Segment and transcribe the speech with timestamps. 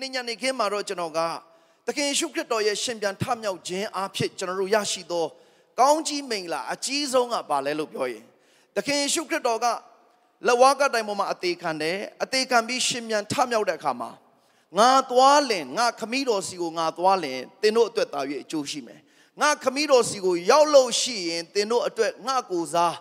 [0.00, 1.20] နေ့ညနေခင်းမှာတော့ကျွန်တော်က
[1.86, 5.24] သခင်ယေရှုခရစ်တော်ရဲ့ရှင်ပြန်ထမြောက်ခြင်းအဖြစ်ကျွန်တော်တို့ရရှိသော
[5.80, 8.24] ကောင်းကြီးမင်္ဂလာအကြီးဆုံးကဘာလဲလို့ပြောရင်
[8.76, 9.66] သခင်ယေရှုခရစ်တော်က
[10.46, 14.10] လက်ဝါးကတိုင်ပေါ်မှာအသေးခံတယ်အသေးခံပြီးရှင်ပြန်ထမြောက်တဲ့အခါမှာ
[14.78, 19.00] ငါသွားလင်ငါခမည်းတော်စီကိုငါသွားလင်သင်တို့အတွက်တာ၍အကျိုးရှိမယ်
[19.40, 22.94] ငါခမည်းတော်စီကိုရောက်လို့ရှိရင်သင်တို့အတွက်ငါကိုစား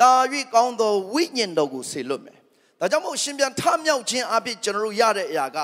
[0.00, 0.12] တာ၍
[0.54, 2.38] ကောင်းသောဝိညာဉ်တော်ကိုဆေလွတ်မယ်
[2.80, 5.58] ဒါကြောင့်မို့ရှင်ပြန်ထမြောက်ခြင်းအဖြစ်ကျွန်တော်တို့ရတဲ့အရာက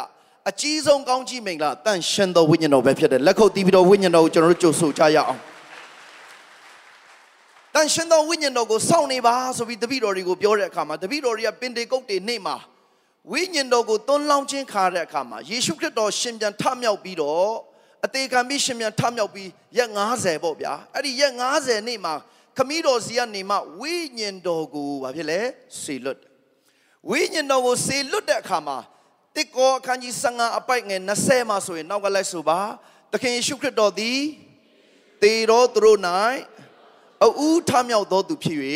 [0.50, 5.40] အကြီးဆုံးကောင်းကြီးမင်္ဂလာတန်ရှင်သောဝိညာဉ်တော်ပဲဖြစ်တယ်လက်ခုပ်တီးပြီးတော့ဝိညာဉ်တော်ကိုကျွန်တော်တို့ကြိုဆိုကြရအောင်
[7.74, 12.56] တန်ရှင်သောဝိညာဉ်တော်ကိုစောင့်နေပါဆိုပြီးတပည့်တော်တွေကိုပြောတဲ့အခါမှာတပည့်တော်တွေကပင်တေကုတ်တွေနေ့မှာ
[13.32, 17.50] ဝိညာဉ်တော်ကိုသွန်းလောင်းခြင်းခါတဲ့အခါမှာယေရှုခရစ်တော်ရှင်ပြန်ထမြောက်ပြီးတော့
[18.06, 22.14] အသေးခံပြီးရှင်ပြန်ထမြောက်ပြီးရက်90ပေါ့ဗျာအဲ့ဒီရက်90နေ့မှာ
[22.56, 25.40] ခမည်းတော်စီကနေမှဝိညာဉ်တော်ကိုဘာဖြစ်လဲ
[25.80, 26.20] ဆေလွတ်
[27.10, 28.78] ဝိညာဉ်တော်ကိုဆေလွတ်တဲ့အခါမှာ
[29.36, 32.60] တစ်ကောအခန်းကြီး15အပိုက်ငယ်20မှာဆိုရင်နောက်ကလိုက်ဆိုပါ
[33.12, 34.20] သခင်ယေရှုခရစ်တော်သည်
[35.22, 36.00] တေတော်သူတို့၌
[37.24, 38.58] အဦးထမြောက်သောသူဖြစ်၍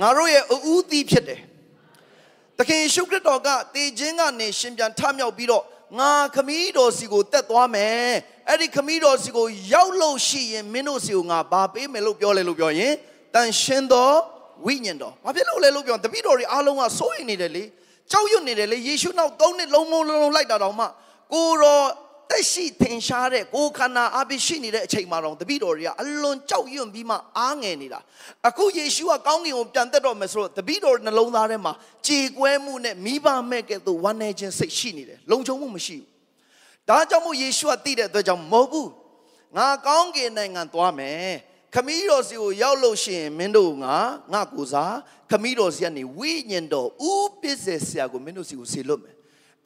[0.00, 1.40] ငါတို့ရဲ့အဦးသီးဖြစ်တယ်
[2.58, 5.64] သခင်ယေရှုခရစ်တော်ကတေခြင်းကနေရှင်ပြန်ထမြောက်ပြီးတော့
[5.98, 8.08] ငါခမည်းတော်စီကိုတက်သွားမယ်
[8.48, 12.94] အဲ့ဒီခမည်းတော်စီကိုရောက်လို့ရှိရင်မင်းတို့စီကိုငါဘာပေးမယ်လို့ပြောလဲလို့ပြောရင်
[13.34, 14.10] တန်ရှင်းသော
[14.66, 17.64] ဝိညာဉ်တော်ဘာဖြစ်လို့လဲလို့ပြောတပည့်တော်တွေအားလုံးကစိုးရိမ်နေတယ်လေ
[18.12, 20.86] ကြောက်ရွံ့နေတယ်လေယေရှုနောက်သုံးနှစ်လုံးလုံးလုံးလိုက်တာတော့မှ
[21.32, 21.86] ကိုတော်
[22.30, 28.00] တက်ရှိထင်ရှားတဲ့ကိုခန္ဓာအပိရှိနေတဲ့အချိန်မှာတော့တပည့်တော်တွေကအလွန်ကြောက်ရွံ့ပြီးမှအားငယ်နေတာ
[28.48, 31.72] အခုယေရှုကကောင်းကင်ကိုပြန်တက်တော့မယ်ဆိုတော့တပည့်တော်နှလုံးသားထဲမှာ
[32.06, 38.90] ကြေကွဲမှုနဲ့မိဘမဲ့ကဲ့သို့ဝမ်းနည်းခြင်းစိတ်ရှိနေတယ်လုံခြုံမှုမရှိဘူးဒါကြောင့်မို့ယေရှုကသိတဲ့အတွက်ကြောင့်မဟုတ်ဘူး
[39.56, 41.32] ငါကောင်းကင်နိုင်ငံသွားမယ်
[41.74, 43.96] ခမည်းတော်စီကိုရောက်လို့ရှိရင်မင်းတို့ငါ
[44.32, 44.94] ငါကိုစား
[45.30, 49.16] ခမည်းတော်စီကနေဝိညာဉ်တော်ဥပစ္စေဆရာကိုမင်းတို့စီကိုဆေလွတ်မယ်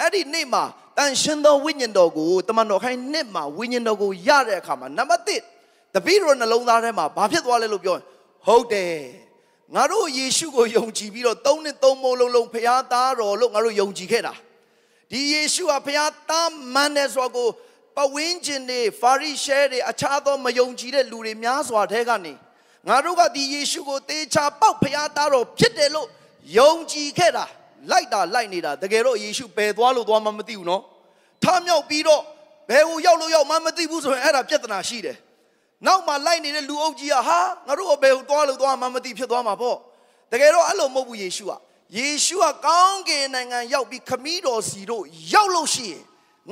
[0.01, 0.65] အဲ့ဒီနေ့မှာ
[0.97, 5.23] တန်ရှင်သောဝိညာဉ်တော်ကိုတမန်တော်ခိုင်းနှစ်မှာဝိညာဉ်တော်ကိုရတဲ့အခါမှာနံပါတ်
[5.63, 8.05] 1တပည့်တော်နှလုံးသားထဲမှာဘာဖြစ်သွားလဲလို့ပြောရင်
[8.47, 8.95] ဟုတ်တယ်
[9.75, 14.35] ငါတို့ယေရှုကိုယုံကြည်ပြီးတော့သုံးနှစ်သုံးမိုးလုံးလုံးဖခင်သားတော်လို့ငါတို့ယုံကြည်ခဲ့တာ
[15.11, 17.51] ဒီယေရှုဟာဖခင်သားမှန်တယ်ဆိုတော့
[17.99, 22.35] ပဝင်းကျင်တွေဖာရိရှဲတွေအခြားသောမယုံကြည်တဲ့လူတွေများစွာထဲကနေ
[22.89, 26.09] ငါတို့ကဒီယေရှုကိုတေချာပေါက်ဖခင်သားတော်ဖြစ်တယ်လို့
[26.59, 27.45] ယုံကြည်ခဲ့တာ
[27.91, 30.83] လိုက်တာလိုက်နေတာတကယ်တော့ယေရှုပယ်သွားလို့သွားမှမသိဘူးနော်
[31.45, 32.23] ထမြောက်ပြီးတော့
[32.71, 35.17] ဘယ်ကိုရောက်လို့ရောက်မှမသိဘူးဆိုရင်အဲ့ဒါပြဿနာရှိတယ်
[35.87, 39.77] နောက်မှလိုက်နေတဲ့လူအုပ်ကြီးကဟာငါတို့ဘယ်ကိုသွားလို့သွားမှမသိဖြစ်သွားမှာပေါ့
[40.33, 41.53] တကယ်တော့အဲ့လိုမဟုတ်ဘူးယေရှုက
[41.99, 45.05] ယေရှုကကောင်းကင်နိုင်ငံရောက်ပြီးခမည်းတော်စီတို့
[45.35, 46.03] ရောက်လို့ရှိရင်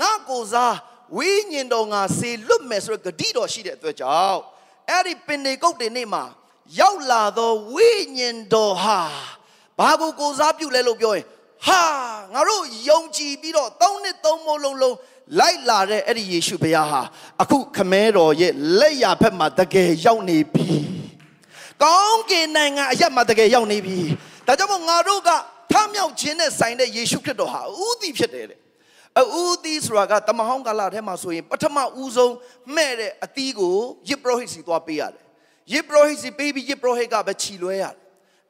[0.01, 0.75] ငါကိုစား
[1.17, 4.41] ဝိညာဉ်တော်ငါစေလွတ်မယ်ဆိုတဲ့ဂတိတော်ရှိတဲ့အတွက်ကြောင့်
[4.91, 6.25] အဲ့ဒီပင်နေကုတ်တွေနေ့မှာ
[6.81, 9.01] ရောက်လာသောဝိညာဉ်တော်ဟာ
[9.79, 11.25] ဘာကိုကိုစားပြုလဲလို့ပြောရင်
[11.67, 11.83] ဟာ
[12.35, 14.97] ငါတို့ယုံကြည်ပြီးတော့သုံးနှစ်သုံးမိုးလုံးလုံး
[15.39, 17.03] လိုက်လာတဲ့အဲ့ဒီယေရှုဘုရားဟာ
[17.43, 20.69] အခုခမဲတော်ရဲ့လက်ရဘက်မှာတကယ်ရောက်နေပြီ
[21.83, 23.99] ကောင်းကင်နိုင်ငံအရက်မှာတကယ်ရောက်နေပြီ
[24.47, 25.31] ဒါကြောင့်မို့ငါတို့က
[25.73, 28.61] ထမြောက်ခြင်းနဲ့ဆိုင်တဲ့ယေရှုခရစ်တော်ဟာဥသည်ဖြစ်တယ်တဲ့
[29.21, 32.35] အူသီးဆိုတာကတမဟောင်းကာလထဲမှာဆိုရင်ပထမဦးဆုံး
[32.77, 33.77] မဲ့တဲ့အသီးကို
[34.09, 35.25] ယစ်ပရောဟိတ်စီသွားပေးရတယ်
[35.73, 37.95] ယစ်ပရောဟိတ်စီပေးပြီးယစ်ပရောဟိတ်ကပဲခြီလွဲရတယ်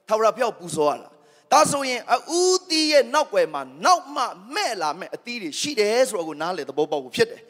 [0.09, 1.09] ထာဝရဘုရားပူဇော်ရတာ
[1.53, 2.01] ဒါဆိုရင်
[2.31, 4.25] အူသီးရဲ့နောက်ွယ်မှာနောက်မှ
[4.55, 7.43] မဲ့လာမဲ့အသီးတွေရှိတယ်ဆိုတော့ကိုနားလေသဘောပေါက်ဖို့ဖြစ်တယ်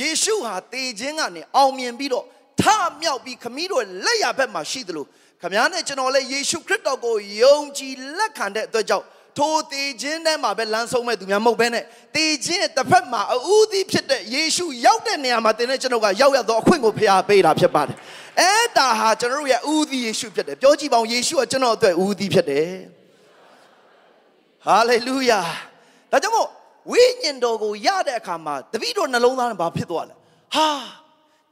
[0.00, 2.24] ယေရှုဟာတေခြင်းကနေအောင်မြင်ပြီးတော့
[2.60, 2.64] ထ
[3.00, 5.04] မြောက်ပြီးခမည်းတော်လက်ရဘက်မှာရှိသလို
[5.42, 9.06] ခမည်းနဲ့ကျွန်တော်လည်းယေရှုခရစ်တော်ကိုယုံကြည်လက်ခံတဲ့အတွက်ကြောင့်
[9.38, 11.84] ထိုတည်ခြင်းထဲမှာပဲလမ်းဆုံးမဲ့သူများမဟုတ်ဘဲနဲ့
[12.16, 17.96] တည်ခြင်းရဲ့တစ်ဖက်မှာအဦးသီးဖြစ်တဲ့ယေရှုရောက်တဲ့နေရာမှာတင်တဲ့ကျွန်တော်ကရောက်ရတော့အခွင့်ကိုဖျားပေးတာဖြစ်ပါတယ်။
[18.40, 22.68] အဲ့ဒါဟာကျွန်တော်တို့ရဲ့ဦးသီးယေရှုဖြစ်တယ်။ပြောကြည့်ပါဦးယေရှုကကျွန်တော်အတွက်ဦးသီးဖြစ်တယ်။
[24.66, 25.40] ဟာလေလုယာ။
[26.12, 26.48] ဒါကြောင့်မို့
[26.90, 30.14] ဝိညာဉ်တော်ကိုရတဲ့အခါမှာတပည့်တော်နှလုံးသားနဲ့ဘာဖြစ်သွားလဲ။
[30.54, 30.68] ဟာ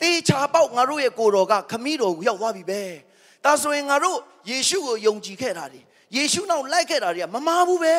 [0.00, 2.82] တေချာပေါက်ငါတို့ရဲ့ကိုယ်တော်ကခမည်းတော်ကိုရောက်သွားပြီပဲ။
[3.44, 4.18] ဒါဆိုရင်ငါတို့
[4.50, 5.80] ယေရှုကိုယုံကြည်ခဲ့တာဒီ
[6.16, 7.97] ယေရှုနောက်လိုက်ခဲ့တာတွေကမမာဘူးပဲ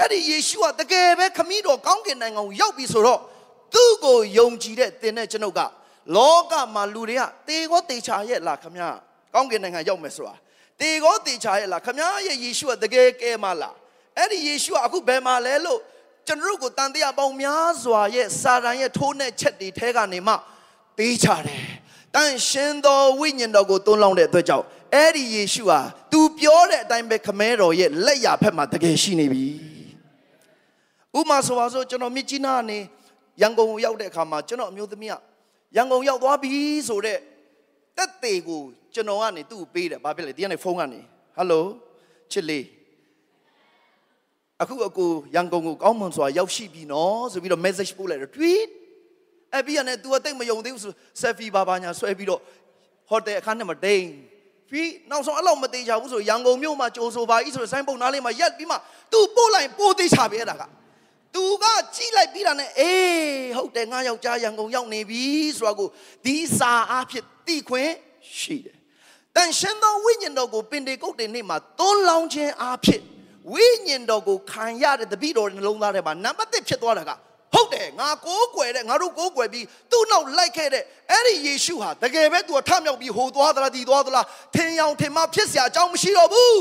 [0.00, 3.20] အဲ့ဒီယေရှုကတကယ်ပဲခမည်းတော်ကောင်းကင်နိုင်ငံကိုရောက်ပြီဆိုတော့
[3.74, 5.60] သူ့ကိုယုံကြည်တဲ့သင်နဲ့ကျွန်ုပ်က
[6.16, 8.96] လောကမှာလူတွေကတေကောတေချာရဲ့လားခမည်း
[9.34, 10.34] ကောင်းကင်နိုင်ငံရောက်မယ်ဆိုတာ
[10.80, 13.76] တေကောတေချာရဲ့လားခမည်းရဲ့ယေရှုကတကယ်ကဲမလား
[14.16, 15.80] အဲ့ဒီယေရှုကအခုဘယ်မှာလဲလို့
[16.26, 20.34] ကျွန်တော်တို့ကိုတန်တရားပေါင်းများစွာရဲ့စာတန်ရဲ့ထိုးနှက်ချက်တွေထဲကနေမှ
[20.98, 21.64] တေးချတယ်
[22.16, 24.64] တန်ရှင်သောဝိညာဉ်တော်ကိုသွန်းလောင်းတဲ့အတွက်ကြောင့်
[24.94, 25.80] အဲ့ဒီယေရှုဟာ
[26.12, 29.46] तू ပြောတဲ့အတိုင်းပဲခမဲတော်ရဲ့လက်ရဖက်မှာတကယ်ရှိနေပြီ
[31.18, 32.78] ဥမာဆိုပါစို့ကျွန်တော်မြစ်ကြီးနားကနေ
[33.40, 35.14] ရန်ကုန်ကိုရောက်တဲ့အခါမှာကျွန်တော်အမျိုးသမီးက
[35.76, 36.52] ရန်ကုန်ရောက်သွားပြီ
[36.88, 37.20] ဆိုတော့
[37.96, 38.62] တက်သေးကို
[38.94, 41.00] ကျွန်တော်ကနေသူ့ကိုပေးတယ်ဘာဖြစ်လဲဒီကနေဖုန်းကနေ
[41.36, 41.64] ဟယ်လို
[42.32, 42.64] ချစ်လေး
[44.62, 48.68] အခုအကိုရန်ကုန်ကိုကောင်းမွန်စွာရောက်ရှိပြီနော်ဆိုပြီးတော့ message ပို့လိုက်တော့ tweet
[49.53, 52.41] အဲ့ပြီးရတယ် तू အသိမယုံသေးဘူးဆို selfie ပါပါညာဆွဲပြီးတော့
[53.09, 54.05] ဟိုတယ်အခန်းထဲမှာဒိန်
[54.69, 58.77] ပြီးနောက်ဆုံးအဲ့လောက်မသေးချဘူးဆိုရန်ကုန်မြို့မှာကြိုးဆိုပါဤဆိုဆိုင်းပုတ်နားလေးမှာရက်ပြီးမှ
[59.11, 60.63] तू ပို့လိုက်ပို့သေးချပဲအဲ့ဒါက
[61.35, 65.23] तू ကကြည့်လိုက်ပြီးတာနဲ့အေးဟုတ်တယ်ငါယောက်ျားရန်ကုန်ရောက်နေပြီ
[65.57, 65.87] ဆိုတာကို
[66.25, 67.91] ဒီစာအားဖြင့်သိခွင့်
[68.39, 68.77] ရှိတယ်
[69.35, 73.03] တန်ရှင်သောဝိညာဉ်တော်ကိုပင်တေကုတ်တင်နေ့မှာသွန်းလောင်းခြင်းအားဖြင့်
[73.53, 77.11] ဝိညာဉ်တော်ကိုခံရတဲ့တပည့်တော်နှလုံးသားထဲမှာနံပါတ်1ဖြစ်သွားတာက
[77.60, 86.60] ဟုတ်တယ်ငါကိုးကွယ်တဲ့ငါတို့ကိုးကွယ်ပြီးသူ့နောက်လိုက်ခဲ့တဲ့အဲ့ဒီယေရှုဟာတကယ်ပဲသူကထမြောက်ပြီးဟိုသွားသလားဒီသွားသလားထင်ရောင်ထင်မှဖြစ်စရာအကြောင်းမရှိတော့ဘူး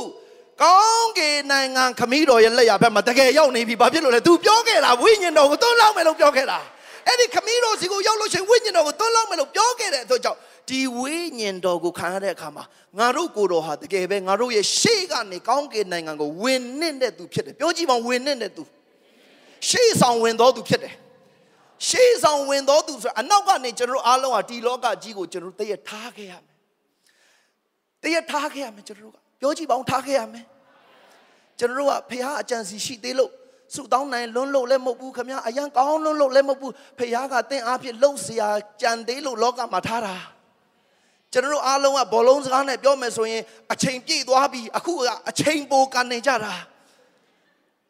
[0.61, 6.59] ကောင်းကင်နိုင်ငံခမည်းတော်ရဲ့လက်ရဘက်မှာတကယ်ရောက်နေပြီဘာဖြစ်လို့လဲ तू ပြောခဲ့တာဝိညာဉ်တော်ကိုသွန်းလောက်မယ်လို့ပြောခဲ့တာ
[7.07, 12.63] အဲ့ဒီခမည်းတော်စီကိုရောက်လို့ရှိရင်ဝိညာဉ်တော်ကိုသွန်းလောက်မယ်လို့ပြောခဲ့တဲ့အတွက်ကြောင့်ဒီဝိညာဉ်တော်ကိုခံရတဲ့အခါမှာ
[12.97, 18.63] ငါတို့ကိုယ်တော်ဟာတကယ်ပဲငါတို့ရဲ့ရှေ့ကနေကောင်းကင်နိုင်ငံကိုဝင်နှင့်တဲ့သူဖြစ်တယ်ပြောကြည့်ပါဝင်နှင့်တဲ့သူ
[19.68, 20.94] ရှေ့ဆောင်ဝင်တော်သူဖြစ်တယ်
[21.88, 26.54] ရှေ့ဆောင်ဝင်တော်သူဆိုအနောက်ကနေကျွန်တော်တို့အားလုံးဟာဒီလောကကြီးကိုကျွန်တော်တို့တည့်ရထားခဲ့ရမယ်
[28.02, 30.44] တည့်ရထားခဲ့ရမယ်ကျွန်တော်တို့ကပြောကြည့်ပါဦးထားခဲ့ရမယ်
[31.58, 33.30] ကျွန်တော်တို့ကဖះအကြံစီရှိသေးလို့
[33.74, 38.42] ဆုတောင်းနိုင်လွန်းလို့လည်းမဟုတ်ဘူးခမအရန်ကောင်းလွန်းလို့လည်းမဟုတ်ဘူးဖះကတင့်အားဖြင့်လှုပ်เสีย
[38.80, 40.16] ကြံသေးလို့လောကမှာထားတာ
[41.32, 44.98] ကျွန်တော်တို့အားလုံးကဘောလုံးစကားနဲ့ပြောမယ်ဆိုရင်အချိန်ပြည့်သွားပြီအခုက
[45.30, 46.54] အချိန်ပိုကန်နေကြတာ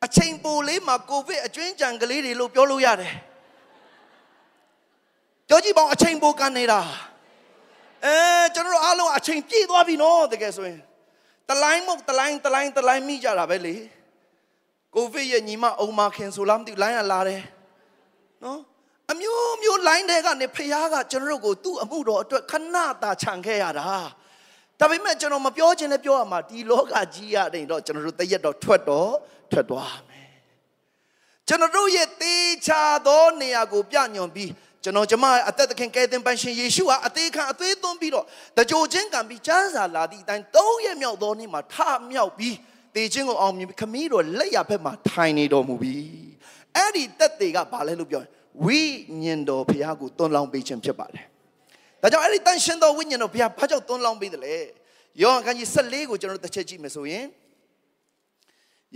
[0.06, 3.13] အချိန်ပိုလေးမှာကိုဗစ်အကျွင်းကြံကလေးတွေလို့ပြောလို့ရတယ်
[5.48, 6.80] ပြောကြည့်ပါဦးအချိန်ပိုကန်နေတာ
[8.06, 8.16] အဲ
[8.56, 10.80] ကျွန်တော်တို့အားလုံးအချိန်ပြည့်သွားပြီနော်တကယ်ဆိုရင်
[11.50, 13.75] တလိုင်းမဟုတ်တလိုင်းတလိုင်းတလိုင်းမိကြတာပဲလေ
[14.96, 17.42] ကိုဗစ်ရဲ့ညီမအုံမခင်ဆိုလားမသိဘူးလိုင်းရလာတယ်
[18.44, 18.60] နော်
[19.12, 23.86] အမျိုးမျိုးလိုင်းတဲ့ကနေဖះကကျွန်တော်တို့ကိုသူ့အမှုတော်အတွက်ခဏတာခြံခဲ့ရတာ
[24.80, 29.12] ဒါပေမဲ့ကျွန်တော်မပြောချင်လည်းပြောရမှာဒီလောကကြီးရတယ်တော့ကျွန်တော်တို့တရက်တော့ထွက်တော့
[29.51, 30.28] ထွက်သွားမယ်
[31.48, 32.36] ကျွန်တော်တို့ရဲ့တေ
[32.68, 34.51] ချာသောနေရာကိုပြညွန်ပြီး
[34.84, 38.25] ကျွန်တော်ကျမအသက်သခင်ကယ်တင်ပိုင်ရှင်ယေရှုဟာအသေးခံအသေးသွင်းပြီးတော့
[38.57, 41.75] တကြိုချင်းကံပြီးကျမ်းစာလာသည့်အတိုင်း၃ရက်မြောက်သောနေ့မှာထ
[42.12, 42.56] မြောက်ပြီး
[42.96, 45.96] တေခြင်းကိုအောင်မြင်ပြီးခမည်းတော်လက်ရဘက်မှာထိုင်နေတော်မူပြီ
[46.75, 48.30] အဲ့ဒီတက်တွေကဘာလဲလို့ပြောရင်
[48.66, 48.81] ဝိ
[49.22, 51.25] ညာဉ်တော်ဘုရားကိုတွန်းလောင်းပေးခြင်းဖြစ်ပါတယ်
[52.01, 54.56] ဒါကြောင့်အဲ့ဒီတန်ရှင်တော်ဝိညာဉ်တော်ဘုရားဘာကြောင့်တွန်းလောင်းပေးတယ်လဲ
[55.22, 57.25] ယောဟန်ခန်းကြီး14ကိုကျွန်တော်တစ်ချက်ကြည့်မယ်ဆိုရင်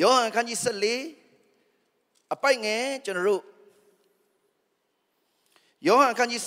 [0.01, 0.59] ယောဟန်ခန်းကြီး
[1.25, 3.43] 14အပိုက်ငယ်ကျွန်တော်တို့
[5.87, 6.41] ယောဟန်ခန်းကြီး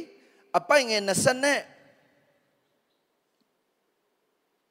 [0.00, 1.60] 14အပိုက်ငယ်20နဲ့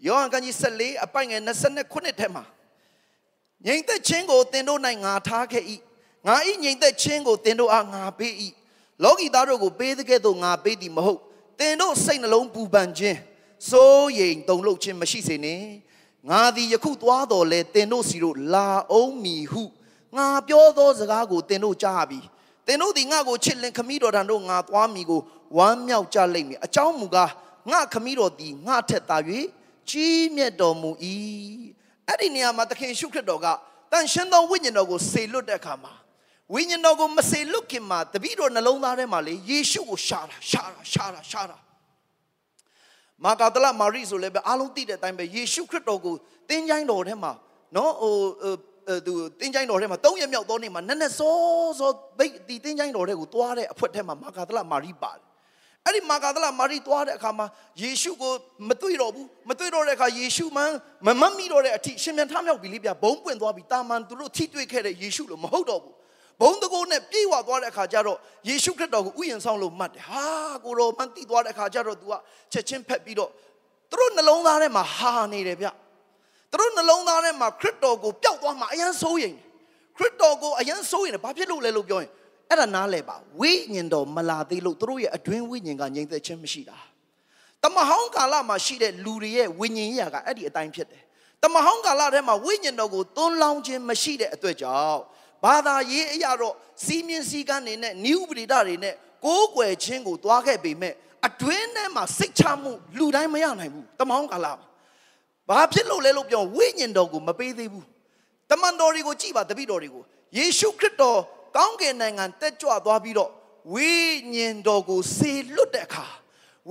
[0.05, 1.41] ယောဟန်ခန်းကြီး14အပိုက်ငယ်
[1.81, 2.43] 29ထဲမှာ
[3.65, 5.63] ငြိမ်သက်ခြင်းကိုသင်တို့၌ငါထားခဲ့၏
[6.27, 8.33] ငါဤငြိမ်သက်ခြင်းကိုသင်တို့အားငါပေး၏
[9.03, 11.19] လောကီသားတို့ကိုပေးတဲ့ကဲ့သို့ငါပေးသည်မဟုတ်
[11.59, 13.19] သင်တို့စိတ်နှလုံးပူပန်ခြင်း
[13.69, 15.65] စိုးရိမ်တုန်လှုပ်ခြင်းမရှိစေနှင့်
[16.29, 19.63] ငါသည်ယခုသွားတော်လဲသင်တို့စီတို့လာအောင်မီဟု
[20.17, 22.19] ငါပြောသောစကားကိုသင်တို့ကြားပြီ
[22.67, 25.21] သင်တို့သည်ငါကိုချစ်လင်ခမည်းတော်တန်တို့ငါသွားမီကို
[25.57, 27.31] ဝမ်းမြောက်ကြလိမ့်မည်အကြောင်းမူကား
[27.71, 29.17] ငါခမည်းတော်သည်ငါထက်သာ၍
[29.89, 30.91] ကြီးမြတ်တော်မူ၏
[32.07, 33.47] အဲ့ဒီနေရာမှာသခင်ရှုခရစ်တော်က
[33.91, 35.93] တန်ရှင်သောဝိညာဉ်တော်ကိုစေလွတ်တဲ့အခါမှာ
[36.53, 41.57] ဝိညာဉ်တော်ကိုမစေလွတ်ခင်မှာတပည့်တော်နှလုံးသားထဲမှာလေယေရှုကိုရှာတာရှာတာရှာတာရှာတာ
[43.25, 46.15] မာကာဒလမာရိဆိုလည်းပဲအားလုံးသိတဲ့အတိုင်းပဲယေရှုခရစ်တော်ကို
[46.49, 47.31] တင်းချိုင်းတော်ထဲမှာ
[47.75, 48.15] နော်ဟို
[49.05, 51.35] သူတင်းချိုင်းတော်ထဲမှာ၃ရက်မြောက်သောနေ့မှာနက်နက်စော
[51.79, 55.23] စောဘိတ်ဒီတင်းချိုင်းတော်ထဲကိုသွားတဲ့အဖွက်ထဲမှာမာကာဒလမာရိပါတယ်
[55.85, 57.47] အဲ့ဒီမာကာဒလမာရိသွားတဲ့အခါမှာ
[57.81, 58.33] ယေရှုကို
[58.69, 60.63] မတွေ့တော့ဘူးမတွေ့တော့တဲ့အခါယေရှုမှ
[61.05, 65.93] မမတ်မိတော့တဲ့အထိရှင်ပြန်ထမြောက်ပြီလေဗျဘုံပွင့်သွားပြီတာမန်သူတို့ထိတွေ့ခဲ့တဲ့ယေရှုလို့မဟုတ်တော့ဘူး
[66.41, 70.25] ဘုံတကိုးနဲ့ပြေဝသွားတဲ့အခါကျတော့ယေရှုခရစ်တော်ကိုဥယျာဉ်ဆောင်လို့မှတ်တယ်ဟာ
[70.65, 72.13] ကိုတော်မှန်တိသွားတဲ့အခါကျတော့ तू က
[72.51, 73.31] ချက်ချင်းဖက်ပြီးတော့
[73.89, 75.67] သူတို့နှလုံးသားထဲမှာဟာနေတယ်ဗျ
[76.51, 79.35] သူတို့နှလုံးသားထဲမှာခရစ်တော်ကိုပျောက်သွားမှအယံစိုးရင်
[79.97, 82.11] ခရစ်တော်ကိုအယံစိုးရင်ဘာဖြစ်လို့လဲလို့ပြောရင်
[82.49, 86.77] အဲ့ဒါနားလဲပါဝိညာဉ်တော်မလာသေးလို့သူတို့ရဲ့အတွင်းဝိညာဉ်ကငြိမ်သက်ခြင်းမရှိတာ
[87.63, 91.03] တမဟောင်းကာလမှာရှိတဲ့လူတွေရဲ့ဝိညာဉ်ရာကအဲ့ဒီအတိုင်းဖြစ်တယ်
[91.43, 95.01] တမဟောင်းကာလထဲမှာဝိညာဉ်တော်ကိုသွန်းလောင်းခြင်းမရှိတဲ့အတွက်ကြောင့်
[95.43, 98.95] ဘာသာရေးအရာတော့စီးမြင့်စည်းကမ်းတွေနဲ့နိဥပဒေတွေနဲ့
[99.25, 100.93] ကိုးကွယ်ခြင်းကိုတွားခဲ့ပေမဲ့
[101.27, 104.67] အတွင်းထဲမှာစိတ်ချမှုလူတိုင်းမရနိုင်ဘူးတမောင်းကာလမှာ
[105.49, 107.87] ဘာဖြစ်လို့လဲလို့ပြောဝိညာဉ်တော်ကိုမပေးသေးဘူး
[108.49, 110.03] တမန်တော်တွေကိုကြည်ပါတပည့်တော်တွေကို
[110.37, 111.19] ယေရှုခရစ်တော်
[111.57, 113.31] ကောင်းကင်နိုင်ငံတက်ကြွသွားပြီးတော့
[113.73, 113.93] ဝိ
[114.33, 116.05] ညာဉ်တော်ကိုစေလွတ်တဲ့အခါ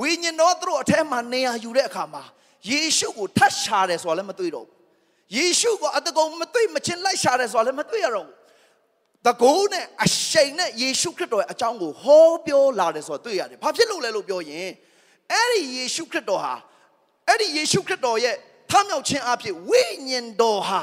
[0.01, 2.23] ဝိညာဉ်တော်သူတို့အထက်မှာနေရာယူတဲ့အခါမှာ
[2.71, 4.77] ယေရှုကိုထတ်ရှာတယ်ဆိုတာလည်းမတွေ့တော့ဘူး
[5.37, 8.42] ယေရှုကိုအတကုံမတွေ့မချင်းလိုက်ရှာတယ်ဆိုတာလည်းမတွေ့ရတော့ဘူး
[9.27, 14.69] တကိုးနဲ့အရှိန်နဲ့ယေရှုခရစ်တော်ရဲ့အကြောင်းကိုဟောပြောလာတယ်ဆိုတော့တွေ့ရတယ်။ဘာဖြစ်လို့လဲလို့ပြောရင်
[15.33, 16.55] အဲ့ဒီယေရှုခရစ်တော်ဟာ
[17.29, 18.37] အဲ့ဒီယေရှုခရစ်တော်ရဲ့
[18.71, 20.83] ထမြောက်ခြင်းအဖြစ်ဝိညာဉ်တော်ဟာ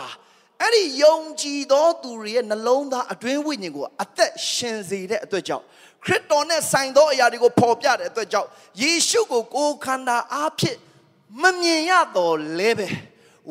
[0.62, 5.66] အဲ့ဒီယုံကြည်သောသူတွေရဲ့နှလုံးသားအတွင်းဝိညာဉ်ကိုအသက်ရှင်စေတဲ့အတွက်ကြောင့်
[6.06, 8.50] ခရစ်တော်နဲ့ဆိုင်သောအရာတွေကိုဖော်ပြတဲ့အတွက်ကြောင့်
[8.82, 10.78] ယေရှုကိုကိုယ်ခန္ဓာအားဖြင့်
[11.42, 12.88] မမြင်ရတော့လဲပဲ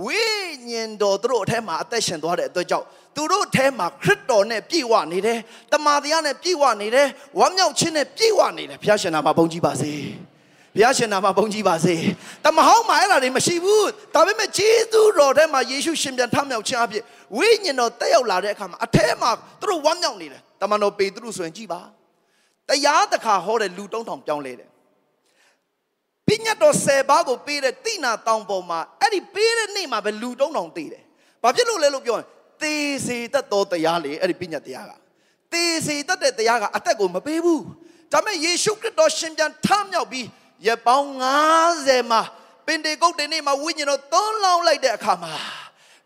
[0.04, 0.26] ဝိ
[0.68, 2.86] ညာဉ်တော်သူတို့အထက်မှာအသက်ရှင်သွားတဲ့အတွက်ကြောင့်
[3.18, 5.38] သူတို့အထက်မှာခရစ်တော်နဲ့ပြည့်ဝနေတယ်
[5.72, 7.06] တမာတရားနဲ့ပြည့်ဝနေတယ်
[7.38, 9.92] ဝမ်းမြောက်ခြင်းနဲ့ပြည့်ဝနေတယ်ဘုရားရှင်နာမှာဘုန်းကြီးပါစေ
[10.74, 11.94] ဘုရားရှင်နာမှာဘုန်းကြီးပါစေ
[12.44, 17.02] တမဟောင်းမှာအဲ့ဒါတွေမရှိဘူးဒါပေမဲ့ဂျေဇုတော်ထဲမှာယေရှုရှင်ပြန်ထမြောက်ခြင်းအဖြစ်
[17.36, 21.80] ဝိညာဉ်တော်တက်ရောက်လာတဲ့အခါမှာအထက်မှာသူတို့ဝမ်းမြောက်နေတယ်တမန်တော်ပေတရုဆိုရင်ကြည်ပါ
[22.68, 24.70] တရားတခါဟောတဲ့လူတုံးထောင်ပြောင်းလဲတယ်
[26.26, 31.04] ပညတ်တော်10ပါးကိုပေးတဲ့တိနာတောင်ပေါ်မှာအဲ့ဒီပေးတဲ့နေ့မှာပဲလူတုံးထောင်တည်တယ်
[31.42, 32.26] ဘာဖြစ်လို့လဲလို့ပြောရင်
[32.62, 32.74] သေ
[33.06, 34.92] စေတတ်သောတရားလေအဲ့ဒီပညတ်တရားက
[35.52, 37.62] သေစေတတ်တဲ့တရားကအသက်ကိုမပေးဘူး
[38.12, 40.26] ဒါပေမဲ့ယေရှုခရစ်တော်ရှင်ပြန်ထမြောက်ပြီး
[40.66, 41.08] ရပောင်း
[41.60, 42.22] 90မှာ
[42.66, 45.34] ပင်တေကုတ်တေနေ့မှာဝိညာဉ်တော်သွန်းလောင်းလိုက်တဲ့အခါမှာ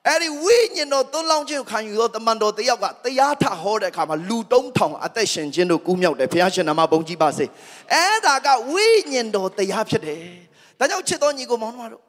[0.08, 7.46] အဲ့ဒီဝိညာဉ်တော်သွန်းလောင်းခြင်းကိုခံယူသောတမန်တော်တယောက်ကတရားထဟောတဲ့အခါမှာလူတုံးထောင်အသက်ရှင်ခြင်းတို့ကူးမြောက်တယ်ဘုရားရှင်နာမဘုန်းကြီးပါစေ
[7.92, 10.22] အဲ့ဒါကဝိညာဉ်တော်တရားဖြစ်တယ်
[10.78, 12.02] ဒါကြောင့်ချစ်တော်ညီကိုမောင်တို့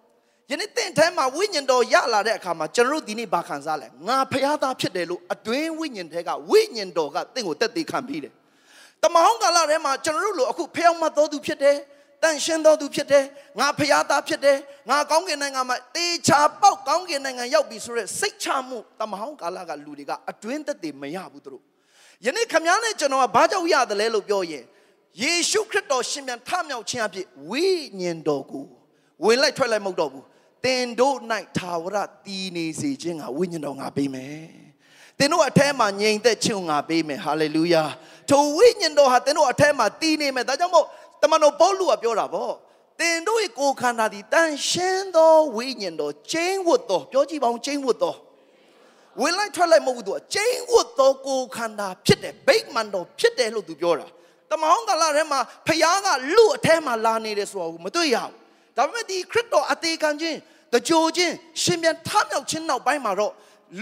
[0.52, 8.34] ယနေ့တင့်ထဲမှာဝိညာဉ်တော်ရလာတဲ့အခါမှာကျွန်တော်တို့ဒီနေ့ဘာခံစားလဲငါဖရားသားဖြစ်တယ်လို့အတွင်းဝိညာဉ်ထဲကဝိညာဉ်တော်ကတင့်ကိုတက်သေးခံပြီးတယ်
[9.04, 11.76] တမဟောင်းကာလထဲမှာကျွန်တော်တို့လိုအခုဖျောက်မှတ်တော်သူဖြစ်တယ်
[12.24, 13.24] တန်ရှင်းတော်သူဖြစ်တယ်
[13.60, 14.58] ငါဖျားသားဖြစ်တယ်
[14.90, 21.64] ငါကောင်းကင်နိုင်ငံမှာတေချာပေါက်ကောင်းကင်နိုင်ငံရောက်ပြီဆိုရက်စိတ်ချမှုတမဟောင်းကာလကလူတွေကအတွင်းသက်တည်မရဘူးသူတို့
[22.26, 24.64] ယနေ့ခမည်းနဲ့ကျွန်တော်ကဘာကြောင့်ရတယ်လဲလို့ပြောရင်
[25.22, 27.68] ယေရှုခရစ်တော်ရှင်ပြန်ထမြောက်ခြင်းအဖြစ်ဝိ
[28.00, 28.66] ညာဉ်တော်ကို
[29.26, 30.24] ဝင်လိုက်ထွက်လိုက်မဟုတ်တော့ဘူး
[30.66, 31.18] တင်တို့၌
[31.58, 34.48] သာဝရတည်နေစေခြင်းကဝိညာဉ်တော်ငါပေးမယ်
[35.18, 37.84] သင်တို့အထဲမှာငြိမ်သက်ခြင်းငါပေးမယ်ဟာလေလုယာ
[38.30, 40.86] ထိုဝိညာဉ်တော်ဟာသင်တို့အထဲမှာတည်နေမယ်ဒါကြောင့်မို့
[41.22, 42.50] တမန်တော်ပေါလုကပြောတာဗော
[43.00, 48.16] တင်တို့ရဲ့ကိုယ်ခန္ဓာဒီတန်ရှင်းသောဝိညာဉ်တော်ကျင်းဝတ်သောပြောကြည့်ပါဦးကျင်းဝတ်သော
[49.22, 54.08] ဝင်လိုက်ထွက်လိုက်မဟုတ်ဘူးသူကကျင်းဝတ်သောကိုယ်ခန္ဓာဖြစ်တယ်ဗိတ်မန်တော်ဖြစ်တယ်လို့သူပြောတာ
[54.50, 58.44] တမန်တော်ကလာထဲမှာဖခင်ကလူအထဲမှာလာနေတယ်ဆိုတော့မတွေ့ရဘူး
[58.78, 60.38] ဒါပေမဲ့ဒီခရစ်တော်အသေးခံခြင်း
[60.74, 63.34] တကြိုခြင်းရှင်ပြန်ထမြောက်ခြင်းနောက်ပိုင်းမှာတော့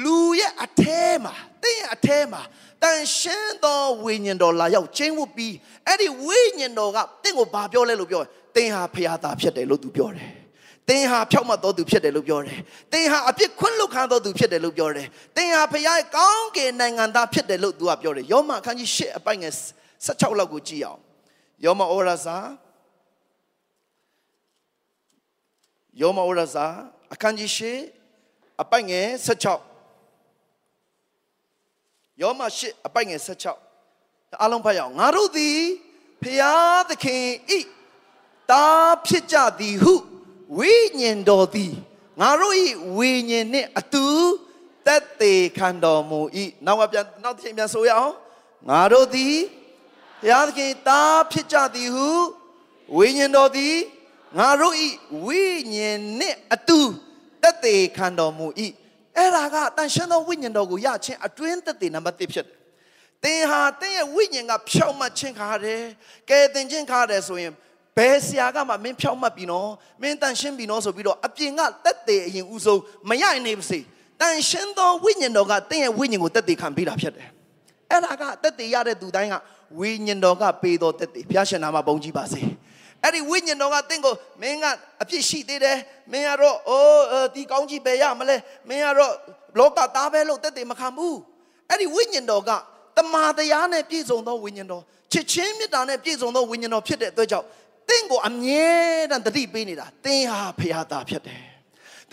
[0.04, 1.34] လူရဲ့အထဲမှာ
[1.64, 2.42] တင်းရဲ့အထဲမှာ
[2.84, 5.54] တန်ရှင်းသောဝိညာဉ်တော်လာရောက်ကျင်းဝတ်ပြီး
[5.88, 10.30] အဲ့ဒီဝိညာဉ်တော်ကတင့်ကိုဘာပြောလဲလို့ပြောတယ်တင်းဟာဖရာသားဖြစ်တယ်လို့သူပြောတယ်
[10.90, 12.60] တင်းဟာဖြောက်မှတ်တော်သူဖြစ်တယ်လို့ပြောတယ်
[12.94, 15.08] တင်းဟာအပြစ်ခွင့်လွတ်ခံတော်သူဖြစ်တယ်လို့ပြောတယ်
[15.38, 19.54] တင်းဟာဖရာရဲ့ကောင်းကင်နိုင်ငံသားဖြစ်တယ်လို့သူကပြောတယ်ယောမအခန်းကြီး၈အပိုင်ငယ်
[20.08, 21.02] 16လောက်ကိုကြည့်အောင်
[21.66, 22.38] ယောမဩရစာ
[26.00, 26.66] ယောမဩရစာ
[27.14, 27.60] အခန်းကြီး၈
[28.62, 29.32] အပိုင်ငယ်16
[32.22, 32.48] ယောမ၈
[32.86, 33.30] အပိုက်ငယ်16
[34.42, 35.58] အားလုံးဖတ်ရအောင်ငါတို့သည်
[36.22, 37.26] ဖျားသခင်
[37.58, 37.60] ဤ
[38.52, 38.66] တာ
[39.06, 39.94] ဖြစ်ကြသည်ဟု
[40.58, 41.74] ဝိညာဉ်တော်သည်
[42.20, 42.66] ငါတို့ဤ
[42.98, 44.06] ဝိညာဉ်နှင့်အတူ
[44.86, 46.20] တက်သေးခံတော်မူ၏
[46.66, 48.14] နောက်ကပြန်နောက်တစ်ချိန်ပြန်ဆိုရအောင်
[48.70, 49.36] ငါတို့သည်
[50.22, 52.10] ဘုရားသခင်တာဖြစ်ကြသည်ဟု
[52.98, 53.76] ဝိညာဉ်တော်သည်
[54.38, 54.88] ငါတို့ဤ
[55.26, 56.80] ဝိညာဉ်နှင့်အတူ
[57.44, 58.48] တက်သေးခံတော်မူ၏
[59.18, 62.58] အဲ့ဒါကတန်ရှင်းသောဝိညာဉ်တော်ကိုရခြင်းအတွင်းသက်သေနံပါတ်1ဖြစ်တယ်။
[63.24, 65.82] သင်ဟာသင်ရဲ့ဝိညာဉ်ကဖြောင့်မတ်ခြင်းခါတယ်။
[66.30, 67.54] ကဲသင်ခြင်းခါတယ်ဆိုရင်
[67.98, 69.70] ဘယ်ဆရာကမှမင်းဖြောင့်မတ်ပြီနော်။
[70.02, 73.80] မင်းတန်ရှင်းပြီနော်ဆိုပြီးတော့အပြင်ကသက်သေအရင်ဦးဆုံးမရနေပါစေ။
[74.22, 77.28] တန်ရှင်းသောဝိညာဉ်တော်ကသင်ရဲ့ဝိညာဉ်ကိုသက်သေခံပေးတာဖြစ်တယ်။
[77.92, 79.36] အဲ့ဒါကသက်သေရတဲ့သူတိုင်းက
[79.80, 82.42] ဝိညာဉ်တော်ကပေးသောသက်သေဘုရားရှင်နာမှာဘုန်းကြီးပါစေ။
[83.04, 84.66] အဲ့ဒီဝိညာဉ်တော်ကတင့်ကိုမင်းက
[85.02, 85.78] အပြစ်ရှိသေးတယ်
[86.12, 88.38] မင်းကတော့အိုးဒီကောင်းကြီးပဲရမလဲ
[88.70, 89.14] မင်းကတော့
[89.60, 91.18] လောကသားပဲလို့တက်တယ်မခံဘူး
[91.70, 92.52] အဲ့ဒီဝိညာဉ်တော်က
[92.98, 97.48] တမာတရားနဲ့ပြည့်စုံသောဝိညာဉ်တော်ချစ်ချင်းမေတ္တာနဲ့ပြည့်စုံသောဝိညာဉ်တော်ဖြစ်တဲ့အတွက်ကြောင့်
[97.90, 98.70] တင့်ကိုအမြဲ
[99.12, 101.51] တမ်းတတိပေးနေတာတင်းဟာဖရာသားဖြစ်တယ်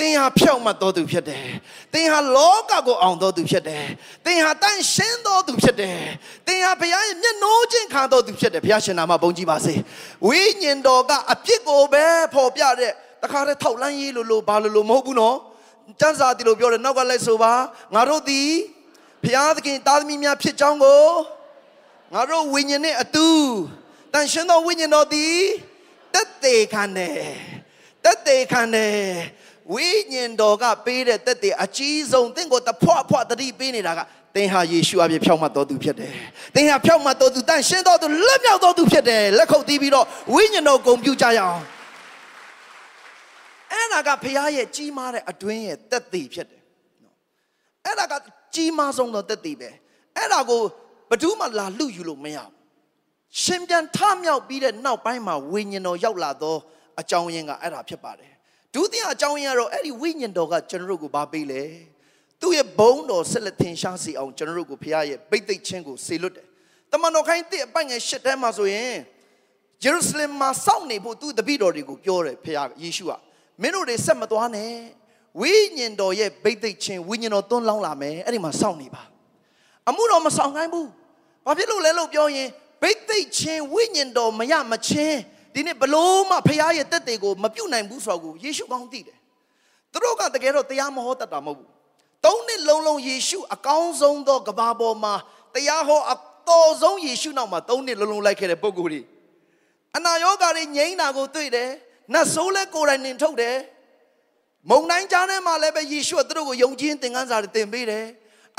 [0.01, 1.47] သင်ဟာဖြောက်မှတ်တော်သူဖြစ်တယ်။
[1.95, 3.85] သင်ဟာလောကကိုအောင်တော်သူဖြစ်တယ်။
[4.27, 5.99] သင်ဟာတန်ရှင်းတော်သူဖြစ်တယ်။
[6.47, 9.75] သင်ဟာဘုရားရဲ့မျက်နှိုးခြင်းခံတော်သူဖြစ်တယ်။ဘုရားရှင်နာမဘုန်းကြီးပါစေ။
[10.27, 15.37] ဝိညာဉ်တော်ကအပြစ်ကိုပဲဖော်ပြတဲ့တခါတည်းထောက်လန်းရေးလို့လို့ဘာလို့လို့မဟုတ်ဘူးနော်။
[16.01, 17.53] ကျမ်းစာတီလို့ပြောတယ်နောက်ကလိုက်ဆိုပါ
[17.95, 18.51] ငါတို့သည်
[19.23, 21.05] ဘုရားသခင်သားသမီးများဖြစ်ကြောင်းကို
[22.15, 23.29] ငါတို့ဝိညာဉ်နဲ့အတူ
[24.13, 25.37] တန်ရှင်းသောဝိညာဉ်တော်သည်
[26.15, 27.23] တက်သေးခံတယ်။
[28.05, 28.99] တက်သေးခံတယ်
[29.75, 34.01] ဝိညာဉ်တော်ကပေးတဲ့တက်တဲ့အကြီးဆုံးသင်ကိုတဖွားဖွားတတိပေးနေတာက
[34.35, 36.13] သင်ဟာယေရှုအပြည့်ဖြောက်မှတ်တော်သူဖြစ်တယ်။
[36.55, 41.61] သင်ဟာဖြောက်မှတ်တော်သူတန်ရှင်းတော်သူလက်မြောက်တော်သူဖြစ်တယ်။လက်ခုပ်တီးပြီးတော့ဝိညာဉ်တော်ဂုဏ်ပြုကြရအောင်။
[43.73, 46.63] အဲ့ဒါကဖခင်ရဲ့ကြီးမားတဲ့အတွင်းရဲ့တက်သေးဖြစ်တယ်။
[47.03, 47.15] နော်။
[47.87, 48.15] အဲ့ဒါက
[48.55, 49.71] ကြီးမားဆုံးသောတက်သေးပဲ။
[50.17, 50.63] အဲ့ဒါကို
[51.11, 52.53] ဘယ်သူမှလာလူယူလို့မရဘူး။
[53.43, 56.57] ရှင်ပြန်ထမြောက်ပြီးတဲ့နောက်ပိုင်းမှာဝိညာဉ်တော်ရောက်လာသော
[57.01, 58.33] အကြောင်းရင်းကအဲ့ဒါဖြစ်ပါတယ်
[58.75, 61.65] ဒုတိယအကြောင်းရင်းကတော့အဲ့ဒီဝိညာဉ်တော်ကကျွန်တော်တို့ကိုဗာပေးလေ
[62.41, 66.47] သူ့ရဲ့ဘုံတော်ဆက်လက်ထင်ရှားစေအောင်ကျွန်တော်တို့ကိုဖခင်ရဲ့ဗိသိက်ချင်းကိုစေလွတ်တယ်
[66.93, 68.93] တမန်တော်ခိုင်းတဲ့အပိုင်ငယ်ရှစ်ထဲမှာဆိုရင်
[69.85, 73.13] ယေရုရှလင်မှာစောင့်နေဖို့သူ့တပည့်တော်တွေကိုပြောတယ်ဖခင်ယေရှုက
[73.63, 74.73] မင်းတို့တွေဆက်မသွားနဲ့
[75.41, 79.03] ဝိညာဉ်တော်ရဲ့ဗိသိက်ချင်းဝိညာဉ်တော်သွန်းလောင်းလာမယ်အဲ့ဒီမှာစောင့်နေပါ
[79.89, 80.89] အမှုတော်မဆောင်ခိုင်းဘူး
[81.47, 82.49] ဘာဖြစ်လို့လဲလို့ပြောရင်
[82.83, 85.19] ဗိသိက်ချင်းဝိညာဉ်တော်မရမချင်း
[85.55, 89.19] ဒီနေ့ဘလို့မှဖခင်ရဲ့တက်တွေကိုမပြုတ်နိုင်ဘူးဆိုတော့ယေရှုကောင်းသိတယ်
[89.93, 91.69] သူတို့ကတကယ်တော့တရားမဟောတတ်တာမဟုတ်ဘူး
[92.25, 95.15] သုံးနှစ်လုံးလုံးယေရှုအကောင်းဆုံးသောကဘာပေါ်မှာ
[95.55, 96.17] တရားဟောအ
[96.49, 99.03] တော်ဆုံးယေရှုနောက်မှာသုံးနှစ်လုံးလုံးလိုက်ခဲ့တဲ့ပုဂ္ဂိုလ်တွေ
[99.97, 101.71] အနာရောဂါတွေငြိမ်းတာကိုတွေ့တယ်
[102.13, 103.57] နတ်ဆိုးလဲကိုယ်တိုင်နှင်ထုတ်တယ်
[104.71, 108.07] မုံတိုင်းကြားထဲမှာလည်းပဲယေရှုကသူတို့ကိုယုံကြည်သင်ခန်းစာတွေသင်ပေးတယ်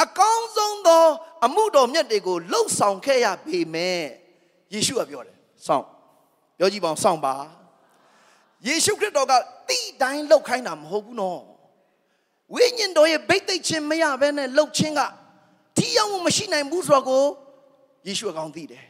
[0.03, 1.05] အကောင်းဆုံးသော
[1.45, 4.03] အမှုတော်မြတ်တွေကိုလှုပ်ဆောင်ခဲ့ရပေမဲ့
[4.73, 5.35] ယေရှုကပြောတယ်
[5.67, 5.85] စောင့်
[6.59, 7.35] ပြောကြည့်ပါအောင်စောင့်ပါ
[8.67, 9.33] ယေရှုခရစ်တော်က
[9.69, 11.41] တိတိုင်းလှုပ်ခိုင်းတာမဟုတ်ဘူးနော်
[12.53, 15.01] ဝိညာဉ်တော်ရဲ့ဗိတ်သိက်ခြင်းမရဘဲနဲ့လှုပ်ခြင်းက
[15.77, 17.25] ဒီရောက်မှမရှိနိုင်ဘူးဆိုတော့ကို
[18.07, 18.85] ယေရှုအကောင်းသိတယ်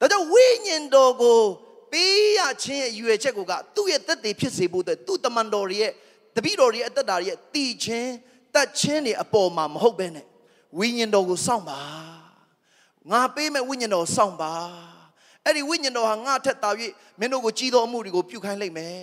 [0.00, 1.38] ဒါကြောင့်ဝိညာဉ်တော်ကို
[1.92, 5.92] ပေးရခြင်းရဲ့ရွယ်ချက်ကိုကသူ့ရဲ့သက်သေဖြစ်စေဖို့အတွက်သူ့တမန်တော်ရဲ့
[6.36, 8.12] တပည့်တော်ရဲ့အသက်တာရဲ့တည်ခြင်း
[8.54, 10.26] တတ်ခြင်းတွေအပေါ်မှာမဟုတ်ဘဲနဲ့
[10.78, 11.80] ဝိညာဉ်တော်ကိုစောင့်ပါ
[13.10, 14.52] ငါပေးမဲ့ဝိညာဉ်တော်စောင့်ပါ
[15.48, 16.70] အဲ့ဒီဝိညာဉ်တော်ဟာငါထက်တာ၍
[17.20, 18.96] မင်းတို့ကိုကြီးသောအမှုတွေကိုပြုခိုင်းလိုက်မယ်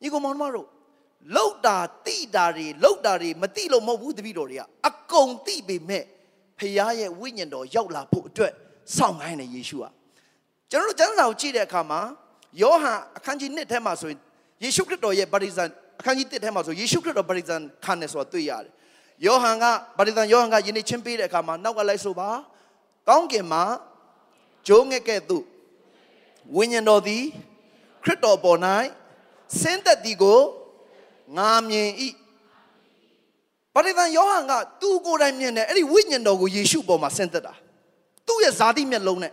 [0.00, 0.68] ညီကောင်မောင်တို့
[1.36, 6.04] လောက်တာတိတာတွေလောက်တာတွေမတိလို့မဟုတ်ဘူးတပည့်တော်တွေကအကုန်တိပေမဲ့
[6.58, 8.52] ဖခင်ရဲ့ဝိညာဉ်တော်ရောက်လာဖို့အတွက်
[8.96, 9.86] စောင့်ခိုင်းတယ်ယေရှုက
[10.70, 12.00] ကျွန်တော်တို့ကျမ်းစာကိုကြည့်တဲ့အခါမှာ
[12.62, 14.18] ယောဟန်အခန်းကြီး1ထဲမှာဆိုရင်
[14.62, 15.64] ယေရှုခရစ်တော်ရဲ့ဗတ္တိဇံ
[16.00, 18.72] အခန်းကြီး1ထဲမှာဆိုယေရှုခရစ်တော်ဗတ္တိဇံခံတယ်ဆိုတာတွေ့ရတယ်
[19.26, 19.64] ယောဟန်က
[19.98, 22.30] ဗတ္တိဇံယောဟန်ကယင်းနေချင်းပေးတဲ့အခါမှာနောက်ကလိုက်ဆိုပါ
[23.08, 23.62] ကောင်းကင်မှာ
[24.66, 25.44] ဂျိုးငက်ကဲ့သို့
[26.56, 27.24] ဝိညာဉ်တော်သည်
[28.02, 28.58] ခရစ်တော်ပေါ်၌
[29.60, 30.40] ဆင်းသက်သည်ကို
[31.36, 31.90] ငါမြင်၏
[33.74, 37.54] ပရိသန်ယောဟန်ကသူ့ကိုယ်တိုင်မြင်တယ်အဲ့ဒီဝိညာဉ်တော်ကိုယေရှုပေါ်မှာဆင်းသက်တာ
[38.26, 39.32] သူ့ရဲ့ဇာတိမျက်လုံးနဲ့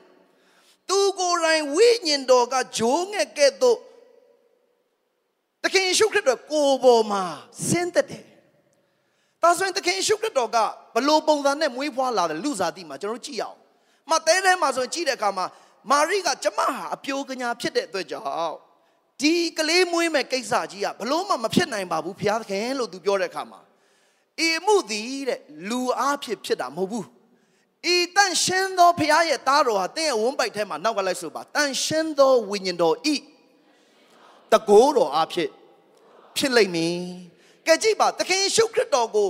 [0.90, 3.78] သူကိုယ်တိုင်ဝိညာဉ်တော်ကဂျိုးငက်ကဲ့သို့
[5.64, 7.24] သခင်ယေရှုခရစ်တော်ကိုယ်ပေါ်မှာ
[7.68, 8.24] ဆင်းသက်တယ်
[9.42, 10.58] ဒါဆိုရင်သခင်ယေရှုခရစ်တော်က
[10.96, 13.58] ဘလို့ပုံစံနဲ့မွေးဖွားလာတယ်လူစားတိမှာကျွန်တော်ကြည့်အောင်
[14.12, 15.46] မတဲထဲမှာဆိုရင်ကြည့်တဲ့အခါမှာ
[15.92, 18.56] မာရိကကျမဟာအပြိုကညာဖြစ်တဲ့အတွက်ကြောင့်
[19.22, 23.60] ဒီကလေးမွေးမဲ့ကိစ္စကြီးကဘလို့မှမဖြစ်နိုင်ပါဘူးဘုရားသခင်လို့သူပြောတဲ့အခါမှာ
[24.40, 27.06] အေမှုသည်တဲ့လူအားဖြစ်ဖြစ်တာမဟုတ်ဘူး
[27.94, 33.16] ဤတန်ရှင်းသောဘုရားရဲ့သားတော်ဟာတင်းရဲ့ဝန်းပိုက်ထဲမှာနောက်ကလိုက်ဆိုပါတန်ရှင်းသောဝိညာဉ်တော်ဤ
[34.54, 35.50] တကိုးတော်အားဖြစ်
[36.38, 36.98] ဖြစ်လိမ့်မည်
[37.68, 39.30] ကဲကြည့်ပါသခင်ယေရှုခရစ်တော်ကို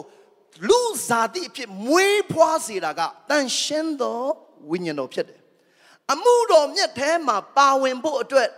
[0.68, 4.24] လူဇာတိအဖြစ်မွေးဖွားစေတာကတန်ရှင်းသော
[4.72, 5.40] ဝိညာဉ်တော်ဖြစ်တယ်
[6.14, 8.50] အမှုတော်မြတ်ထဲမှာပါဝင်ဖို့အတွက်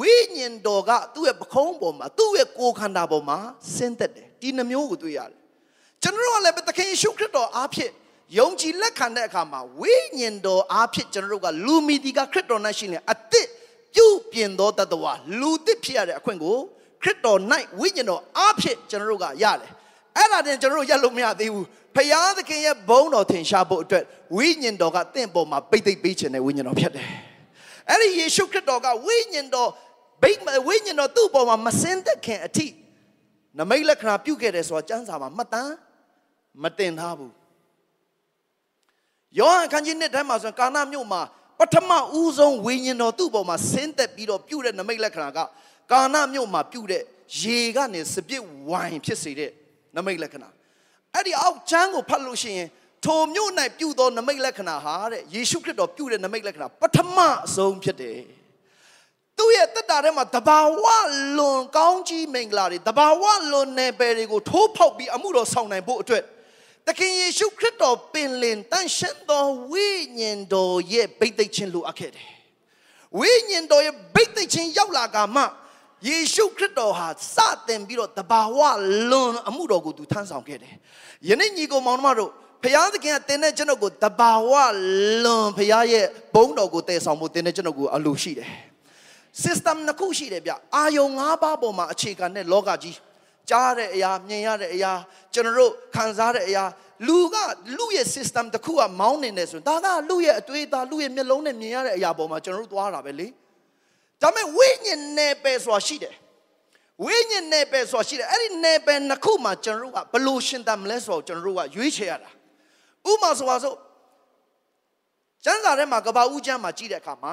[0.00, 3.38] ဝိညာဉ်တော်ကသူ့ရဲ့ပခုံးပေါ်မှာသူ့ရဲ့ကိုယ်ခန္ဓာပေါ်မှာ
[3.74, 5.38] ဆင်းသက်တယ်ဒီနှမျိုးကိုတွေ့ရတယ်
[6.02, 7.92] ကျွန်တော်တို့ကလည်းသခင်ယေရှုခရစ်တော်အားဖြင့်
[8.38, 13.46] ယုံကြည်လက်ခံတဲ့အခါမှာဝိညာဉ်တော်အားဖြင့်ကျွန်တော်တို့ကလူမီဒီကခရစ်တော်၌ရှိနေအသစ်
[13.94, 16.56] ပြုပြင်သောတတဝါလူသစ်ဖြစ်ရတဲ့အခွင့်ကို
[17.02, 17.38] ခရစ်တော်၌
[17.80, 19.70] ဝိညာဉ်တော်အားဖြင့်ကျွန်တော်တို့ကရတယ်
[20.18, 24.04] အဲ့ဒါတင်ကျွန်တော်တို့ရက်လို့မရသေးဘူးဖယားသခင်ရဲ့ဘုန်းတော်ထင်ရှားဖို့အတွက်
[24.36, 27.08] ဝိညာဉ်တော်ကတင့်ပေါ်မှာပိတ်သိပ်ပေးခြင်းနဲ့ဝိညာဉ်တော်ဖြစ်တယ်
[27.90, 29.70] အဲ့ဒီယေရှုခရစ်တော်ကဝိညာဉ်တော်
[30.22, 32.66] ဘိတ်ဝိညာဉ်တော်သူ့ပေါ်မှာမစင်သက်ခင်အထိ
[33.58, 35.74] နမိတ်လက္ခဏာပြုခဲ့တယ်ဆိုတာကျမ်းစာမှာမှတ်တမ်း
[36.62, 37.32] မတင်ထားဘူး
[39.38, 41.22] ယောဟန်ခန်းကြီးနှစ်ထဲမှာဆိုကာနာမြို့မှာ
[41.58, 45.38] ပထမဦးဆုံးဝိညာဉ်တော်သူ့ပေါ်မှာဆင်းသက်ပြီးတော့ပြုတဲ့နမိတ်လက္ခဏာက
[45.92, 47.02] ကာနာမြို့မှာပြုတဲ့
[47.40, 49.50] ရေကနေစပစ်ဝိုင်ဖြစ်စေတဲ့
[49.96, 50.48] နမိတ်လက္ခဏာ
[51.14, 52.68] အဲ့ဒီအောက်ချမ်းကိုဖတ်လို့ရှိရင်
[53.04, 58.20] ထိုမြို့၌ပြုသောနမိတ်လက္ခဏာဟာတဲ့ယေရှုခရစ်တော်ပြုတဲ့နမိတ်လက္ခဏာပထမအဆုံးဖြစ်တယ်
[59.38, 60.84] သူ့ရဲ့တက်တာထဲမှာတဘာဝ
[61.38, 66.24] လွန်ကောင်းကြီးမင်္ဂလာတွေတဘာဝလွန်နယ်ပယ်တွေကိုထိုးဖောက်ပြီးအမှုတော်ဆောင်နိုင်ဖို့အတွက်
[66.86, 72.30] သခင်ယေရှုခရစ်တော်ပင်လင်တန်ရှင်းသောဝိညာဉ်တော်ရဲ့ဗိတ်သိက်ခြင်းလိုအပ်ခဲ့တယ်
[73.18, 75.42] ဝိညာဉ်တော်ရဲ့ဗိတ်သိက်ခြင်းရောက်လာကမှ
[76.06, 77.36] ယေရှုခရစ်တော်ဟာစ
[77.68, 78.60] တင်ပြီးတော့တဘာဝ
[79.10, 80.74] လွန်အမှုတော်ကိုသူထမ်းဆောင်ခဲ့တယ်
[81.28, 82.30] ယနေ့ညီကောင်မောင်နှမတို့
[82.62, 84.52] ဖျားသခင်ကတင်တဲ့ကျွန်ုပ်ကိုတဘာဝ
[85.24, 88.50] လွန်ဖျားရဲ့ဘုန်းတော်ကိုတည်ဆောင်ဖို့တင်တဲ့ကျွန်ုပ်ကိုအလိုရှိတယ်
[89.44, 92.96] system နှစ်ခုရှိတယ်ဗျအာယုံ၅ပါးပေါ်မှာအခြေခံတဲ့လောကကြီး
[93.50, 94.92] ကြားတဲ့အရာမြင်ရတဲ့အရာ
[95.34, 96.64] ကျွန်တော်တို့ခံစားတဲ့အရာ
[97.06, 97.36] လူက
[97.76, 103.26] လူရဲ့ system တစ်ခုကမောင်းနေတယ်ဆိုရင်ဒါကလူရဲ့အတွေးသားလူရဲ့မျက်လုံးနဲ့မြင်ရတဲ့အရာပေါ်မှာကျွန်တော်တို့သွားတာပဲလေ
[104.22, 106.14] ဒါပေမဲ့ဝိညာဉ်နယ်ပယ်ဆိုတာရှိတယ်
[107.04, 112.30] ဝိညာဉ်နယ်ပယ်ဆိုတာရှိတယ်အဲ့ဒီနယ်ပယ်နှစ်ခုမှာကျွန်တော်တို့ကဘလို့ရှင်းတတ်မလဲဆိုတော့ကျွန်တော်တို့ကရွေးချယ်ရတာ
[113.10, 113.76] ဥပမာဆိုပါစို့
[115.44, 117.32] ကျမ်းစာထဲမှာကဘာဦးကျမ်းမှာကြည့်တဲ့အခါမှာ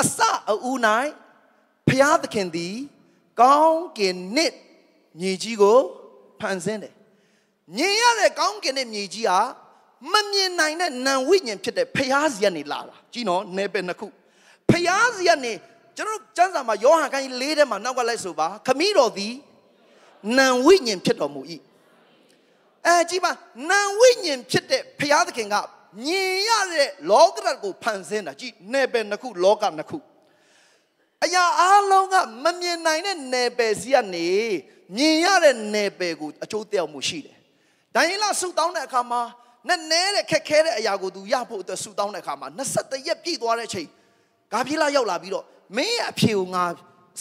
[0.00, 0.18] အစ
[0.50, 0.78] အဦး၌
[1.88, 2.74] ဖျားသခင်သည်
[3.40, 4.54] ကောင်းကင်နစ်
[5.20, 5.78] မြေကြီးကို
[6.40, 6.94] ဖန်ဆင်းတယ်
[7.76, 9.40] မြင်ရတဲ့ကောင်းကင်တဲ့မြေကြီးဟာ
[10.12, 14.06] မမြင်နိုင်တဲ့နံဝိညာဉ်ဖြစ်တဲ့ဖျားစီကနေလာတာကြည့်နော်နယ်ပယ်နှစ်ခု
[14.70, 15.52] ဖျားစီကနေ
[15.96, 19.34] ကျွန်တော်ကျမ်းစာမှာယောဟန်ခိုင်းလေးထဲမှာနောက်ကလိုက်ဆိုပါခမည်းတော်သည်
[20.38, 21.40] နံဝိညာဉ်ဖြစ်တော်မူ၏
[22.86, 23.30] အဲကြည့်ပါ
[23.70, 25.56] နံဝိညာဉ်ဖြစ်တဲ့ဖျားသခင်က
[26.04, 29.98] မြင်ရတဲ့လောကဓာတ်ကိုဖန်ဆင်းတာကြည့်နယ်ပယ်နှစ်ခုလောကနှစ်ခု
[31.24, 34.28] အရာအလုံးကမမြင်နိုင်တဲ့နယ်ပယ်စီကနေ
[34.96, 37.36] မြင်ရတဲ့နယ်ပယ်ကိုအကျိုးသက်ရောက်မှုရှိတယ်။
[37.94, 39.20] ဒိုင်းလာဆူတောင်းတဲ့အခါမှာ
[39.68, 43.88] နဲ့နဲတဲ့ခက်ခဲတဲ့အရာကိုသူရဖို့အတွက်ဆူတောင်းတဲ့အခါမှာ21ရက်ပြည့်သွားတဲ့အချိန်
[44.52, 45.44] ဂါပြေလာရောက်လာပြီးတော့
[45.76, 46.64] မင်းရဲ့အဖြေကိုငါ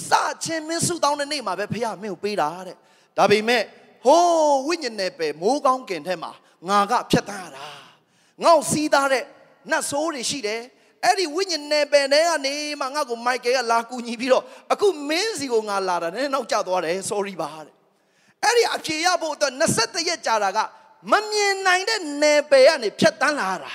[0.10, 0.12] စ
[0.44, 2.76] ချင်းမင်းဆူတောင်းတဲ့နေ့မှာပဲဖခင်မင်းကိုပေးတာတဲ့။
[3.18, 3.64] ဒါပေမဲ့
[4.06, 6.32] ဟိုးဝိညာဉ်နယ်ပယ်မိုးကောင်းကင်ထဲမှာ
[6.70, 7.66] ငါကဖြတ်တန်းရတာ။
[8.44, 9.24] ငေါ့စီးသားတဲ့
[9.72, 10.62] နတ်ဆိုးတွေရှိတယ်။
[11.06, 17.74] အဲ့ဒီဝိညာဉ်နယ်ပယ်ထဲကနေမှငါ့ကိုမိုက်ကယ်ကလာကူညီပြီးတော့အခုမင်းစီကိုငါလာတာနည်းနောက်ကျသွားတယ် sorry ပါတဲ့
[18.44, 20.60] အဲ့ဒီအဖြေရဖို့အတွက်21ရက်ကြာတာက
[21.12, 23.74] မမြင်နိုင်တဲ့နယ်ပယ်ကနေဖြတ်တန်းလာတာ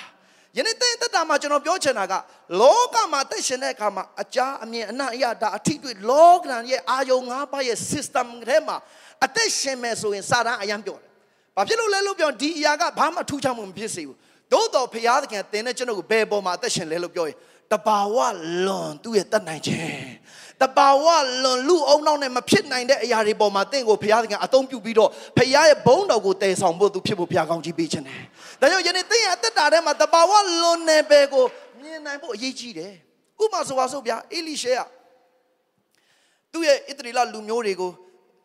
[0.57, 2.15] ယနေ့တဲ့တက်တာမှာကျွန်တော်ပြောချင်တာက
[2.61, 8.77] လောကမှာတက်ရှင်တဲ့အခါမှာအကြာအမြင်အနအယတာအထိတွေ့လောကရဲ့အာယုံ၅ပါးရဲ့ system ထဲမှာ
[9.25, 11.09] အသက်ရှင်မယ်ဆိုရင်စာတန်းအယံပြောတယ်။
[11.57, 14.17] ဘာဖြစ်လို့လဲလို့ပြောဒီအရာကဘာမှထူးခြားမှုမဖြစ်စေဘူး။
[14.53, 17.37] သို့တော်ဖရာသခင်တင်တဲ့ကျွန်တော်ကိုဘယ်ပေါ်မှာအသက်ရှင်လဲလို့ပြောရင်
[17.73, 18.17] တဘာဝ
[18.67, 20.11] လွန်သူ့ရဲ့တတ်နိုင်ခြင်း
[20.63, 21.07] တဘာဝ
[21.43, 28.21] လွန်လူအုံနောက်နဲ့မဖြစ်နိုင်တဲ့အရာတွေပေါ်မှာတင့်ကိုဘုရားသခင်အသုံးပြုပြီးတော့ဘုရားရဲ့ဘုန်းတော်ကိုတည်ဆောင်ဖို့သူဖြစ်ဖို့ဘုရားကောင်းကြီးပေးခြင်းတယ်။
[28.61, 31.45] ဒါကြောင့်ယနေ့တင့်ရဲ့အသက်တာထဲမှာတဘာဝလွန်နယ်ပယ်ကို
[31.81, 32.93] မြင်နိုင်ဖို့အရေးကြီးတယ်။
[33.43, 34.81] ဥပမာဆိုပါစို့ဗျာအေလိရှဲက
[36.53, 37.91] သူ့ရဲ့ဣသရေလလူမျိုးတွေကို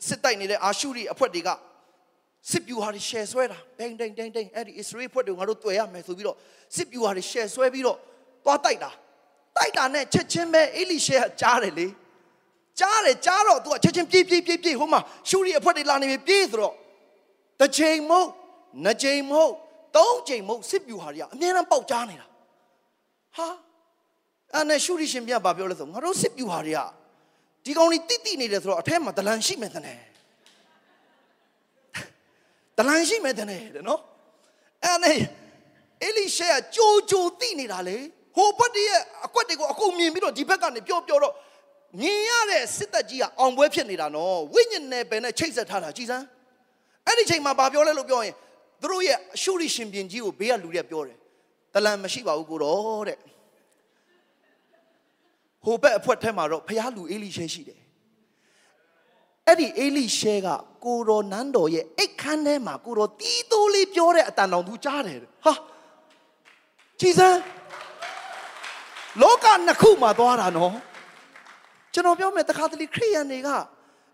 [0.07, 1.49] စစ်တိုက်နေတဲ့အာရှုရိအဖွဲ့တွေက
[2.51, 6.37] စစ်ပြူဟာတွေရှယ်ဆွဲတာဒိန်ဒိန်ဒိန်ဒိန်အဲ့ဒီအစ္စရေးဖွဲ့တွေငါတို့တွေ့ရမယ်ဆိုပြီးတော့
[6.75, 7.97] စစ်ပြူဟာတွေရှယ်ဆွဲပြီးတော့
[8.45, 8.91] သွားတိုက်တာ
[9.57, 11.87] တိုက်တာနဲ့ချက်ချင်းပဲအေလိရှဲကကြားတယ်လေ
[12.79, 16.73] ကြားတယ်ကြားတော့ तू ကချက်ချင်းပြေးပြေးပြေးပြေးဟိုမှာရှုရီအဖွက်တွေလာနေပြီပြေးဆိုတော့
[17.59, 18.29] တစ်ချိန်မဟုတ်
[18.83, 19.53] နှစ်ချိန်မဟုတ်
[19.95, 22.27] သုံးချိန်မဟုတ်စစ်ပြူဟာတွေကအမြဲတမ်းပေါက်ကြားနေတာ
[23.37, 23.47] ဟာ
[24.53, 26.79] အဲ့နဲ့ရှုရီရှင်ပြဘာပြောလဲဆိုငါတို့စစ်ပြူဟာတွေက
[27.65, 29.99] ဒီကောင်ကြီးတိတိနေတယ်ဆိုတော့အထက်မှာဒလန်ရှိမယ်တဲ့နဲ့
[32.77, 34.01] ဒလန်ရှိမယ်တဲ့နဲ့တဲ့နော်
[34.83, 35.19] အဲ့နဲ့
[36.03, 37.97] အေလိရှဲကကြိုးကြိုးတိနေတာလေ
[38.35, 41.33] ဟိုဘက်တည်းရဲ့အကွက်တွေကိုအကုန်မြင်ပြီးတော့ဒီဘက်ကနေပြောပြောတော့
[41.99, 46.25] မြင်ရတဲ့စစ်တပ်ကြီးကအောင်ပွဲဖြစ်နေတာနော်ဝိညာဉ်နယ်ပယ်နဲ့ချိတ်ဆက်ထားတာကြည်စမ်း
[47.07, 48.35] အဲ့ဒီချိန်မှာဘာပြောလဲလို့ပြောရင်
[48.81, 51.17] သူတို့ရဲ့အရှုရိရှင်ပြင်ကြီးကိုဘေးကလူတွေပြောတယ်
[51.73, 53.17] တလန်မရှိပါဘူးကိုတော့တဲ့
[55.63, 57.79] ဟိုဘက်အဖွက်ထဲမှာတော့ဖះလူအေလိရှဲရှိတယ်
[59.47, 60.47] အဲ့ဒီအေလိရှဲက
[60.85, 65.53] ကိုရောနန်းတော်ရဲ့အိတ်ခမ်းထဲမှာကိုရောတီးတိုးလေးပြောတဲ့အတန်တော်သူကြားတယ်ဟာ
[66.99, 67.39] ကြည်စမ်း
[69.21, 70.75] လောကနှစ်ခုမှာသွားတာနော်
[71.95, 73.49] ကျွန်တော်ပြောမယ်တခါတလေခရိယန်တွေက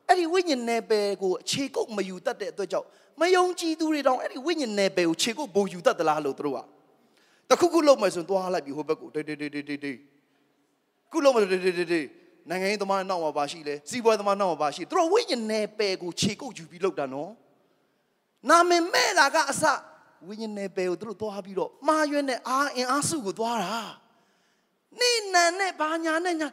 [0.07, 2.87] အဲ့ဒီဝိညာဉ်နယ်ပယ်ကိုအခြေကုပ်မယူတတ်တဲ့အတွက်ကြောင့်
[3.21, 6.59] မယုံကြည်သူတွေတောင်အဲ့ဒီဝိညာဉ်နယ်ပယ်ကိုခြေကုပ်ဘုံယူတတ်သလားလို့သူတို့က
[7.49, 9.97] တခုခုလုံးမယ်ဆိုရင်သွားလိုက်ပြီဟိုဘက်ကိုတေးတေးတေးတေးတေး
[11.11, 12.05] ခုလုံးမယ်တေးတေးတေးတေး
[12.49, 17.31] နိုင်ငံရေးသမားနောက်မှာပါရှိလဲစီးပွားသမားနောက်မှာပါရှိသူတို့ဝိညာဉ်နယ်ပယ်ကိုခြေကုပ်ယူပြီးလောက်တာနော်
[18.49, 19.63] နာမည်မဲ့တာကအစ
[20.27, 23.77] ဝိညာဉ်နယ်ပယ်ကိုသူတို့သွားပြီးတော့မှားရွက်တဲ့အာအင်အားစုကိုသွားတာ
[24.99, 26.47] နေနန်နဲ့ဘာညာနဲ့ညာ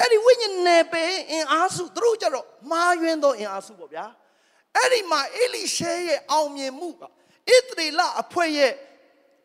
[0.00, 4.04] အဲ့ဒီဝိညာဉ်နယ်ပယ်အင်အားစုသူတို့ကြတော့မှားယွင်းသောအင်အားစုပေါ့ဗျာ
[4.76, 7.04] အဲ့ဒီမှာအေလိရှဲရဲ့အောင်မြင်မှုကဣ
[7.68, 8.72] သရေလအဖွဲ့ရဲ့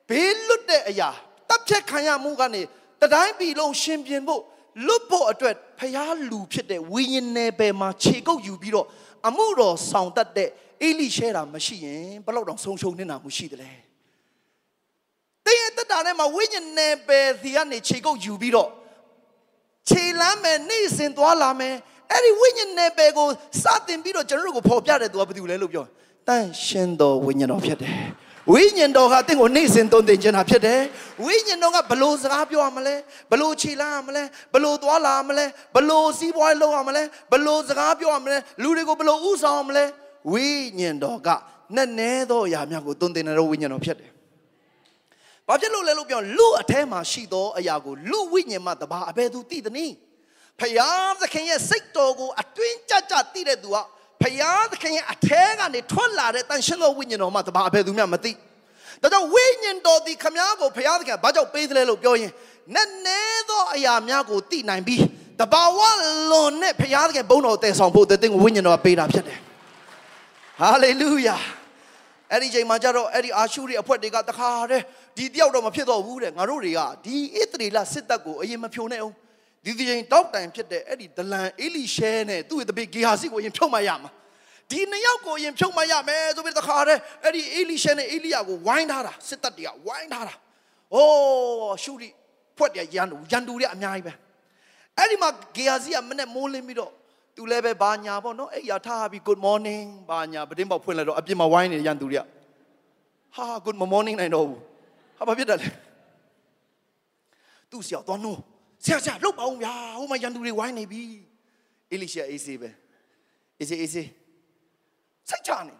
[0.09, 1.09] ဘေးလွတ်တဲ့အရာ
[1.49, 2.61] တပ်ဖြတ်ခံရမှုကနေ
[3.01, 4.41] တတိုင်းပြည်လုံးရှင်ပြန်ဖို့
[4.85, 8.87] လွတ်ဖို့အတွက်ဖျားလူဖြစ်တဲ့ဝိညာဉ်နယ်ပယ်မှာခြေကုပ်ယူပြီးတော့
[9.27, 10.49] အမှုတော်ဆောင်တတ်တဲ့
[10.81, 13.71] အေလိရှဲတာမရှိရင်ဘယ်တော့တောင်ဆုံးရှုံးနေတာမှရှိတယ်လေ
[15.45, 18.69] တင်းရဲ့တက်တာထဲမှာဝိညာဉ်နယ်ပယ်စီကနေခြေကုပ်ယူပြီးတော့
[19.89, 21.75] ခြေလမ်းမယ်နေ့စဉ်သွားလာမယ်
[22.11, 23.27] အဲ့ဒီဝိညာဉ်နယ်ပယ်ကို
[23.63, 25.85] စတင်ပြီးတော့ကျွန်တော်တို့ကိုပေါ်ပြတဲ့သူကဘာတူလဲလို့ပြော
[26.27, 27.93] တန်ရှင်တော်ဝိညာဉ်တော်ဖြစ်တယ်
[28.53, 30.79] ဝိညာဉ်တော်ကတင့်ကိုနေ့စဉ်သွန်သင်ခြင်းတာဖြစ်တယ်
[31.25, 32.95] ဝိညာဉ်တော်ကဘလို့စကားပြောရမလဲ
[33.31, 35.45] ဘလို့ခြေလမ်းရမလဲဘလို့သွားလာရမလဲ
[35.75, 39.85] ဘလို့စီးပွားလုပ်ရမလဲဘလို့စကားပြောရမလဲလူတွေကိုဘလို့ဥဆောင်ရမလဲ
[40.31, 40.47] ဝိ
[40.79, 41.29] ညာဉ်တော်က
[41.75, 44.09] နဲ့နဲသောအရာများကိုသွန်သင်တဲ့ဝိညာဉ်တော်ဖြစ်တယ်။
[45.47, 49.93] ဘာဖြစ်လို့လဲလို့ပြောလူအထဲမှာရှိသောအရာကိုလူဝိညာဉ်မှတပါအဘယ်သူသိသနည်း။
[50.59, 53.77] ဖယားသခင်ရဲ့စိတ်တော်ကိုအတွင်းကြကြသိတဲ့သူက
[54.21, 58.31] ဖယားသခင်ရဲ့အထဲကနေထွက်လာတဲ့တန်ရှင်းသောဝိညာဉ်တော်မှတပါအဘယ်သူမှမသိ။
[59.01, 62.31] ဒါကြောင့်ဝိညာဉ်တော်ဒီခမားကိုဖယားသခင်ဘာကြောင့်ပေးသလဲလို့ပြောရင်
[62.75, 65.03] နဲ့နဲသောအရာများကိုသိနိုင်ပြီး
[65.39, 65.79] တဘာဝ
[66.31, 69.39] လွန်နဲ့ဖယားသခင်ဘုန်းတော်တည်ဆောင်ဖို့တဲ့တင်ကိုဝိညာဉ်တော်ကပေးတာဖြစ်တယ်။
[70.59, 71.37] ဟာလေလုယာ။
[72.31, 74.83] အဲ့ဒီချိန်မှာကျတော့အဲ့ဒီအာရှုရိအဖွဲ့တွေကတခါတည်း
[75.17, 79.15] ဒီတယောက်တော့မဖြစ်တော့ဘူးတဲ့ငါတို့တွေကဒီဣသရေလစစ်တပ်ကိုအရင်မဖြိုနဲ့အောင်
[79.65, 84.11] ဒီဒီချိန်တောက်တိုင်ဖြစ်တဲ့အဲ့ဒီဒလန်အေလိရှဲနဲ့သူ့ရဲ့တပည့်ဂေဟာစီကိုအရင်ဖြုတ်မှရမှာ
[84.71, 90.35] ဒီနှစ်ယောက်ကိုအရင်ဖြုတ်မရမယ်ဆိုပြီးတခါတည်းအဲ့ဒီအေလိရှဲနဲ့အေလိယာကိုဝိုင်းထားတာစစ်တပ်တွေကဝိုင်းထားတာ
[90.93, 92.09] အိုးရှုရီ
[92.57, 94.13] ဖွက်တယ်ရန်သူရန်သူတွေအများကြီးပဲ
[94.97, 96.91] အဲ့ဒီမှာဂေဟာစီကမနဲ့မိုးလင်းပြီးတော့
[97.35, 102.23] သူလည်းပဲဘာညာပေါ့နော်အဲ့ရထားပြီး good morning ဘာညာပတင်းပေါက်ဖွင့်လိုက်တော့အပြင်မှာဝိုင်းနေရန်သူတွေက
[103.35, 104.61] ဟာ good morning နိုင်တော့ဘူး
[105.17, 105.69] ဟာဘာဖြစ်တယ်လဲ
[107.71, 108.39] သူ့ဆရာသွားနိုး
[108.83, 111.01] ဆရာဆရာလှုပ်ပါဦးဗျာဟိုမှာရန်သူတွေဝိုင်းနေပြီ
[111.91, 112.69] အေလိရှဲအေးစေးပဲ
[113.59, 114.07] အေးစေးအေးစေး
[115.29, 115.75] စိတ်ချနေ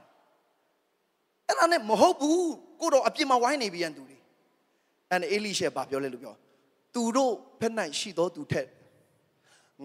[1.48, 2.50] အဲ့ဒါနဲ့မဟုတ်ဘူး
[2.82, 4.18] ကိုတော့အပြစ်မှာဝိုင်းနေပြီရန်သူတွေ
[5.12, 6.36] အဲ့ဒါအေလိရှဲဘာပြောလဲလို့ပြော
[6.94, 8.68] သူတို့ဖက်၌ရှိသောသူထက်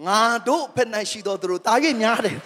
[0.07, 2.37] ငါတို့ဖက်၌ရှိသောသူတို့တာ၍များတယ်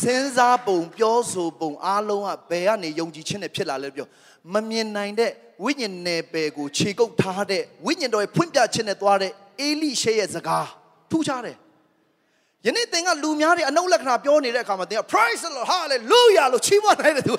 [0.00, 4.06] စဉ်းစားပုံပြောဆိုပုံအားလုံးကဘယ်ကနေယုံကြည်ခြင်းနဲ့ဖြစ်လာလဲပြော
[4.54, 5.30] မမြင်နိုင်တဲ့
[5.64, 10.68] ဝိညာဉ်နယ်ပယ်ကိုခြေကုပ်ထားတဲ့ဝိညာဉ်တော်ရဲ့ဖွင့်ပြခြင်းနဲ့သွားတဲ့အေလိရှဲရဲ့စကား
[11.10, 11.56] ထူးခြားတယ်
[12.66, 17.32] ယနေ့သင်ကလူများတွေအနုလက္ခဏာပြောနေတဲ့အခါမှာသင်က praise the lord hallelujah လို့ချီးမွမ်းနိုင်တဲ့သူ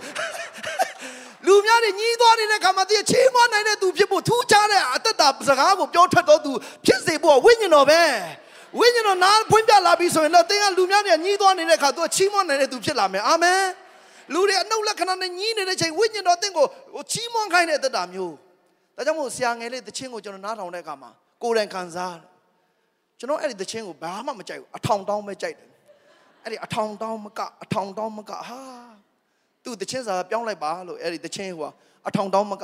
[1.54, 6.52] လူများတွေညီးသွားနေတဲ့အခါမှာသင်ချီးမွမ်းနိုင်တဲ့သူဖြစ်ဖို့ထူးခြားတဲ့အသက်တာစကားကိုပြောထွက်တော်သူ
[6.86, 8.02] ဖြစ်စေဖို့ဝိညာဉ်တော်ပဲ
[8.80, 13.62] ဝိညာဉ်တော်နားဖွင့်ပြလာပြီဆိုရင်တော့သင်ကလူများတွေညီးသွားနေတဲ့အခါသူချီးမွမ်းနိုင်တဲ့သူဖြစ်လာမယ်အာမင်
[14.34, 16.66] လူတွေအနုလက္ခဏာနဲ့ညီးနေတဲ့ချိန်ဝိညာဉ်တော်သင်ကို
[17.12, 18.34] ချီးမွမ်းခိုင်းတဲ့သက်တာမျိုး
[18.96, 21.12] ဒါကြောင့်မို့ဆရာငယ်လေးတခြင်းကိုကျွန်တော်နားထောင်တဲ့အခါမှာ
[21.44, 22.24] ကိုယ်တိုင်ခံစားတယ်
[23.20, 25.70] ကျွန်တော်အဲ့ဒီသချင်းကိုဘာမှမကြိုက်ဘူးအထောင်တောင်းပဲကြိုက်တယ်
[26.44, 28.62] အဲ့ဒီအထောင်တောင်းမကအထောင်တောင်းမကဟာ
[29.64, 31.72] သူ့သချင်းစာပြောင်းလိုက်ပါလို့အဲ့ဒီသချင်းဟို
[32.08, 32.64] အထောင်တောင်းမက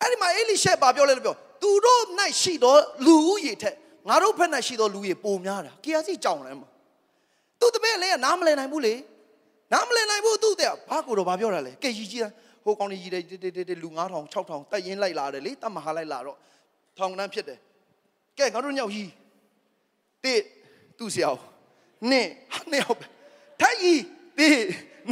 [0.00, 2.02] အဲ့ဒီမှာအေလိရှဲဘာပြောလဲလို့ပြောသူတို့၌
[2.40, 2.76] ရှိသော
[3.06, 3.74] လူဦးရေထက်
[4.08, 6.68] ငါတို့ဘက်၌ရှိသောလူကြီးပိုများတာကေယာစီကြောင်လဲမှာ
[7.60, 8.94] သူတပည့်လည်းနားမလည်နိုင်ဘူးလေ
[9.72, 12.22] နားမလည်နိုင်ဘူးသူတဲ့ဘာကိုတော့ဘာပြောတာလဲကဲကြီးကြီး
[12.64, 16.36] ဟိုကောင်းကြီးတဲ့လူ9000 6000တက်ရင်လိုက်လာတယ်လေတတ်မဟာလိုက်လာတော့
[16.98, 17.58] ထောင်တန်းဖြစ်တယ်
[18.38, 19.10] ကဲငါတို့ညောက်ကြီး
[20.24, 20.40] တစ်
[20.98, 21.30] သူ့ဆရာ
[22.10, 22.28] နှစ်
[22.70, 23.06] နှစ်ဟုတ်ပဲ
[23.60, 24.00] ထိုက်ကြီး
[24.38, 24.58] တစ်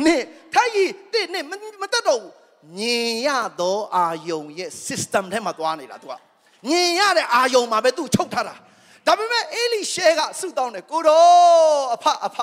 [0.04, 0.22] နှစ်
[0.54, 1.44] ထိုက်ကြီးတစ်နှစ်
[1.82, 2.32] မတက်တော့ဘူး
[2.78, 3.28] ညင်ရ
[3.60, 6.12] သောအာယုံရဲ့ system ထဲမှာသွားနေတာ तू က
[6.68, 8.54] ညင်ရတဲ့အာယုံမှာပဲ तू ချုပ်ထားတာ
[9.06, 12.36] ဒါပေမဲ့အေလိရှဲကဆုတောင်းတယ်ကိုတော့အဖအဖ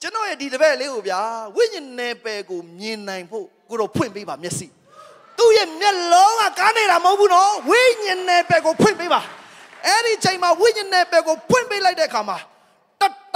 [0.00, 1.20] ကျွန်တော်ရဲ့ဒီတပည့်လေးကိုဗျာ
[1.56, 4.66] ဝိညာဉ်နယ်ပယ်ကိုမြင်နိုင်ဖို့ကိုတော့ဖွင့်ပေးပါမျက်စိ
[5.38, 9.20] သူ့ရဲ့မျက်လုံးကကားနေတာမဟုတ်ဘူးနော်ဝိညာဉ်နယ်ပယ်ကိုဖွင့်ပေးပါ
[9.86, 12.38] အဲ့ဒီချိန်မှာဝိညာဉ်နယ်ပယ်ကိုဖွင့်ပေးလိုက်တဲ့အခါမှာ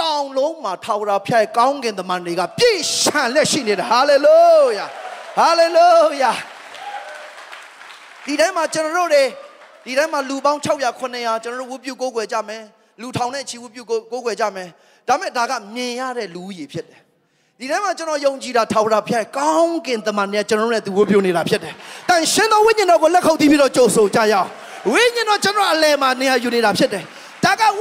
[0.01, 4.39] တတောင်လုံးမှာထာဝရဖျားကောင်းကင်တမန်တွေကပြည့်ရှံလက်ရှိနေတာဟာလေလု
[4.77, 4.85] ယာ
[5.37, 5.89] ဟာလေလု
[6.21, 6.31] ယာ
[8.25, 9.23] ဒီတိုင်းမှာကျွန်တော်တို့တွေ
[9.85, 12.63] ဒီတိုင်းမှာလူပေါင်း600 900ကျွန်တော်တို့ဝုပြုကိုးကွယ်ကြမယ်
[13.01, 14.67] လူထောင်နဲ့ချီဝုပြုကိုးကွယ်ကြမယ်
[15.07, 17.01] ဒါမဲ့ဒါကမြင်ရတဲ့လူကြီးဖြစ်တယ်
[17.59, 21.73] ဒီထဲမှာကျွန်တော်ယုံကြည်တာထာဝရဘုရားကောင်းကင်တမန်နဲ့ကျွန်တော်တို့နဲ့သူဝတ်ပြုနေတာဖြစ်တယ်။
[22.09, 24.47] တန်ရှင်သောဝိညာဉ်တော်ကိုလက်ခုပ်တီးပြီးတော့ကြိုဆိုကြရအောင်။
[24.91, 27.20] ဝိညာဉ်တော်ကျွန်တော်အလယ်မှာနေရာယူနေတာဖြစ်တယ်။ဒါက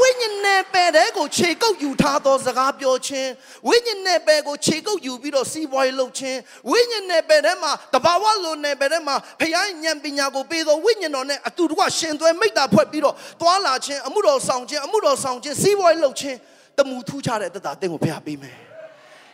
[0.00, 3.30] ဝိညာဉ်နယ်ပယ်တဲ့ကိုခြေကုပ်ယူထားသောစကားပြောခြင်း
[3.68, 6.38] ဝိညာဉ်နယ်ပယ်ကိုခြေကုပ်ယူပြီးတော့စီးပွားရေးလုပ်ခြင်း
[6.70, 16.36] ဝိညာဉ်နယ်ပယ်ထဲမှာတဘာဝလိုနယ်ပယ်ထဲမှာဖခင်ဉာဏ်ပညာကိုပေးသောဝိညာဉ်တော်နဲ့အတူတကွရှင်သွဲမိတ္တာဖွဲ့ပြီးတော့တွာလာခြင်းအမှုတော်ဆောင်ခြင်းအမှုတော်ဆောင်ခြင်းစီးပွားရေးလုပ်ခြင်း
[16.78, 18.58] တမှုထူးခြားတဲ့တသက်အသင်ကိုဖခင်ပေးမယ်။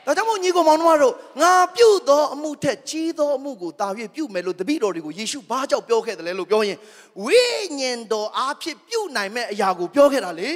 [0.06, 6.78] ဒါကြောင့်မို့ညီကိုမောင်နှမတို့ငါပြုတ်သောအမှုထက်ကြီးသောအမှုကိုတာ၍ပြုတ်မယ်လို့တပည့်တော်တွေကိုယေရှုဘာကြောင့်ပြောခဲ့တယ်လဲလို့ပြောရင်
[7.24, 7.44] ဝိ
[7.78, 10.50] ညာဉ်တော်အားဖြင့်ပြုတ်နိုင်မဲ့အရာကိုပြောခဲ့တာလေ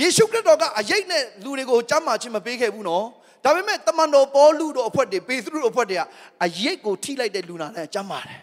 [0.00, 3.04] ယေရှုခရစ်တော်ကအရေးနဲ့လူတွေကိုကြမ်းမာခြင်းမပေးခဲ့ဘူးနော်
[3.44, 6.02] ဒါပေမဲ့တမန်တော်ပေါလုတို့အဖွဲ့တွေပေသရုတို့အဖွဲ့တွေက
[6.44, 8.40] အရေးကိုထိလိုက်တဲ့လူနာနဲ့ကြမ်းမာတယ်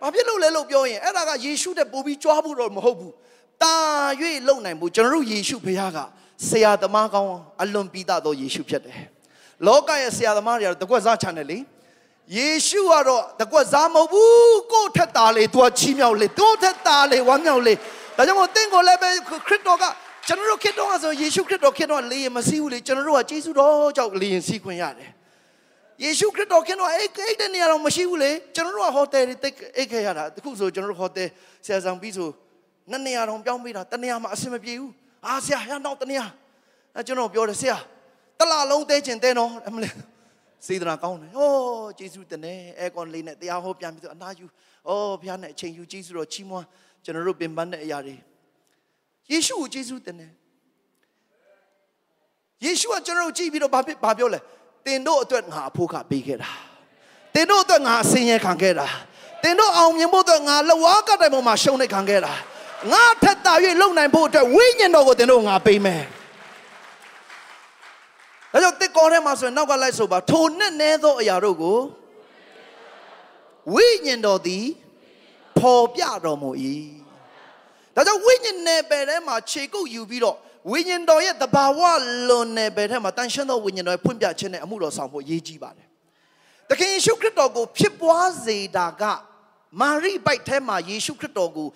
[0.00, 3.14] ဘာဖြစ်လို့လဲလို့ပြောရင်အဲ့ဒါကယေရှုတဲ့ပို့ပြီးကြွားဖို့တော့မဟုတ်ဘူး
[3.62, 3.74] တာ၍
[4.48, 5.98] လုံနိုင်ဖို့ကျွန်တော်တို့ယေရှုဘုရားက
[6.48, 8.98] ဆရာသမားကောင်းအလွန်ပြီးသားသောယေရှုဖြစ်တယ်
[9.66, 11.58] လောကရဲ့ဆရာသမားတွေကတော့တကွက်စားချန်တယ်လေ
[12.36, 17.74] ယေရှုကတော့တကွက်စားမဟုတ်ဘူးကိုယ့်ထက်သားလေသူကချီးမြှောက်လေသူ့ထက်သားလေဝမ်းမြောက်လေ
[18.16, 19.08] ဒါကြောင့်မို့တင့်ကိုလည်းပဲ
[19.46, 19.84] ခရစ်တော်က
[20.26, 25.10] ကျွန်တော်တို့ခရစ်တော်ကဆိုယေရှုခရစ်တော်ခရစ်တော်လေရင်မစည်းဘူးလေကျွန်တော်တို့ကယေရှုတော်ကြောင့်လေရင်စီးခွင့်ရတယ်
[26.02, 31.28] ယေရှုခရစ်တော်ခင်တော့အဲ့အဲ့တဲ့နေရာတော့မရှိဘူးလေကျွန်တော်တို့ကဟိုတယ်တွေတိတ်အိတ်ခဲ့ရတာတခုဆိုကျွန်တော်တို့ဟိုတယ်
[31.64, 32.28] ဆရာဆောင်ပြီးဆို
[32.90, 34.92] နှစ်နေရာတော့ပြောင်းပေးတာတနေရာမှာအဆင်မပြေဘူး
[35.26, 36.24] အာဆရာရနောက်တနေရာ
[36.96, 37.76] အဲကျွန်တော်ပြောတယ်ဆရာ
[38.42, 39.94] တလလုံးတဲချင်တဲနော်အမလေး
[40.66, 41.50] စေတနာကောင်းတယ်ဟော
[41.98, 46.66] ဂျေစုတနေအဲကွန်လေးနဲ့တရားဟောပြန်ပြီးတော့အနာယူဩဘုရားနဲ့အချိန်ယူဂျေစုတော်ချီးမွမ်း
[47.04, 48.16] ကျွန်တော်တို့ပင်ပန်းတဲ့အရာတွေ
[49.30, 50.26] ယေရှုကိုဂျေစုတနေ
[52.64, 54.40] ယေရှုကကျွန်တော်တို့ကြည့်ပြီးတော့ဘာဖြစ်ဘာပြောလဲ
[54.86, 56.50] တင်တို့အတွက်ငါအဖို့ခပေးခဲ့တာ
[57.34, 58.86] တင်တို့အတွက်ငါအစင်ရခံခဲ့တာ
[59.42, 62.32] တင်တို့အောင်မြင်ဖို့အတွက်ငါလဝါကတိုင်ပေါ်မှာရှုံးနေခံခဲ့တာ
[62.92, 66.02] ငါထက်တာ၍လုံနိုင်ဖို့အတွက်ဝိညာဉ်တော်ကိုတင်တို့ငါပေးမယ်
[68.52, 71.78] ဒါကြောင့်တစ်ကောထဲမှာဆိုရင်နောက်ကလိုက်ဆိုပါထိုနဲ့နဲသောအရာတို့ကို
[73.74, 74.64] ဝိညာဉ်တော်သည်
[75.58, 76.50] ပေါ်ပြတော်မူ၏
[77.94, 80.36] ဒါကြောင့်ဝိညာဉ်နယ်ပယ်ထဲမှာခြေကုပ်ယူပြီးတော့
[80.70, 81.80] ဝိညာဉ်တော်ရဲ့တဘာဝ
[82.28, 85.86] လွန်နယ်ပယ်ထဲမှာတန်ရှင်းသောဝိညာဉ်တော်ရဲ့ဖွင့်ပြခြင်းနဲ့အမှုတော်ဆောင်ဖို့အရေးကြီးပါတယ်။
[86.68, 89.02] သခင်ယေရှုခရစ်တော်ကိုဖြစ်ပွားစေတာက
[89.80, 91.68] မာရိပိုက်ထဲမှာယေရှုခရစ်တော်ကို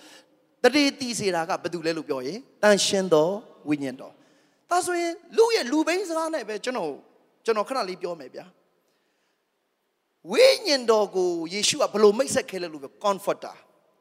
[0.63, 3.29] တရေတီစေတာကဘာတူလဲလို့ပြောရင်တန်ရှင်းသော
[3.69, 4.15] ဝိညာဉ်တော်။
[4.71, 6.93] ဒါဆိုရင်လူရဲ့လူဘိန်းစကားနဲ့ပဲကျွန်တော်
[7.45, 8.45] ကျွန်တော်ခဏလေးပြောမယ်ဗျာ။
[10.31, 13.55] ဝိညာဉ်တော်ကိုယေရှုကဘယ်လိုမိတ်ဆက်ခဲလဲလို့ပြော comforter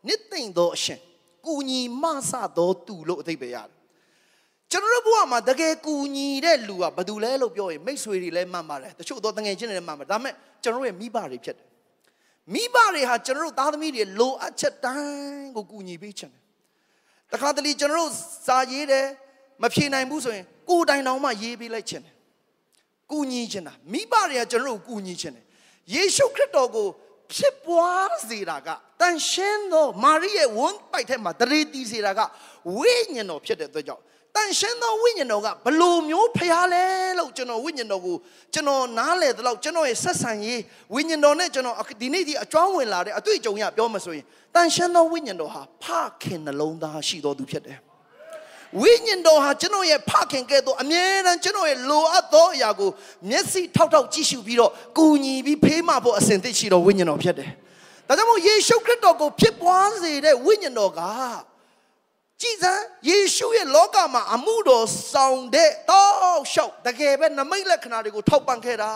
[0.08, 1.00] နှစ်သိမ့်သောအရှင်
[1.46, 3.76] ကူညီမဆသောသူလို့အသိပဲရတယ်
[4.72, 11.68] ကျွန်တော်တို့ဘဝမှာတကယ်ကူညီတဲ့လူကဘာတူလဲလို့ပြောရင်မိတ်ဆွေတွေလည်းမှန်ပါတယ်တချို့တော့တငယ်ချင်းတွေလည်းမှန်ပါတယ်ဒါပေမဲ့ကျွန်တော်တို့ရဲ့မိဘတွေဖြစ်တယ်
[12.54, 16.42] မိဘတွေဟာကျွန်တော်တို့သားသမီးတွေလိုအပ်ချက်တိုင်းကိုကူညီပေးချင်တယ်
[17.32, 18.12] တခါတလေကျွန်တော်တို့
[18.48, 19.08] စာရေးတယ်
[19.62, 22.14] မဖြေနိုင်ဘူးဆိုရင်ကိုယ်တိုင်တောင်မှရေးပေးလိုက်ချင်တယ်
[23.12, 25.46] ကူညီချင်တာမိဘတွေကကျွန်တော်တို့ကူညီချင်တယ်
[25.94, 26.88] ယေရှုခရစ်တော်ကို
[27.34, 28.70] ဖြစ်ပွားစေတာက
[29.02, 32.20] တန်ရှင်းသောမာရိရဲ့ဝန်းပိုက်ထဲမှာတရေတီစေတာက
[32.78, 34.04] ဝိညာဉ်တော်ဖြစ်တဲ့အတွက်ကြောင့်
[34.36, 36.86] တန်ရှင်းသောဝိညာဉ်တော်ကဘလို့မျိုးဖျားလဲ
[37.20, 38.18] လို့ကျွန်တော်ဝိညာဉ်တော်ကို
[38.54, 40.62] ကျွန်တော်နားလေသလောက်ကျွန်တော်ရဲ့ဆက်ဆံရေး
[40.96, 45.86] ဝိညာဉ်တော်နဲ့ကျွန်တော်ဒီနေ့ဒီအကြောင်းဝင်လာတဲ့အတွေ့အကြုံရပြောမှဆိုရင်တန်ရှင်းသောဝိညာဉ်တော်ဟာဖ
[46.22, 47.80] ခင်နှလုံးသားရှိတော်သူဖြစ်တယ်
[48.82, 52.90] ဝိညာဉ်တော်ဟာကျွန်တော်ရဲ့ဖခင်ကဲ့သို့အမြဲတမ်းကျွန်တော်ရဲ့လိုအပ်သောအရာကို
[53.30, 57.50] မျက်စိထောက်ထောက်ကြည့်ရှုပြီးတော့ကူညီပြီးဖေးမဖို့အစဉ်သိရှိတော်ဝိညာဉ်တော်ဖြစ်တယ်။
[58.08, 61.02] ဒါကြောင့်မို့ယေရှုခရစ်တော်ကိုဖြစ်ပွားစေတဲ့ဝိညာဉ်တော်က
[62.42, 68.92] ကြည်စမ်းယေရှုရဲ့လောကမှာအမှုတော်ဆောင်တဲ့တောက်လျှောက်တကယ်ပဲနမိတ်လက္ခဏာတွေကိုထောက်ပံ့ခဲ့တာ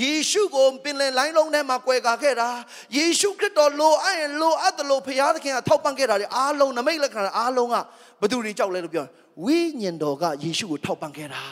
[0.00, 2.48] ယေရှုကိုပင်လယ်လိုင်းလုံးထဲမှာကွယ်ကာခဲ့တာ
[2.96, 7.76] ယေရှုခရစ်တော်လိုအပ်ရင်လိုအပ်တယ်လို့ဖခင်သခင်ကထောက်ပံ့ခဲ့တာတွေအားလုံးနမိတ်လက္ခဏာအားလုံးက
[8.20, 9.06] ဘသူတွေကြောက်လဲလို့ပြော
[9.44, 11.42] ဝိညာဉ်တော်ကယေရှုကိုထောက်ပံ့ခဲ့တာ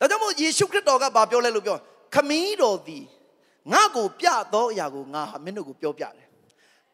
[0.00, 1.76] ဒါကြောင့်မို့ယေရှုခရစ်တော်ကဘာပြောလဲလို့ပြော
[2.14, 3.04] ခမည်းတော်သည်
[3.72, 6.29] ငါ့ကိုပြသောအရာကိုငါမင်းတို့ကိုပြောပြတယ်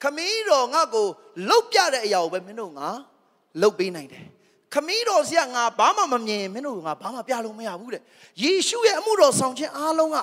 [0.03, 1.07] ခမည်းတော်ငါ့ကို
[1.49, 2.89] လှုပ်ပြတဲ့အရာကိုပဲမင်းတို့ငါ
[3.61, 4.27] လှုပ်ပေးနိုင်တယ်
[4.75, 8.03] ခမည်းတော်ဆရာငါဘာမှမမြင်မင်းတို့ငါဘာမှပြလို့မရဘူးတဲ့
[8.43, 10.17] ယေရှုရဲ့အမှုတော်ဆောင်ခြင်းအားလုံးက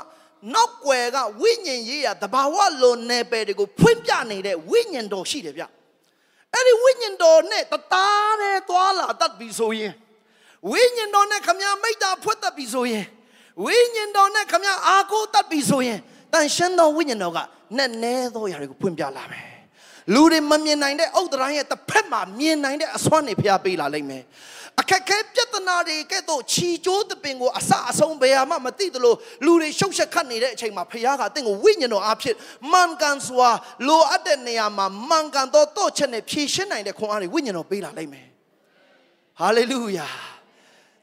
[0.56, 5.64] နောက်ွယ်ကဝိညာဉ်ရေးရတဘာဝလွန်နယ်ပယ်တွေကိုဖွင့်ပြနေတဲ့ဝိညာဉ်တော်ရှိတယ်ဗျ
[6.54, 9.94] အဲ့ဒီဝိညာဉ်တော်နဲ့တသားနဲ့သွားလာတတ်ပြီဆိုရင်
[10.72, 13.06] ဝိညာဉ်တော်နဲ့ခမမိတ်တာဖွက်တတ်ပြီဆိုရင်
[13.66, 16.00] ဝိညာဉ်တော်နဲ့ခမအာကိုတတ်ပြီဆိုရင်
[16.34, 17.40] တန်ရှင်းသောဝိညာဉ်တော်က
[17.78, 19.53] နဲ့နဲသောຢာတွေကိုဖွင့်ပြလာမယ်
[20.14, 24.24] လူတွေမမြင်နိုင်တဲ့ဥဒ္ဒရာရဲ့တစ်ဖက်မှာမြင်နိုင်တဲ့အစွမ်းတွေဖျားပေးလာလိမ့်မယ်
[24.82, 29.14] အခက်ခဲပြဿနာတွေကဲ့သို့ခြီကျိုးတပင်ကိုအစအဆုံးဘယ်မှမသိသလို
[29.46, 32.36] လူတွေရှုပ်ရှက်ခတ်နေတဲ့အချိန်မှာဖခင်ကတင့်ကိုဝိညာဉ်တော်အဖြစ်
[32.72, 33.50] မှန်ကန်စွာ
[33.88, 38.28] လိုအပ်တဲ့နေရာမှာမှန်ကန်သောတော့ချက်နဲ့ဖြည့်ရှင်းနိုင်တဲ့ခွန်အားတွေဝိညာဉ်တော်ပေးလာလိမ့်မယ်
[39.40, 40.08] ဟာလေလုယာ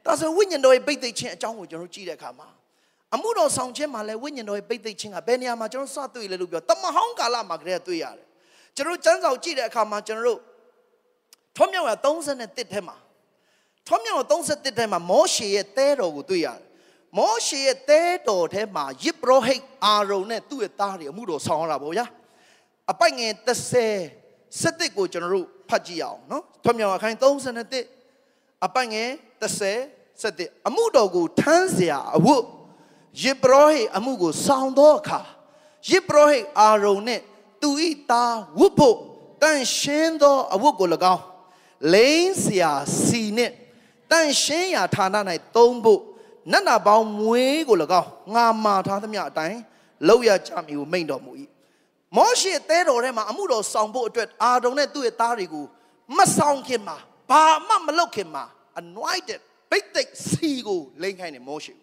[0.05, 2.49] ဒါဆိုဝိညာဉ်တော်ရဲ့ပိတ်သိခြင်းအကြောင်းကိုကျွန်တော်ကြည့်တဲ့အခါမှာ
[3.15, 8.30] အမှုတော်ဆောင်ခြင်းမှာလည်းဝိညာဉ်တော်ရဲ့ပိတ်သိခြင်းကဘယ်နေရာမှာကျွန်တော်စတွေ့လဲလို့ပြောတမဟောင်းကာလမှာကတည်းကတွေ့ရတယ်
[8.76, 10.42] ကျွန်တော်ကျမ်းစာကိုကြည့်တဲ့အခါမှာကျွန်တော်တို့
[11.56, 11.92] ထွမြောက်ရ
[12.32, 12.96] 31ထဲမှာ
[13.88, 16.64] ထွမြောက်31ထဲမှာမောရှေရဲ့တဲတော်ကိုတွေ့ရတယ်
[17.18, 22.06] မောရှေရဲ့တဲတော်ထဲမှာယစ်ပရောဟိတ်အာရုန်နဲ့သူ့ရဲ့သားတွေအမှုတော်ဆောင်ရတာပေါ့ဗျာ
[22.92, 29.10] အပိုက်ငယ်30စက်တစ်ကိုကျွန်တော်တို့ဖတ်ကြည့်အောင်နော်ထွမြောက်အခန်း31အပိုက်ငယ်
[29.42, 32.44] 30စက်တစ်အမှုတော်ကိုထမ်းเสียအဝတ်
[33.24, 35.22] ယစ်ပရောဟိတ်အမှုကိုဆောင်သောအခါ
[35.90, 37.22] ယစ်ပရောဟိတ်အာရုန်နဲ့
[37.63, 38.97] သူဤသားဝတ်ဖို့
[39.43, 41.25] တန်ရှင်းသောအဝတ်ကို၎င်း
[41.95, 42.73] လိမ့်စရာ
[43.05, 43.55] စီနှင့်
[44.11, 45.17] တန်ရှင်းရာဌာန၌
[45.57, 46.01] သုံးဖို့
[46.53, 49.59] နတ်နာပေါင်းမွေးကို၎င်းငါမာထားသမျှအတိုင်း
[50.09, 51.33] လောက်ရကြမည်ကိုမိန့်တော်မူ၏
[52.17, 55.65] မောရှေတဲတော်ထဲမှာအမှုတော်ဆောင်ဖို့အတွက်အာဒုံနဲ့သူ့ရဲ့သားတွေကို
[56.17, 56.97] မဆောင်ခင်မှာ
[57.31, 58.45] ဘာမှမလုပ်ခင်မှာ
[58.81, 61.75] anointed ဘိတ်သိက်စီကိုလိမ့်ခိုင်းတယ်မောရှေ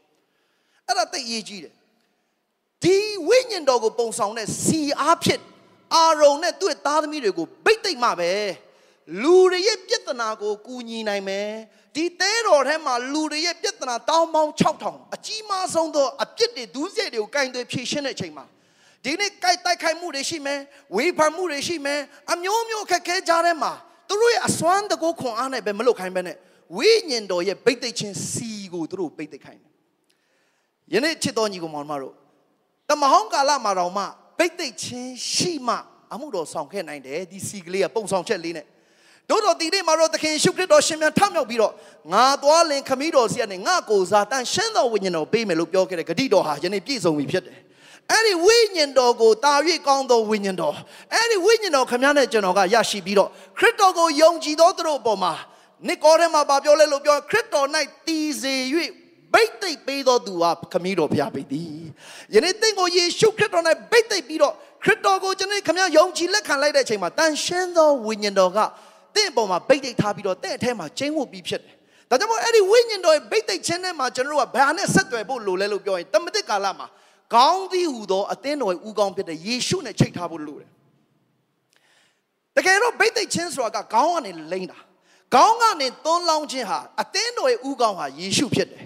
[0.86, 1.74] အဲ့ဒါသိအရေးကြီးတယ်
[2.84, 5.42] ဒီဝိညာဉ်တော်ကိုပုံဆောင်တဲ့စီအားဖြင့်
[5.96, 8.32] အာရုံနဲ့သူ့ရဲ့သားသမီးတွေကိုဘိတ်သိက်မှပဲ
[9.24, 11.50] လူတွေရဲ့ပြဿနာကိုကူညီနိုင်မယ်
[11.96, 18.46] ဒီတဲတော်ထဲမှာလူတွေရဲ့ပြဿနာတောင်းပေါင်း6000အကြီးမားဆုံးသောအပြစ်တွေဒုစရိုက်တွေကိုကင်သွေးဖြေရှင်းတဲ့အချိန်မှာ
[19.04, 20.60] ဒီနေ့ကြိုက်တိုက်ခိုက်မှုတွေရှိမယ်
[20.96, 22.00] ဝေဖန်မှုတွေရှိမယ်
[22.34, 23.72] အမျိုးမျိုးခက်ခဲကြတဲ့မှာ
[24.08, 26.38] သူတို့ရဲ့အစွမ်းတကူခွန်အားနဲ့ပဲမလုပ်ခိုင်းပဲနဲ့
[26.78, 29.74] ဝိညာဉ်တော်ရဲ့ဘိတ်သိက်ခြင်းစီကိုသူတို့ဘိတ်သိက်ခိုင်းတယ်
[30.94, 32.16] ယနေ့ချစ်တော်ညီကောင်မောင်တို့
[32.90, 34.04] တမဟောင်းကာလမှာတော့မှ
[34.38, 35.76] ဘိတ်သိက်ချင်းရှိမှ
[36.14, 38.66] အမှုတော်ဆောင်ခဲ့နိုင်တယ်ဒီစီကလေးကပုံဆောင်ချက်လေးနဲ့
[39.30, 41.74] တို့တော်ဒီနေ့မှာတော့သခင်ရှုခရစ်တော်ရှင်မြန်ထမြောက်ပြီးတော့
[42.14, 47.58] ငါသွားလင်ခမည်းတော်စီကနေငါကိုစားတန်ရှင်းတော်ဝိညာဉ်တော်ပေးမယ်လို့ပြောခဲ့တဲ့ဂတိတော်ဟာယနေ့ပြည့်စုံပြီဖြစ်တယ်
[48.12, 49.54] အဲ့ဒီဝိညာဉ်တော်ကိုတာ၍
[49.88, 50.76] ကောင်းသောဝိညာဉ်တော်
[51.14, 55.34] အဲ့ဒီဝိညာဉ်တော်ခမည်းနဲ့ကျွန်တော်ကရရှိပြီးတော့ခရစ်တော်ကိုယုံကြည်သောသူတို့အပေါ်မှာ
[55.88, 57.68] နိကောထဲမှာပြောလဲလို့ပြောခရစ်တော်၌
[58.08, 58.56] တည်စေ၍
[59.38, 61.80] ဘိတ်သိက်ပေးတော်သူဟာခမည်းတော်ဘုရားပေသည်
[62.36, 68.60] ယနေ့သင်ကိုယေရှုခရစ်တော်၌ဘိတ်သိက်ပြီးတော့ခရစ်တော်ကိုကျွန်တော်ခမည်းယုံကြည်လက်ခံလိုက်တဲ့အချိန်မှာတန်ရှင်းသောဝိညာဉ်တော်က
[69.16, 71.76] တင့်ပေါ်မှာဗိတ်သိက်ထားပြီးတော့တင့်အထဲမှာကျင်းဝတ်ပြီးဖြစ်တယ်
[72.10, 76.88] ဒါကြောင့်မို့အဲ့ဒီဝိညာဉ်တော်ရဲ့ဗိတ်သိက်ခြင်းထဲမှာကျွန်တော်တို့ကဘာနဲ့ဆက်သွယ်ဖို့လိုလဲလို့ပြောရင်တမတိကာလမှာ
[77.36, 80.70] ကောင်းသည်ဟူသောအသင်းတော်ရဲ့ဥကောင်းဖြစ်တဲ့ယေရှုနဲ့ချိတ်ထားဖို့လိုတယ်
[82.56, 84.80] တကယ်တော့ဗိတ်သိက်ခြင်းဆိုတာကခေါင်းကနေလိမ့်တာ
[85.34, 88.86] ခေါင်းကနေသွန်းလောင်းခြင်းဟာအသင်းတော်ရဲ့ဥကောင်းဟာယေရှုဖြစ်တယ်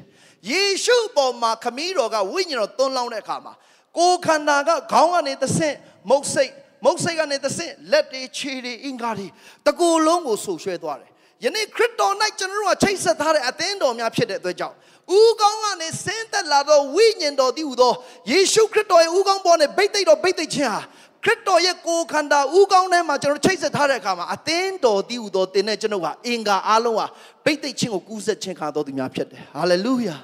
[0.49, 3.53] ယေရှုပေါ်မှာခမည်းတော်ကဝိညာဉ်တော်သွန်းလောင်းတဲ့အခါမှာ
[3.97, 5.75] ကိုယ်ခန္ဓာကခေါင်းကနေသဆင့်
[6.09, 6.51] မုတ်စိတ်
[6.85, 9.27] မုတ်စိတ်ကနေသဆင့်လက်တွေခြေတွေအင်္ဂါတွေ
[9.65, 11.09] တကူလုံးကိုဆူရွှဲသွားတယ်
[11.43, 14.75] ယနေ့ခရစ်တော်၌ကျွန်တော်တို့ကချိတ်ဆက်ထားတဲ့အသင်းတော်များဖြစ်တဲ့အတွက်ကြောင့်
[15.19, 17.93] ဥကောင်းကနေဆင်းသက်လာသောဝိညာဉ်တော်တည်ဟူသော
[18.31, 20.81] ယေရှုခရစ်တော်ရဲ့ဥကောင်းပေါ်နဲ့ဗိတ်သိက်တော်ဗိတ်သိက်ခြင်းဟာ
[21.23, 27.07] ခရစ်တော်ရဲ့ကိုယ်ခန္ဓာဥကောင်းထဲမှာကျွန်တော်ချိတ်ဆက်ထားတဲ့အခါမှာအသင်းတော်တည်ဟူသောတင်တဲ့ကျွန်ုပ်ဟာအင်္ဂါအလုံးဟာ
[27.45, 30.15] ဗိတ်သိက်ခြင်းကိုကူးဆက်ခြင်းခါတော်သူများဖြစ်တယ်ဟာလေလုယာ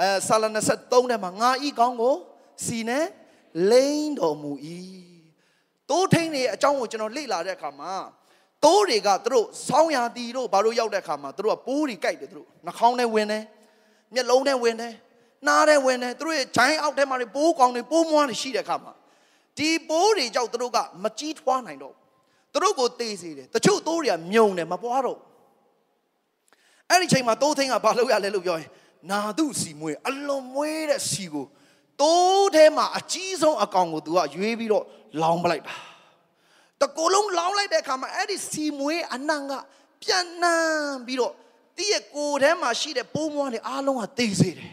[0.00, 2.14] အဲဆာလ23ထဲမှာငါဤကောင်းကို
[2.64, 3.04] စီနဲ့
[3.70, 4.52] လိမ့်တော်မူ၏
[5.90, 7.92] တိုးထိန်တွေအကြောင်းကိုကျွန်တော်လေ့လာတဲ့အခါမှာ
[8.64, 13.44] တိုးတွေကသူတို့ဆောင်းရာတီတို့ဘာလို့ရောက်တဲ့အခါမှာသူတို့ကပိုးတွေကြိုက်တယ်သူတို့နှာခေါင်းထဲဝင်တယ်
[14.14, 14.92] မျက်လုံးထဲဝင်တယ်
[15.46, 18.92] နားထဲဝင်တယ်သူတို့ရဲ့ဂျိုင်းအောက်ထဲမှာပိုးကောင်တွေပိုးမွားတွေရှိတဲ့အခါမှာ
[19.58, 21.94] ဒီပိုးတွေကြောင့်သူတို့ကမကြီးထွားနိုင်တော့
[22.52, 25.18] သူတို့ကိုတေးစေတယ်တချို့တိုးတွေကမြုံတယ်မပွားတော့
[26.88, 28.70] အဲ့ဒီချိန်မှာတိုးထင်းကဘာလုပ်ရလဲလို့ပြောရင်
[29.10, 31.46] နာသူစီမွေးအလွန်မွေးတဲ့စီကို
[32.00, 34.84] တိုးထဲမှာအကြီးဆုံးအကောင်ကိုသူကရွေးပြီးတော့
[35.22, 35.74] လောင်းပလိုက်တာ
[36.80, 39.52] တကူလုံးလောင်းလိုက်တဲ့အခါမှာအဲ့ဒီစီမွေးအနံ့က
[40.02, 40.56] ပြန်နှံ
[41.06, 41.32] ပြီးတော့
[41.76, 44.72] တည့်ရဲ့ကိုယ်ထဲမှာရှိတဲ့ပိုးမွားတွေအားလုံးကသိစေတယ်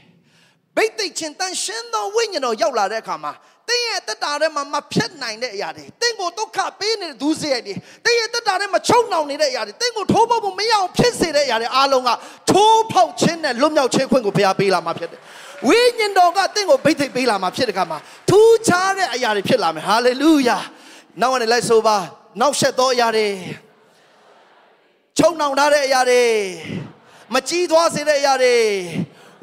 [0.76, 3.32] ဘိတ်သိက်ချင်းတန်ရှင်းသောဝိညာဉ်တော်ရောက်လာတဲ့အခါမှာ
[3.70, 7.74] တင်းရဲ့တက်တာထဲမှာမဖြတ်နိုင်တဲ့အရာတွေတင်းကိုဒုက္ခပေးနေတဲ့ဒုစရိုက်တွေ
[8.05, 12.09] တင်းရဲ့တက်တာထဲမှာချုပ်နှောင်နေတဲ့အရာတွေတင်းကိုထိုးပေါက်ဖို့မရအောင်ဖြစ်စေတဲ့အရာတွေအားလုံးက
[12.51, 15.20] ထိုးဖောက်ခြင်းနဲ့လွတ်မြောက်ခြင်းခွင့်ကိုဘုရားပေးလာမှာဖြစ်တယ်
[15.67, 17.97] ဝိညာဉ်တော်ကတင့်ကိုဗိတ်သိက်ပေးလာမှာဖြစ်တဲ့အခါမှာ
[18.30, 20.57] ထူးခြားတဲ့အရာတွေဖြစ်လာမယ်ဟာလေလုယာ
[21.22, 21.97] နောက်ကနေလိုက်ဆိုပါ
[22.41, 23.28] နောက်ဆက်သောအရာတွေ
[25.17, 26.24] ချုံနှောင်ထားတဲ့အရာတွေ
[27.34, 28.55] မကြီးသွားစေတဲ့အရာတွေ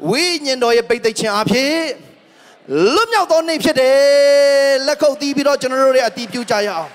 [0.09, 1.77] ဝိညာဉ်တော်ရဲ့ဗိတ်သိက်ခြင်းအဖြစ်
[2.69, 3.97] လွတ်မြောက်သောနေ့ဖြစ်တယ်
[4.87, 6.91] လက်ခုပ်တီးပြီးတော့ကျွန်တော်တို့ရဲ့အတီးပြုကြရအောင်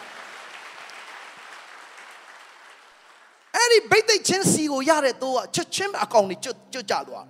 [3.57, 7.27] အဲ့ဒီဗိတ်သိက်ခြင်းစီကိုရတဲ့တော့ချက်ချင်းအကောင်တွေကျွတ်ကျွတ်ကြသွား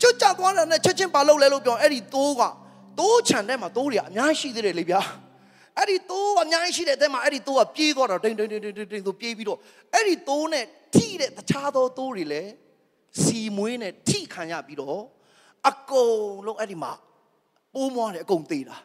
[0.00, 2.42] ကျွတ်ကြသွားတာနဲ့ချက်ချင်းပါလို့လဲလို့ပြောအဲ့ဒီတိုးက
[2.98, 5.00] တိုးချန်တဲ့မှာတိုးတွေအများကြီးရှိသေးတယ်လေဗျာ
[5.78, 9.58] အဲ့ဒီတိုးအများကြီးရှိတဲ့အထဲမှာအဲ့ဒီတိုးကပြေးသွားတော့တိန်တိန်တိန်တိန်တိန်ဆိုပြေးပြီးတော့
[9.94, 12.50] အဲ့ဒီတိုးနဲ့ထိတဲ့တခြားသောတိုးတွေလည်း
[13.22, 15.00] စီမွေးနဲ့ထိခံရပြီးတော့
[15.68, 16.16] အကုန်
[16.46, 16.92] လုံးအဲ့ဒီမှာ
[17.76, 18.76] ပိုးမွားတယ်အကုန်သေးတာ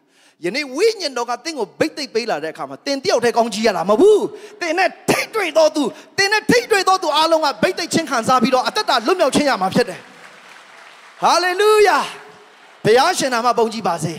[0.45, 4.25] ယနေ့ဝိညာဉ်တော်ကတင်းကိုဗိတ်သိပ်ပေးလာတဲ့အခါမှာတင်းတယောက်တည်းကောင်းကြီးရတာမဟုတ်ဘူး
[4.61, 5.83] တင်းနဲ့ထိတ်တွေ့တော်သူ
[6.17, 9.99] တင်းနဲ့ထိတ်တွေ့တော်သူအားလုံးကဗိတ်သိပ်ချင်းခံစားပြီးတော့အသက်တာလွတ်မြောက်ခြင်းရမှာဖြစ်တယ်
[11.21, 11.99] ဟာလေလုယာ
[12.85, 14.13] ဘုရားရှင်နာမပုံကြည်ပါစေ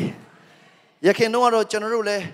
[1.07, 2.25] ယခင်တော့ကတော့ကျွန်တော်တို့လည်း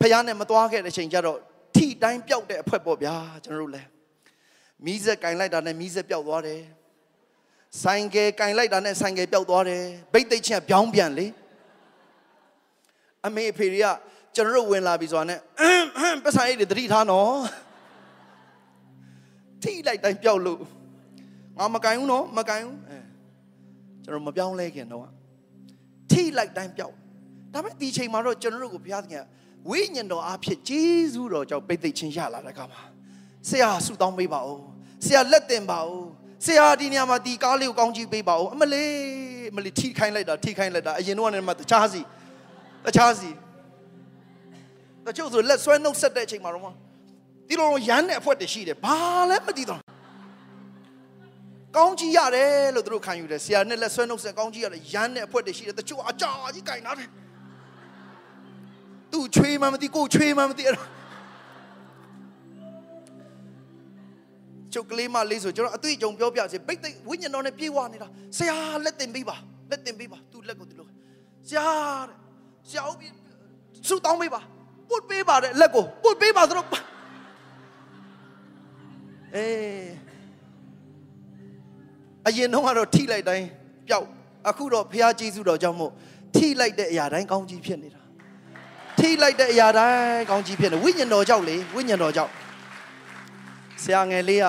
[0.00, 1.38] ဖះနဲ့မသွားခဲ့တဲ့ချိန်ကျတော့
[1.76, 3.14] ထိတိုင်းပျောက်တဲ့အဖွဲပေါ့ဗျာ
[3.44, 3.88] ကျွန်တော်တို့လည်း
[4.84, 6.60] မီးစက်ကင်လိုက်တာနဲ့မီးစက်ပျောက်သွားတယ်
[7.82, 11.26] ဆိုင်ကယ်ကင်လိုက်တာနဲ့ဆိုင်ကယ်ပျောက်သွားတယ်ဗိတ်သိက်ချင်းပြောင်းပြန်လေ
[13.26, 13.86] အမေအဖေတွေက
[14.34, 17.34] ကျွန်တော်တို့ဝင်လာပြီဆိုတာနဲ့အမ်အမ်ပတ်ဆိုင်ရည်တတိထားနော်
[19.62, 20.60] ထိလိုက်တိုင်းပျောက်လို့
[21.58, 22.98] ငါမကင်ဘူးနော်မကင်ဘူးအဲ
[24.04, 25.02] ကျွန်တော်မပြောင်းလဲခင်တော့
[26.10, 26.94] ထိလိုက်တိုင်းပျောက်
[27.52, 29.24] ဒါပေမဲ့ဒီချိန်မှာတော့ကျွန်တော်တို့ကိုဘုရားသခင်
[29.70, 32.82] ဝိညာဉ်တော်အားဖြင့်ဂျေဇုတော်ကြောင့်ပိတ်သိချင်းရလာတဲ့အခါမှာ
[33.48, 34.60] ဆရာဆုတောင်းပေးပါဦး
[35.04, 36.09] ဆရာလက်တင်ပါဦး
[36.46, 38.92] ဆရာဒီနေရာမှာဒီကားလေးကိုကောင်းကြီးပေးပါဦးအမလေး
[39.50, 42.00] အမလေးထိခိုင်းလိုက်တာထိခိုင်းလိုက်တာအရင်တော့ကနေမှတခြားစီ
[42.86, 43.30] တခြားစီ
[45.06, 46.74] တချို့ဆိုလက်ဆွဲနှုတ်ဆက်တဲ့အချိန်မှာတော့
[47.48, 48.96] ဒီလိုရမ်းတဲ့အဖွဲတရှိတယ်ဘာ
[49.30, 49.80] လဲမသိတော့
[51.76, 57.08] ကောင်းကြီးရတယ်လို့သူတို့ခံယူတယ်ဆရာနဲ့လက်ဆွဲနှုတ်ဆက်ကောင်းကြီးရတယ်ရမ်းတဲ့အဖွဲတရှိတယ်တချို့အကြာကြီးကင်ထားတယ်
[59.12, 60.76] သူ့ချွေးမှမသိကိုချွေးမှမသိအဲ့
[64.74, 68.08] ကျုပ်ကလေးမလေးဆိုကျွန်တော်အတွေ့အကြုံပြောပြစီပိတ်သိဝိညာဉ်တော်နဲ့ပြေးဝနေတာ
[68.38, 69.36] ဆရာလက်တင်ပေးပါ
[69.70, 70.86] လက်တင်ပေးပါသူ့လက်ကိုဒီလို
[71.48, 71.66] ဆရာ
[72.08, 72.16] တဲ့
[72.70, 73.12] ဆရာဦးပြီး
[73.88, 74.40] ဆုတောင်းပေးပါ
[74.88, 76.68] ပုတ်ပေးပါတဲ့လက်ကိုပုတ်ပေးပါဆိုတော့
[79.36, 79.90] အေး
[82.28, 83.46] အရင်တော့ကတော့ထိလိုက်တိုင်း
[83.88, 84.06] ပျောက်
[84.48, 85.92] အခုတော့ဖះကျေးဇူးတော်ကြောင့်မို့
[86.36, 88.02] ထိလိုက်တဲ့အရာတိုင်းကောင်းကြီးဖြစ်နေတာ
[88.98, 92.32] ထိလိုက်တဲ့အရာတိုင်းကောင်းကြီးဖြစ်နေဝိညာဉ်တော်ကြောင့်လေဝိညာဉ်တော်ကြောင့်
[93.82, 94.46] ဆရာငယ်လေးက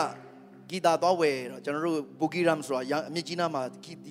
[0.69, 3.61] ဂီတာသွားဝယ်တော့ကျွန်တော်တို့ဘူကီရမ်ဆိုတာအမြင့်ကြီးနားမှာ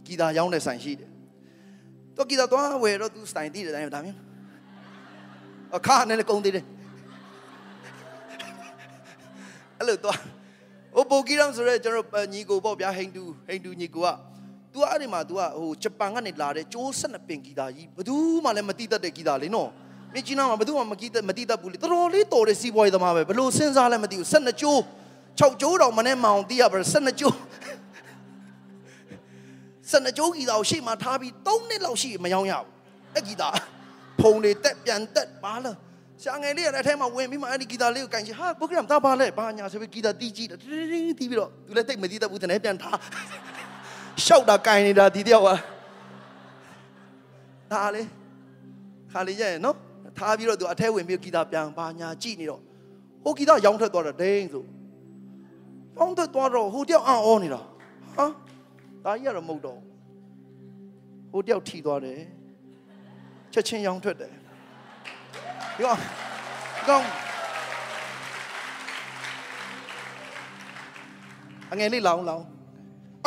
[0.07, 1.11] ဂီတာရောင်းတဲ့ဆိုင်ရှိတယ်။
[2.17, 4.19] သူဂီတာသွားဝယ်တော့သူဆိုင်တည်တယ်တိုင်းဒါမျိုး
[5.77, 6.65] အခါနဲ့ကုန်သေးတယ်
[9.79, 10.19] အဲ့လိုသွား
[10.95, 14.09] ဟိုဘူကီရမ်ဆိုရဲကျွန်တော်ညီကိုပေါ့ဗျာဟိန္ဒူဟိန္ဒူညီကိုက
[14.73, 18.15] तू အဲ့ဒီမှာ तू ကဟိုဂျပန်ကနေလာတဲ့ကျိုး12ပင်ဂီတာကြီးဘယ်သူ
[18.45, 19.71] မှလည်းမသိတတ်တဲ့ဂီတာလေနော်
[20.15, 24.81] မြစ်ကြီးနားမှာဘယ်သူမှမကြည့်မတိတတ်ဘူးလေတော်တော်လေးတော်တဲ့စီးပွားရေးသမားပဲဘလို့စဉ်းစားလဲမသိဘူး12ကျိုး
[25.41, 27.37] 6ကျိုးတောင်မနဲ့မအောင်သိရပါ12ကျိုး
[29.93, 32.69] 12ကျိုးကြီးတော့ရှေ့မှာထားပြီး3နှစ်လောက်ရှိမယောင်းရဘူး
[33.15, 33.49] အဲ့ဂီတာ
[34.21, 35.77] ဖုံတွေတက်ပြန်တက်ပါလား
[36.23, 42.99] ဆရာငယ်လေးရတဲ့အထဲမှာဝင်ပြီးမှအဲ့ဒီဂီတာလေးကိုကန်ချင်ဟာ program သားပါလဲဘာညာဆိုပြီးဂီတာတီးကြည့်တယ်တင်းတီးပြီးတော့သူလည်းတိတ်မတီးတတ်ဘူးတနေ့ပြန်ထား
[44.25, 45.51] ရှောက်တာကန်နေတာဒီတယောက်က
[47.73, 48.03] ဒါလေ
[49.13, 49.77] ခါလေးရရဲ့နော်
[50.19, 52.61] ထားပြီးတော့သူအထဲဝင်ပြီးဂီတာပြန်ပါညာကြည့်နေတော့
[53.25, 54.65] ဟိုဂီတာရောင်းထွက်သွားတာဒိန်းဆို
[56.01, 57.61] ရောင်းထွက်သွားတော့ဟိုတယောက်အံ့ဩနေတာ
[58.17, 58.27] ဟာ
[59.05, 59.79] ဒါကြီးကတော့မဟုတ်တော့
[61.33, 62.19] ဟိုတယောက်ထီသွားတယ်
[63.53, 64.33] ချက်ချင်းရောင်းထွက်တယ်
[65.77, 65.99] ဒီကောင်
[66.77, 67.05] ဒီကောင်
[71.73, 72.45] အငယ်လေးလောင်းလောင်း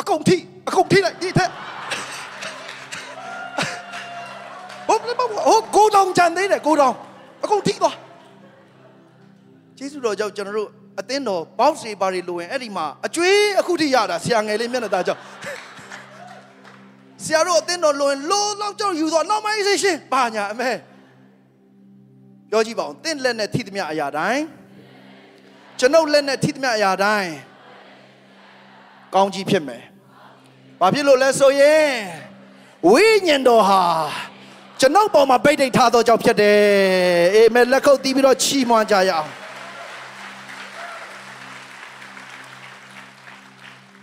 [0.00, 0.36] အကုန်ထိ
[0.68, 1.50] အကုန်ထိလိုက်ဒီထက်
[4.88, 6.94] ဘုတ်လည်းဘုတ်ဟိုကိုတောင်ကြံသေးတယ်ကိုတောင်
[7.44, 7.96] အကုန်ထိသွား
[9.78, 10.70] ကျေးဇူးတော်ကြောင့်ကျွန်တော်တို့
[11.00, 15.20] အသင်းတော်ဘောက်စီပါရီလိုရင်အဲ့ဒီမှာအကျွေးအခုထိရတာဆရာငယ်လေးမျက်နှာသားကြောင့်
[17.24, 20.70] ဆရာတို့အသင်းတော်လိုရင်လိုလောက်ကြောင့်ယူသွား normalization ဘာညာအမဲ
[22.50, 24.42] ပြောကြည့်ပါဦးတင့်လက်နဲ့ထိသမျှအရာတိုင်း
[25.78, 27.30] ကျွန်ုပ်လက်နဲ့ထိသမျှအရာတိုင်း
[29.14, 29.82] ကောင်းကြီးဖြစ်မယ်။
[30.80, 31.90] ဘာဖြစ်လို့လဲဆိုရင်
[32.90, 33.82] ဝိညာဉ်တော်ဟာ
[34.80, 36.58] ကျွန်ုပ်ပေါ်မှာဗိတ်တိတ်ထားသောကြောင့်ဖြစ်တယ်။
[37.34, 39.30] အာမင်လက်ခုပ်တီးပြီးတော့ချီးမွမ်းကြရအောင်။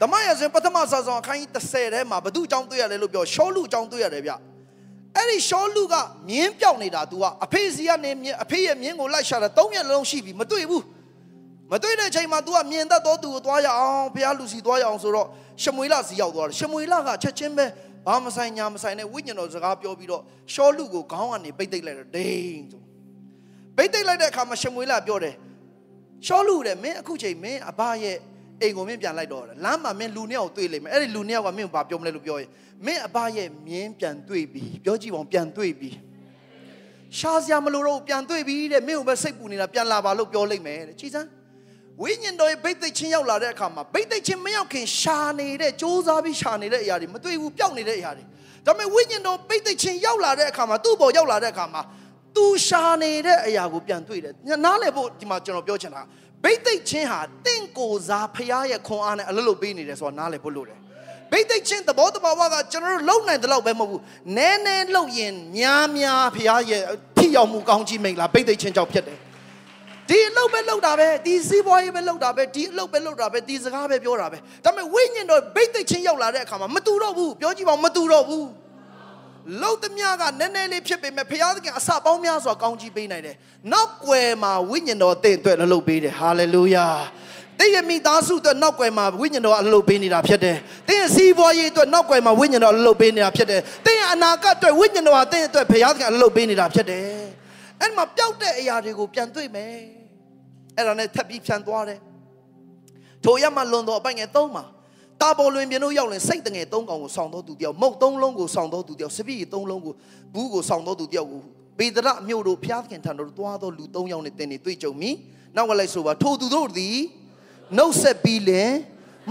[0.01, 4.33] တမန်ရစဉ်ပထမဆာဆောင်အခန်းကြီး30ထဲမှာဘု து အကြောင်းတွေ့ရလဲလို့ပြောရှောလူအကြောင်းတွေ့ရတယ်ဗျ။
[5.17, 5.95] အဲ့ဒီရှောလူက
[6.29, 10.85] မြင်းပြောက်နေတာ तू ကအဖေစီကနေမြင်းအဖေရဲ့မြင်းကိုလိုက်ရှာတာ၃ရက်လုံးရှိပြီမတွေ့ဘူး
[11.73, 15.27] မတွေ့တဲ့အချိန်မှာ तू ကမြင်တတ်တော့သူကိုသွားရအောင်ဘုရားလူစီသွားရအောင်ဆိုတော့
[15.63, 17.67] ရှမွေလစီရောက်သွားတယ်ရှမွေလကချက်ချင်းပဲ
[18.07, 20.23] ဘာမဆိုင်ညာမဆိုင်နဲ့ဝိညာဉ်တော်စကားပြောပြီးတော့
[20.53, 22.81] ရှောလူကိုခေါင်းကနေပိတ်သိမ့်လိုက်တော့ဒိန်ဆို
[23.77, 25.35] ပိတ်သိမ့်လိုက်တဲ့အခါမှာရှမွေလပြောတယ်
[26.27, 28.17] ရှောလူတဲ့မင်းအခုချိန်မင်းအဘရဲ့
[28.62, 32.50] အိမ်ကိုမင်းပြန်လိုက်တော့တယ်လမ်းမှာမင်းလူနှစ်ယောက်တွေ့လိမ့်မယ်အဲ့ဒီလူနှစ်ယောက်ကမင်းကိုဘာပြောမလဲလို့ပြောရင်
[32.86, 35.90] မင်းအဘရဲ့မြင်းပြန်တွေ့ပြီပြောကြည့်ပါဦးပြန်တွေ့ပြီ
[37.18, 41.30] ရှားစရာမလိုတော့ပြန်တွေ့ပြီတဲ့မင်းကိုပဲစိတ်ပူနေတာပြန်လာပါလို့ပြောလိမ့်မယ်တဲ့ကြည်စမ်း
[42.02, 48.24] ဝိညာဉ်တော်ရဲ့ဗိတ်သိက်ချင်းရောက်လာတဲ့အခါမှာဗိတ်သိက်ချင်းမရောက်ခင်ရှာနေတဲ့စ조사ပြီးရှာနေတဲ့အရာတွေမတွေ့ဘူးပျောက်နေတဲ့အရာတွေ
[48.66, 51.82] ဒါပေမဲ့ဝိညာဉ်တော်ဗိတ်သိက်ချင်းရောက်လာတဲ့အခါမှာသူ့ဘောရောက်လာတဲ့အခါမှာ
[52.36, 54.34] သူရှာနေတဲ့အရာကိုပြန်တွေ့တယ်
[54.66, 56.02] နားလည်ဖို့ဒီမှာကျွန်တော်ပြောချင်တာ
[56.44, 60.78] ဗိတ်သိက်ချင်းဟာတင့်ကိုယ်စားဖရားရဲ့ခွန်အားနဲ့အလုပ်လုပ်ပေးနေတယ်ဆိုတာနားလည်ဖို့လိုတယ်
[61.32, 64.02] ဗိတ်သိက်ချင်းသဘောတဘာဝကကျွန်တော်တို့လုံနိုင်တဲ့လောက်ပဲမဟုတ်ဘူး
[64.38, 66.84] နည်းနည်းလုံရင်များများဖရားရဲ့
[67.18, 69.20] ထိရောက်မှုကောင်းကြီးမိန်လားဗိတ်သိက်ချင်းကြောင့်ဖြစ်တယ်
[70.10, 78.46] ဒီအလုပ်ပဲလုပ်တာပဲဒီစီးပွားရေးပဲလုပ်တာပဲဒီအလုပ်ပဲလုပ်တာပဲဒီစကားပဲပြောတာပဲဒါပေမဲ့ဝိညာဉ်တော်ဗိတ်သိက်ချင်းရောက်လာတဲ့အခါမှာမတူတော့ဘူးပြောကြည့်ပါဦးမတူတော့ဘူး
[79.62, 83.36] လုံသမျှကနည်းနည်းလေးဖြစ်ပေမဲ့ဘုရားသခင်အစပေါင်းများစွာကောင်းချီးပေးနိုင်တယ်
[83.74, 86.88] နောက်ွယ်မှာဝိညာဉ်တော်တင့်အတွက်လှုပ်ပေးတယ်ဟာလေလုယာ
[87.62, 97.06] တည့်ရမိသားစုအတွက်နောက်ွယ်မှာဝိညာဉ်တော်အလှုပ်ပေးနေတာဖြစ်တယ်။တည့်ရစီးပွားရေးအတွက်နောက်ွယ်မှာဝိညာဉ်တော်အလှုပ်ပေးနေတာဖြစ်တယ်။တည့်ရအနာဂတ်အတွက်ဝိညာဉ်တော်ဟာတည့်ရအတွက်ဘုရားသခင်အလှုပ်ပေးနေတာဖြစ်တယ်။
[97.82, 99.74] အဲ့မှာပျောက်တဲ့အရာတွေကိုပြန်တွေ့မယ်။
[100.78, 102.00] အဲ့ဒါနဲ့ထပ်ပြီးဖြန်သွားတယ်။
[103.24, 104.64] ထိုရမလွန်တော်အပိုင်ငယ်သုံးမှာ
[105.22, 109.94] တာပေါ်လွင်ပြင်းတို့ရောက်ရင်စိတ်တငယ်သုံးကောင်ကိုဆောင်တော်သူတယောက်မုတ်သုံးလုံးကိုဆောင်တော်သူတယောက်စပည့်သုံးလုံးကို
[110.34, 111.42] ဘူးကိုဆောင်တော်သူတယောက်ကို
[111.78, 115.12] ပေဒရမြို့တို့ဖျားခင်ထံတော်သွားတော်လူ၃ယောက်နဲ့တင်နေတွေ့ကြုံမိ
[115.56, 116.98] နောက်ကလိုက်ဆိုပါထိုသူတို့သည်
[117.78, 118.72] နှုတ်ဆက်ပြီးလင်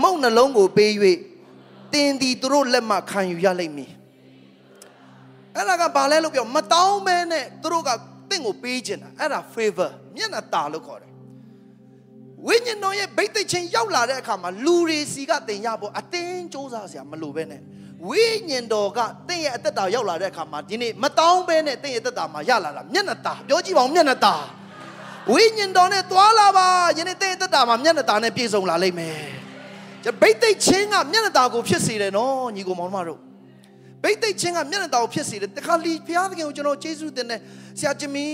[0.02, 0.92] မုတ်နှလုံးကိုပေး၍
[1.94, 3.90] တင်သည်သူတို့လက်မှခံယူရလိမ့်မည်
[5.56, 7.90] အဲ့ဒါကဘာလဲလို့ပြောမတောင်းမဲနဲ့သူတို့က
[8.30, 11.09] တင့်ကိုပေးခြင်းတာအဲ့ဒါ favor မျက်နှာตาလို့ခေါ်တယ်
[12.47, 17.61] ဝိညာဉ်တော်ရဲ့ဗိတ်သိက်ချင်းရောက်လာတဲ့အခါမှာလူတွေစီကတင်ရဖို့အတင်းစ조사စရာမလိုပဲနဲ့
[18.09, 24.35] ဝိညာဉ်တော်ကတင့်ရဲ့အသက်တာရောက်လာတဲ့အခါမှာဒီနေ့မတောင်းပဲနဲ့တင့်ရဲ့အသက်တာမှာရလာတာမျက်နှာตาပြောကြည့်ပါဦးမျက်နှာตา
[25.31, 26.67] ဝိညာဉ်တော်နဲ့သွားလာပါ
[26.97, 29.17] ယနေ့တင့်ရဲ့အသက်တာမှာမျက်နှာตาနဲ့ပြည့်စုံလာလိမ့်မယ်
[30.03, 33.19] ကျွန်ဗိတ်သိက်ချင်းကမျက်နှာตาကိုဖြစ်စေတယ်နော်ညီကိုမောင်မတို့
[34.03, 37.39] ဗိတ်သိက်ချင်းကမျက်နှာตาကိုဖြစ်စေတယ်တခါလီဘုရားသခင်ကိုကျွန်တော်ကျေးဇူးတင်တယ်
[37.79, 38.25] ဆရာဂျမီ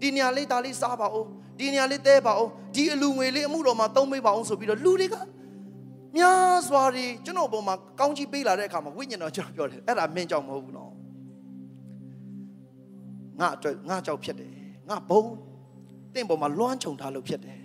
[0.00, 1.24] ဒီနေရာလေးဒါလေးစားပါဦး
[1.61, 5.15] ဒီနေရာလေးတဲပါအောင်ဒီအလူငွေလေးအမှုတော်မှာသုံးပေးပါအောင်ဆိုပြီးတော့လူတွေက
[6.15, 10.91] များစွာတွေကျွန်တော်ပေါ်မှာကောင်းကြီးပေးလာတဲ့အခါမှာဝိညာဉ်တော်ကျွန်တော်ပြောတယ်အဲ့ဒါမင်းကြောင့်မဟုတ်ဘူးနော်
[13.39, 14.51] ငါအတွက်ငါကြောင့်ဖြစ်တယ်
[14.89, 15.23] ငါဘုံ
[16.13, 17.59] တင့်ပေါ်မှာလွှမ်းခြုံထားလို့ဖြစ်တယ်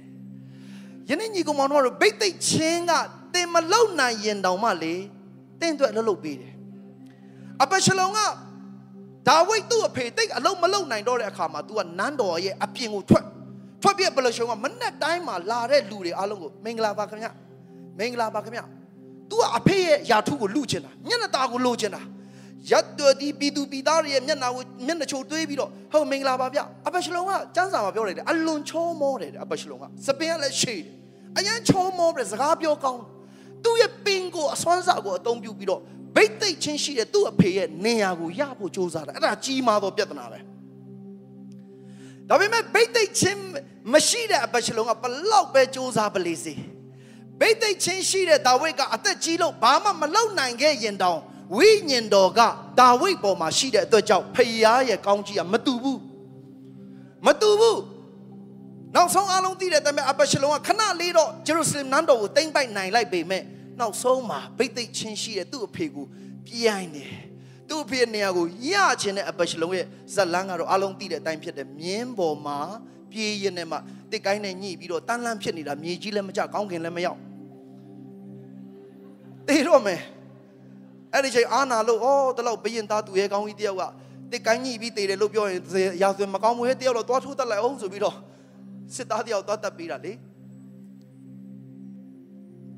[1.08, 2.92] ယနေ့ညီကောင်မောင်တို့ဗိတ်သိက်ချင်းက
[3.34, 4.94] တင်မလုံနိုင်ရင်တောင်မှလေ
[5.60, 6.54] တင့်အတွက်လှုပ်လှုပ်ပေးတယ်
[7.62, 8.18] အပရှလုံက
[9.28, 13.26] ဒါဝိဒ်သူ့အဖေတိတ်အလုံးမလုံနိုင်တော့တဲ့အခါမှာ तू ကနန်းတော်ရဲ့အပြင်ကိုထွက်
[13.82, 17.28] ထွက်ပြက်ဘလရှုံကမနဲ့တိုင်းမှာလာတဲ့လူတွေအားလုံးကိုမင်္ဂလာပါခင်ဗျ
[17.98, 18.60] မင်္ဂလာပါခင်ဗျ
[19.30, 22.02] तू ကအဖေရဲ့ယာထုကိုလူချင်တာညနေသားကိုလိုချင်တာ
[22.70, 30.94] ရတ်တော်ဒီပြည်သူပြည်သားတွေရဲ့မျက်နှာကိုမျက်နှာချိုတွေးပြီးတော့ဟုတ်မင်္ဂလာပါဗျအဘရှလုံကစန်းစာမှာပြောတယ်အလွန်ချောမောတယ်အဘရှလုံကစပင်ကလည်းရှေ့တယ်
[31.38, 33.02] အရန်ချောမောတယ်စကားပြောကောင်း
[33.64, 35.80] သူ့ရဲ့ပင်ကိုအစွမ်းစာကိုအသုံးပြုပြီးတော့
[36.16, 40.38] ဗိတ်သိက်ချင်းရှိတဲ့သူ့အဖေရဲ့နေရာကိုရဖို့စူးစမ်းတာအဲ့ဒါကြီးမားသောပြဿနာပဲ
[42.28, 43.40] ဒါပေမဲ့ဗိတ်သိက်ချင်း
[43.92, 46.54] မရှိတဲ့အဘရှလုံကဘလောက်ပဲစူးစမ်းပလေစေ
[47.40, 51.20] ဗိတ်သိက်ချင်းရှိတဲ့ဒါဝိဒ်ကအသက်ကြီးလို့ဘာမှမလုပ်နိုင်ခဲ့ရင်တောင်
[51.56, 52.40] ဝိညာဉ်တော်က
[52.80, 56.00] ဒါဝိဒ်ပေါ်မှာရှိတဲ့အတွက်ကြောင့်ဖခင်ရဲ့ကောင်းကြီးကမတူဘူး
[57.26, 57.80] မတူဘူး
[58.94, 63.42] နောက်ဆုံးအလုံးသိတဲ့တမန်အဘရှလုံကခဏလေးတော့ဂျေရုဆလင်နန်းတော်ကိုတိမ့်ပိုက်နိုင်လိုက်ပေမဲ့
[63.80, 66.06] နောက်ဆုံးမှာဗိတ်သိက်ချင်းရှိတဲ့သူ့အဖေကို
[66.46, 67.25] ပြိုင်တယ်
[67.68, 72.58] သူ့အဖေနေရာကိုရချင်တဲ့အဘရှလုံရဲ့ဇက်လန်းကတော့အလုံးသိတဲ့အတိုင်းဖြစ်တယ်မြင်းပေါ်မှာ
[73.10, 73.76] ပြေးရင်နဲ့မှ
[74.10, 77.18] တစ်ကိုင်းနဲ့ညှိပြီးတော့တန်းလန်းဖြစ်နေတာမြေကြီးလည်းမကြကောင်းခင်လည်းမရောက်
[79.48, 80.00] တေးတော့မယ်
[81.12, 82.06] အဲ့ဒီချိန်အာနာလို့ဩ
[82.36, 83.82] တလောက်ဘရင်သားသူရဲ့ကောင်းကြီးတယောက်က
[84.32, 85.60] တစ်ကိုင်းညှိပြီးတေးတယ်လို့ပြောရင်
[86.02, 88.16] ရာဇဝင်မကောင်းဘူးဟဲ့တယောက်တော့သွားထိုးတတ်လိုက်အောင်ဆိုပြီးတော့
[88.94, 90.12] စစ်သားတယောက်သွားတတ်ပေးတာလေ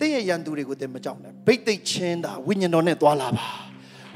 [0.00, 3.67] တင်းရဲ့ရန်သူတွေကိုတင်မကြောက်နဲ့ဗိတ်သိက်ချင်းတာဝိညာဉ်တော်နဲ့သွားလာပါ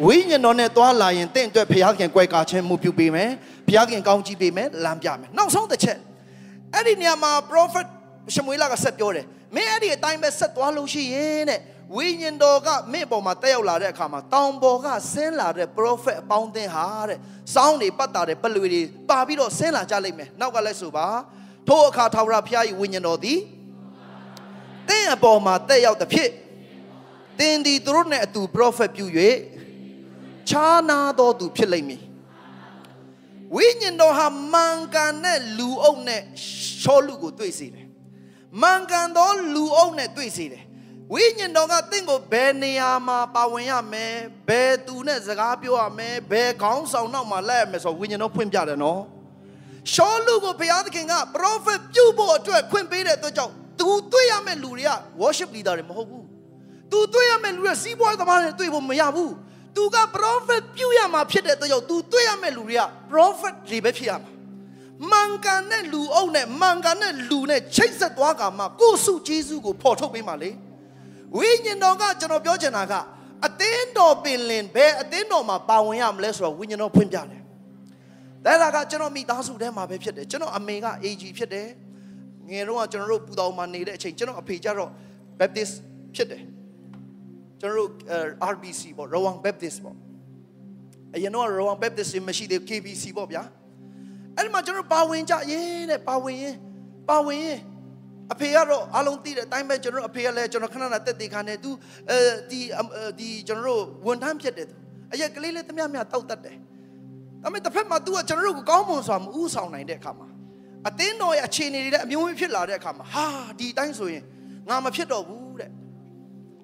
[0.06, 3.30] ဝိညာဉ်တော်နဲ့သွားလာရင်တင့်အတွက်ဘုရားခင်ကြွယ်ကာခြင်းမှုပြုပေးမယ်
[3.66, 5.98] ဘုရားခင်ကောင်းကြီးပေးမယ်လမ်းပြမယ်နောက်ဆုံးတစ်ချက်
[6.74, 7.86] အဲ့ဒီနေရာမှာ prophet
[8.34, 11.60] ရှမွေလကဆက်ပြောတယ်မင်းအဲ့ဒီအတိုင်းပဲဆက်သွားလို့ရှိရင်တဲ့
[11.96, 17.18] ဝိညာဉ်တော်ကမင်းပေါ်မှာတက်ရောက်လာတဲ့အခါမှာတောင်ပေါ်ကဆင်းလာတဲ့ prophet အပေါင်းအသင်းဟာတဲ့
[17.54, 21.06] စောင်းတွေပတ်တာတဲ့ပလွေတွေပါပြီးတော့ဆင်းလာကြလိမ့်မယ်နောက်ကလည်းဆိုပါ
[21.68, 23.38] ထိုအခါထာဝရဘုရား၏ဝိညာဉ်တော်သည်
[24.88, 26.30] တင်းအပေါ်မှာတက်ရောက်တဲ့ဖြစ်
[27.38, 29.06] တင်းဒီသူတို့နဲ့အတူ prophet ပြု၍
[30.50, 32.02] ခြားနာတော်သူဖြစ်လိမ့်မည်
[33.54, 36.22] ဝိညာဉ်တော်ဟာမန်ကန်တဲ့လူအုပ်နဲ့
[36.82, 37.86] ရှောလူကိုတွေ့စေတယ်
[38.62, 40.64] မန်ကန်သောလူအုပ်နဲ့တွေ့စေတယ်
[41.12, 44.14] ဝိညာဉ်တော်ကတင့်ကိုဘယ်နေရာမှာပါဝင်ရမယ်
[44.48, 49.00] ဘယ်သူနဲ့စကားပြောရမယ်ဘယ်ခေါင်းဆောင်နောက်မှာလက်ရမယ်ဆိုဝိညာဉ်တော်ဖွင့်ပြတယ်နော်
[49.92, 54.90] ရှောလူကိုဘုရားသခင်က prophet ပြုဖို့အတွက်ခွင့်ပေးတဲ့အတွက်ကြောင့်သူတွေ့ရမယ့်လူတွေက
[55.20, 56.24] worship leader တွေမဟုတ်ဘူး
[56.92, 59.32] သူတွေ့ရမယ့်လူတွေစီးပွားသမားတွေတွေ့ဖို့မရဘူး
[59.76, 64.32] သူက prophet ပြုရမှာဖြစ်တဲ့အတွက်ကြောင့်သူတွေ့ရမယ့်လူတွေက prophet တွေပဲဖြစ်ရမှာ
[65.10, 70.50] မန်ကန်တဲ့လူအုပ်နဲ့မန်ကန်တဲ့လူနဲ့ချိတ်ဆက်သွားကမှကိုယ်စုဂျေစုကိုဖော်ထုတ်ပေးမှာလေ
[71.36, 72.94] ဝိညာဉ်တော်ကကျွန်တော်ပြောချင်တာက
[73.46, 77.32] အသင်းတော်ပင်လင်ဘယ်အသင်းတော်မှာပါဝင်ရမလဲဆိုတော့ဝိညာဉ်တော်ဖွင့်ပြတ
[78.52, 81.68] ယ်ဒါကကျွန်တော်မိသားစုထဲမှာပဲဖြစ်တယ်ကျွန်တော်အမေက AG ဖြစ်တယ်
[82.50, 84.90] ငယ်တော့ကျွန်တော်တို့ပူတော်မှာနေတဲ့အချိန်ကျွန်တော်အဖေကျတော့
[85.38, 85.74] Baptist
[86.14, 86.42] ဖြစ်တယ်
[87.62, 87.90] ကျွန်တော်တို့
[88.52, 89.96] RBC ပေါ့ Rawang Baptist ပေါ့
[91.14, 93.42] အရင်တော့ Rawang Baptist မရှိသေး KBC ပေါ့ဗျာ
[94.36, 96.56] အဲ့ဒီမှာကျွန်တော်ပါဝင်ကြရေးတဲ့ပါဝင်ရင်
[97.08, 97.60] ပါဝင်ရင်
[98.32, 101.70] အဖေကတော့အားလုံးသိတဲ့အတိုင်းပဲကျွန်တော်အဖေကလည်းကျွန်တော်ခဏခဏတက်တေခါနဲ့သူ
[102.10, 102.18] အဲ
[102.50, 102.60] ဒီ
[103.18, 104.76] ဒီကျွန်တော်တို့ဝန်ထမ်းဖြစ်တယ်သူ
[105.12, 106.56] အရက်ကလေးလေးတမျှမျှတောက်တတ်တယ်
[107.42, 110.28] ဒါပေမဲ့တစ်ဖက်မှာ तू ကကျွန်တော်တို့ကိုကောင်းမွန်စွာမဥဆောင်နိုင်တဲ့အခါမှာ
[110.88, 113.26] အသင်းတော်ရဲ့အခြေအနေတွေလည်းအမျိုးမျိုးဖြစ်လာတဲ့အခါမှာဟာ
[113.58, 114.24] ဒီအတိုင်းဆိုရင်
[114.68, 115.41] ငါမဖြစ်တော့ဘူးတဲ့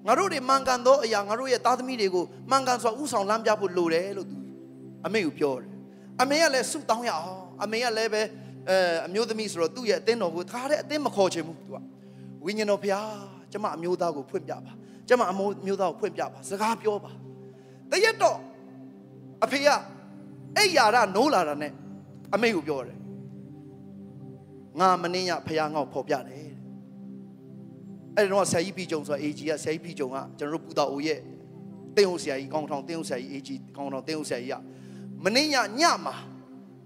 [0.09, 4.37] ငါတို့တွေမှန်ကန်သောအရာငါတို့ရဲ့သားသမီးတွေကိုမှန်ကန်စွာဥဆောင်လမ်းပြဖို့လိုတယ်လို့ तू
[5.07, 5.69] အမေကိုပြောတယ်
[6.21, 8.23] အမေကလည်းဆုတောင်းရအောင်အမေကလည်းပဲ
[8.69, 11.77] အဲအမျိုးသမီးဆိုတော့သူ့ရဲ့အသင်းတော်ကိုတခါတည်းအသင်းမခေါ်ချင်ဘူး तू က
[12.45, 13.09] ဝိညာဉ်တော်ဖျား
[13.53, 14.73] ကျမအမျိုးသားကိုဖွင့်ပြပါ
[15.09, 17.13] ကျမအမျိုးသားကိုဖွင့်ပြပါစကားပြောပါ
[17.91, 18.39] တရက်တော့
[19.45, 19.69] အဖေက
[20.57, 21.73] အဲ့ယာရနိုးလာတာနဲ့
[22.35, 22.99] အမေကိုပြောတယ်
[24.81, 26.48] ငါမင်းရဖះငေါ့ဖော်ပြတယ်
[28.19, 31.19] အဲ့ဒီတော့ဆရာကြီးပြီးကြုံဆိုအေဂျီကဆရာကြီးပြီးကြုံကကျွန်တော်တို့ပူတာအိုရဲ့
[31.97, 34.57] တင်းအောင်ဆရာကြီးကောင်းထောင်တင်းအောင်ဆရာကြီးအေဂျီကောင်းထောင်တင်းအောင်ဆရာကြီးက
[35.25, 36.15] မင်းရညမှာ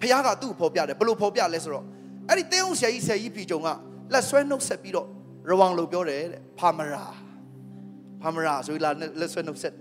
[0.01, 1.85] ဖះကသူ့ကိုဖော်ပြတယ်ဘယ်လိုဖော်ပြလဲဆိုတော့
[2.29, 3.69] အဲ့ဒီတင်းအောင်ဆရာကြီးဆရာကြီးပြီးကြုံက
[4.13, 5.09] လက်ဆွဲနှုတ်ဆက်ပြီးတော့
[5.49, 7.05] ရဝံလို့ပြောတယ်တဲ့ဖာမရာ
[8.23, 9.75] ဖာမရာဆိုလာလက်ဆွဲနှုတ်ဆက်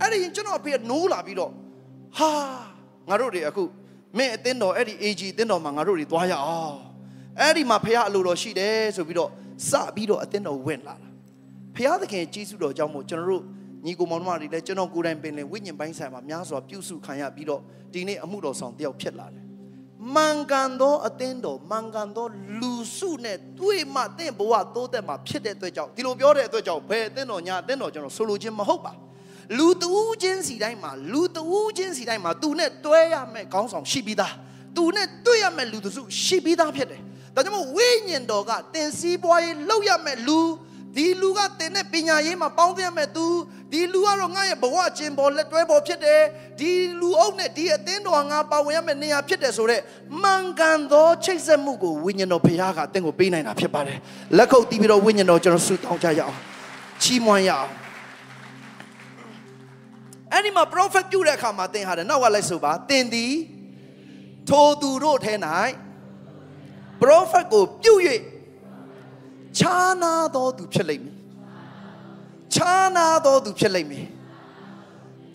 [0.00, 1.50] အဲ့ဒီကျွန်တော်အဖေကနိုးလာပြီးတော့
[2.18, 2.30] ဟာ
[3.08, 3.64] ငါတို့တွေအခု
[4.18, 6.78] မင်းအတင်းတော်အဲ့ဒီ AG အတင်းတော်မှာငါတို့တွေသွားရအောင်
[7.40, 9.30] အဲ့ဒီမှာဖះအလိုတော်ရှိတယ်ဆိုပြီးတော့
[9.70, 11.08] စပြီးတော့အတင်းတော်ဝင်လာတာ
[11.76, 13.42] ဖះသခင်ကြီးစုတော်ကြောင့်မို့ကျွန်တော်တို့
[13.84, 17.60] ညီကိုမောင်နှမတွေလည်းကျွန်တော်ကိုယ်တိုင်ပင်လေဝိညာဉ်ပိုင်းဆိုင်မှာများစွာပြုစုခံရပြီးတော့
[17.92, 19.42] ဒီနေ့အမှုတော်ဆောင်တယောက်ဖြစ်လာတယ်
[20.14, 22.26] မန်ကန်သောအသင်းတော်မန်ကန်သော
[22.60, 28.92] လူစုနဲ့တွေ့မှတင့်ဘဝတိုးတက်မှာဖြစ်တဲ့အတွက်ကြောင့်ဒီလိုပြောတဲ့အတွက်ကြောင့်ဘယ်အသင်းတော်ညာအသင်းတော်ကျွန်တော်ဆိုလိုခြင်းမဟုတ်ပါ
[29.58, 34.34] လူတူးချင်းစီတိုင်းမှာလူတူးချင်းစီတိုင်းမှာသူနဲ့တွဲရမယ်ခေါင်းဆောင်ရှိပြီးသား
[34.76, 37.02] သူနဲ့တွေ့ရမယ်လူတစုရှိပြီးသားဖြစ်တယ်
[37.34, 40.40] ဒါကြောင့်မို့ဝိညာဉ်တော်ကတင်စည်းပွားရေးလောက်ရမယ်လူ
[40.96, 43.26] ဒီလူကတင်တဲ့ပညာရေးမှာပေါင်းသင်းရမယ်သူ
[43.72, 46.20] ဒီလူကတော့ငါရဲ့ဘဝအကျင့်ပေါ်လက်တွဲပေါ်ဖြစ်တယ်
[46.60, 49.82] ဒီလူအုပ်နဲ့ဒီအသင်းတော်ငါပါဝင်ရမယ်နေရာဖြစ်တယ်ဆိုတော့
[50.22, 53.98] မှန်ကန်သောချိတ်ဆက်မှုကိုဝိညာဉ်တော်ဘုရားကတင့်ကိုပေးနိုင်တာဖြစ်ပါတယ်
[54.36, 56.36] လက်ခုပ်တီးပြီးတော့ဝိညာဉ်တော်ကျွန်တော်ဆုတောင်းကြရအောင်
[57.02, 57.70] ချီးမွမ်းရအောင်
[60.32, 63.34] အဲ့ဒီမှာ prophet ပြုတဲ့အခါမှာသင်ဟာတယ်နောက်ကလိုက်ဆိုပါသင်သည်
[64.48, 65.34] ထိုသူတို့ထဲ၌
[67.02, 67.94] prophet ကိုပြု၍
[69.58, 71.16] ခြားနာသောသူဖြစ်လိမ့်မည်
[72.54, 74.06] ခြားနာသောသူဖြစ်လိမ့်မည်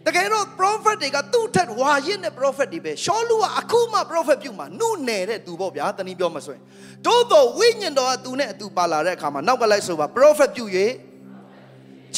[0.05, 6.63] တကယ်တော့ prophet တွေကသူ့ထက်ဝါရင့်တဲ့ prophet တွေပဲရှောလူကအခုမှ prophet ပြုမှာနှုတ်နယ်တဲ့သူပေါ့ဗျာတနည်းပြောမှဆိုရင်
[7.05, 10.65] တိုးတော့ဝိညာဉ်တော်ကသူနဲ့အတူပါလာတဲ့အခါမှာနောက်ကလိုက်ဆိုပါ prophet ပြု၍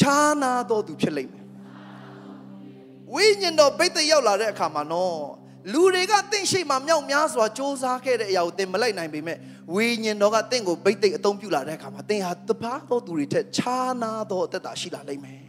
[0.00, 1.44] ခြားနာသောသူဖြစ်လိမ့်မယ်
[3.14, 5.18] ဝိညာဉ်တော်ဘိတ်သက်ရောက်လာတဲ့အခါမှာနော်
[5.73, 9.37] လူတွေကတင့်ရှိမှမြောက်များစွာစ조사ခဲ့တဲ့အရာကိုသင်မလိုက်နိုင်ပေမဲ့
[9.75, 15.41] ဝိညာဉ်တော်ကတင့်ကိုဘိတ်သက်အသုံးပြုလာတဲ့အခါမှာသင်ဟာတပါးသောသူတွေထက်ခြားနာသောအသက်တာရှိလာလိမ့်မယ်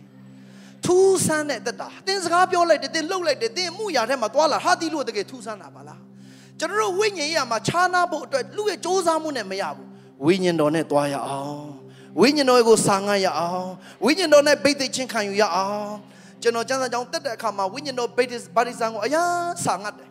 [0.85, 6.01] ထူးဆန်းတဲ့အသက်တာသင်စကားပြောလိုက်တယ်သင်လှုပ်လိုက်တယ်သင်အမှုရာထဲမှာသွားလာဟာဒီလို့တကယ်ထူးဆန်းတာပါလား
[6.59, 9.89] ကျွန်တော်တို့ဝိညာဉ်ရေးရမှာခြားနာဖို့အတွက်လူရဲ့စ조사မှုနဲ့မရဘူး
[10.27, 11.67] ဝိညာဉ်တော်နဲ့သွားရအောင်
[12.21, 13.69] ဝိညာဉ်တော်ကိုစာငတ်ရအောင်
[14.05, 15.91] ဝိညာဉ်တော်နဲ့ဘိတ်သိက်ချင်းခံယူရအောင်
[16.42, 19.30] ကျွန်တော်ကျမ်းစာကြောင်းတက်တဲ့အခါမှာဝိညာဉ်တော်ဘိတ်ဘာဒီဆန်ကိုအရန်
[19.66, 20.10] စာငတ်တယ်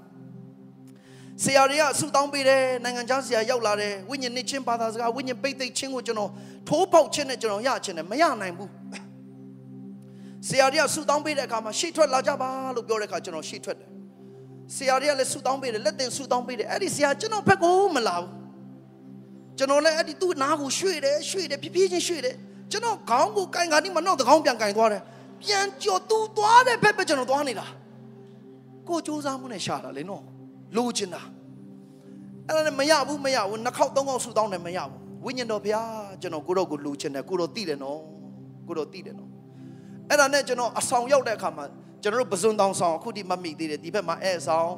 [1.45, 6.31] ဆရာတွေကဆူတောင်းပေးတယ်နိုင်ငံခြားဆရာရောက်လာတယ်ဝိညာဉ်နှစ်ချင်းဘာသာစကားဝိညာဉ်ဘိတ်သိက်ချင်းကိုကျွန်တော်
[6.69, 8.71] ထိုးပေါက်ချင်းနဲ့ကျွန်တော်ရချင်းနဲ့မရနိုင်ဘူး
[10.49, 13.89] ဆရာတွေကဆူတောင်းပေးတဲ့အခါမှာရှေ့ထွက်လာကြပါလို့ပြောတဲ့အခါကျွန်တော်ရှေ့ထွက်တယ်
[14.77, 18.31] ဆရာတွေကလည်းဆူတောင်းပေးတယ်လက်တင်ဆူတောင်းပေးတယ်အဲ့ဒီဆရာကျွန်တော်ဘက်ကိုမလာဘူး
[19.59, 22.35] ကျွန်တော်လည်းအဲ့ဒီသူ့နားကိုရွှေ့တယ်ရွှေ့တယ်ဖြည်းဖြည်းချင်းရွှေ့တယ်
[22.71, 25.03] ကျွန်တော်ခေါင်းကိုကင်ခါနီးမနောက်တကောင်းပြန်ကင်သွားတယ်
[25.43, 27.67] ပြန်ကြော်သူသွားတဲ့ဘက်ပဲကျွန်တော်သွားနေတာ
[28.89, 30.23] ကိုစူးစမ်းမှုနဲ့ရှာတာလေနော်
[30.77, 31.23] လိုချင်တာ
[32.47, 35.91] အဲ့ဒါနဲ့မရဘူးမရဘူးနှစ်ခေါက်သုံးခေါက်ဆူတောင်းတယ်မရဘူးဝိညာဉ်တော်ဘုရား
[36.23, 38.01] ကျွန်တော်ကိုတော့ကိုလိုချင်တယ်ကိုတော့သိတယ်နော်
[38.67, 39.31] ကိုတော့သိတယ်နော်
[40.09, 41.65] အဲ့ဒါနဲ့ကျွန်တော်အဆောင်ရောက်တဲ့အခါမှာ
[42.03, 44.71] ကျွန်တော်တို့ပဇွန်တောင်ဆောင်အခုဒီမမိသေးတယ်ဒီဘက်မှာအဲအဆောင်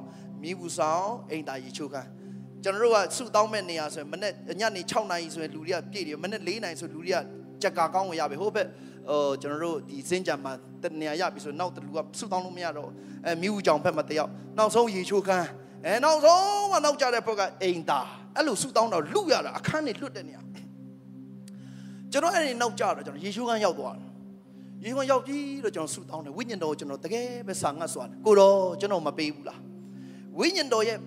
[0.43, 2.09] မြည်ဘူးဆောင်အိမ်တာရီချိုခန်း
[2.63, 7.19] ကျွန်တော်တို့ကစုတောင်းမဲ့နေရာဆိုရင်မနေ့ညနေ6နာရီဆိုရင်လူတွေကပြည့်တယ်မနေ့4နာရီဆိုလူတွေက
[7.63, 8.67] ကြက်ကာကောင်းဝင်ရပြီဟိုဘက်
[9.11, 12.91] ဟိုကျွန်တော်တို့ဒီစင်းကြံမှာတနေရာရပြီဆိုနောက်တလူကစုတောင်းလို့မရတော့
[13.27, 15.49] အဲမြူးကြောင်ဘက်မှာတယောက်နောက်ဆုံးရေချိုးခန်း
[15.85, 18.01] အဲနောက်ဆုံးမှနောက်ကြတဲ့ဘက်ကအိမ်တာ
[18.37, 20.43] အဲ့လိုစုတောင်းတော့လူရတာအခန်းနေလွတ်တဲ့နေရာ
[22.13, 24.11] ကျွန်တော်အဲ့ဒီနောက်ကြတော့ကျွန်တော်ရေချိုးခန်းရောက်သွားတယ်
[24.85, 29.61] ရေချိုးခန်းရောက်ပြီးတော့ကျွန်တော်စုတောင်းတယ်ဝိညာဉ်တော်ကိုကျွန်တော်တကယ်ပဲစာငတ်စွာတယ်ကိုတော့ကျွန်တော်မပေးဘူးလား
[30.39, 30.99] ဝိညာဉ်တော်ရဲ့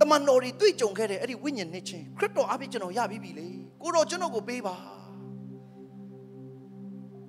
[0.00, 3.48] တမန်တော်တွေတွေ့ကြုံခဲ့တဲ့အဲ့ဒီဝိညာဉ်နှစ်ချင်းခရစ်တော်အပြင်ကျွန်တော်ရပြီးပြီလေ
[3.82, 4.76] ကိုတော့ကျွန်တော်ကိုပေးပါ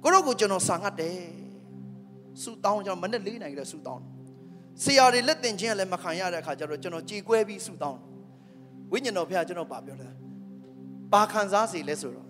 [0.03, 1.17] ကိုတော့ကိုကျွန်တော်စာငတ်တယ်
[2.41, 4.03] ဆူတောင်းကျွန်တော်မနေ့၄နိုင်ကလေးဆူတောင်း
[4.83, 7.99] ဆရာတွေလက်တင်ချင်းကလည်းမခံရတဲ့အခါကျတော့ကျွန်တော်ကြေကွဲပြီးဆူတောင်း
[8.91, 10.13] ဝိညာဉ်တော်ဖခင်ကျွန်တော်ပါပြောတယ်
[11.13, 12.27] ပါခံစားစီလဲဆိုတော့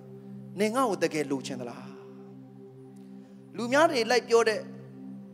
[0.59, 1.91] နေငါ့ကိုတကယ်လိုချင်သလား
[3.57, 4.59] လူများတွေလိုက်ပြောတဲ့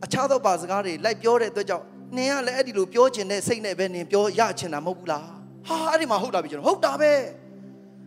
[0.04, 1.84] အခြားသောပါစကားတွေလိုက်ပြောတဲ့အတွက်ကြောင့်
[2.16, 5.26] နင်ကလည်းအဲ့ဒီလိုပြောချင်တဲ့စိတ်နဲ့ပဲနင်ပြောရချင်တာမဟုတ်ဘူးလား
[5.68, 7.12] ဟာအဲ့ဒီမှာဟုတ်တာပြီကျွန်တော်ဟုတ်တာပဲ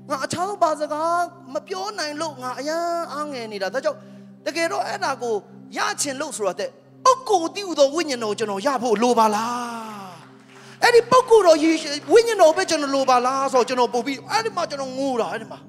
[0.09, 1.19] ငါအခြားသောပါစကား
[1.53, 3.99] မပြောနိုင်လို့ငါအယမ်းအားငယ်နေတာဒါကြောင့်
[4.45, 5.35] တကယ်တော့အဲ့ဒါကို
[5.77, 6.69] ရချင်လို့ဆိုတော့တဲ့
[7.05, 10.11] ပုဂ္ဂိုလ်တည်ဟူသောဝိညာဉ်တော်ကျွန်တော်ရဖို့လိုပါလား
[10.83, 11.57] အဲ့ဒီပုဂ္ဂိုလ်တော်
[12.13, 15.59] ဝိညာဉ်တော်ပဲကျွန်တော်လိုပါလားဆိုတော့ကျွန်တော်ပို့ပြီးအဲ့ဒီမှာကျွန်တော်ငိုတာအဲ့ဒီမှာ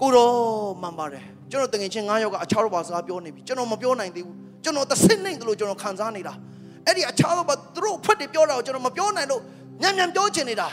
[0.00, 0.34] ကိုတော်
[0.82, 6.34] မှန်ပါတယ်ကျွန်တော်တငယ်ချင်း9ယောက်ကအခြားတော့ပါစကားပြောနေပြီကျွန်တော်မပြောနိုင်သေးဘူးကျွန်တော်တစ်ဆင့်နိုင်တယ်လို့ကျွန်တော်ခံစားနေတာ
[6.86, 9.40] အဲ့ဒီအခြားတော့ပါသူတို့ဖွက်တွေပြောတာကိုကျွန်တော်မပြောနိုင်လို့
[9.82, 10.68] ညံ့ညံ့ပြောချင်နေတာ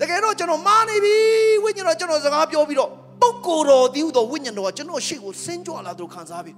[0.00, 1.16] တကယ်တော့ကျွန်တော်မာနေပြီ
[1.64, 2.90] ဝိညာဉ်တော်ကျွန်တော်စကားပြောပြီးတော့
[3.24, 6.56] ပုဂ္ဂိုလ်တော်တည်ဟူသောဝိညာဉ်တော်ကကျွန်တော်ရှေ့ကိုဆင်းကြွလာသူခံစားပြီး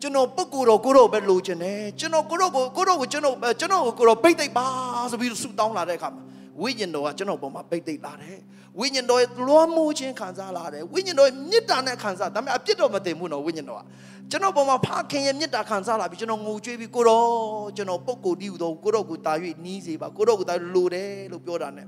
[0.00, 4.66] ကျွန်တော်ပုဂ္ဂိုလ်တော်ကိုတော့ပဲလိုချင်တယ်ကျွန်တော်ကိုတော့ကိုကိုတော့ကိုကျွန်တော်ကျွန်တော်ကိုကိုတော့ပိတ်သိပ်ပါ
[5.10, 6.22] ဆိုပြီးဆူတောင်းလာတဲ့အခါမှာ
[6.62, 8.38] ဝိညာဉ်တော်ကကျွန်တော်ပေါ်မှာပိတ်သိပ်လာတယ်
[8.78, 13.82] ဝိညာဉ်တော်ရဲ့လွှမ်းမိုးခြင်းခံစားလာတယ်ဝိညာဉ်တော်ရဲ့မေတ္တာနဲ့ခံစားဒါပေမဲ့အပြစ်တော့မတင်ဘူးနော်ဝိညာဉ်တော်က
[14.30, 17.28] ကျွန်တော်ပေါ်မှာဖခင်ရဲ့မေတ္တာခံစားလာပြီးကျွန်တော်ငိုကြွေးပြီးကိုတော့
[17.76, 19.32] ကျွန်တော်ပုဂ္ဂိုလ်တည်ဟူသောကိုတော့ကိုတာ၍
[19.64, 21.84] နီးစေပါကိုတော့ကိုတာလိုတယ်လို့ပြောတာ ਨੇ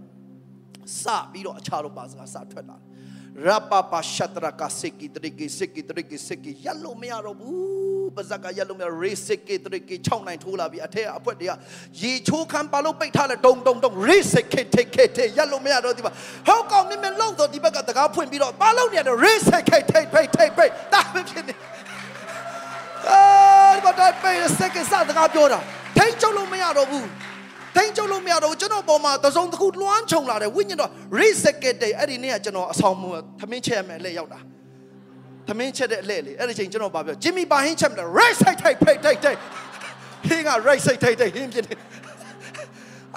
[1.01, 2.91] စပြီးတော့အခြားတော့ပါစကားစထွက်လာတယ်
[3.47, 11.53] ရပပရှတရကစကိတရိကိစကိတရိကိစကိရလို့မရတော့ဘူးပါဇက်ကရလို့မရရေစကိတရိကိ6နိုင်ထိုးလာပြီအထက်အဖွက်တွေက
[12.03, 16.11] ရေချိုးခံပါလို့ပိတ်ထားလဲတုံတုံတုံရေစကိထိခိထိရလို့မရတော့ဒီပါ
[16.47, 21.55] ဟောက်ကောင်မြင်မြင်လောက်တော့ဒီဘက်ကတကားဖွင့်ပြီးတော့ပါလို့နေတယ်ရေစကိထိထိထိထိဒါပဲဖြစ်နေ
[23.11, 23.20] အာ
[23.74, 25.59] ဒီမှာတိုင်းပိတ်စကိစတကားပြောတာ
[25.97, 27.07] ထိတ်ချုပ်လို့မရတော့ဘူး
[27.77, 33.05] ထိန်းချုပ်လို့မရတော့ကျွန်တော်ပေါ်မှာသစုံတစ်ခုလွှမ်းခြုံလာတယ်ဝိညာဉ်တော် reset တဲ့အဲ့ဒီနေ့ကကျွန်တော်အဆောင်မ
[33.41, 34.41] သမင်းချက်ရမယ်အလဲရောက်တာ
[35.49, 39.39] သမင်းချက်တဲ့အလဲလေအဲ့ဒီချိန်ကျွန်တော်ပါပြောဂျင်မီပါဟင်းချက်မလား right side ထိတ်ဖိတ်ထိတ်ထိတ်
[40.27, 41.75] ဟင်းက right side ထိတ်ထိတ်ဟင်းဖြစ်နေ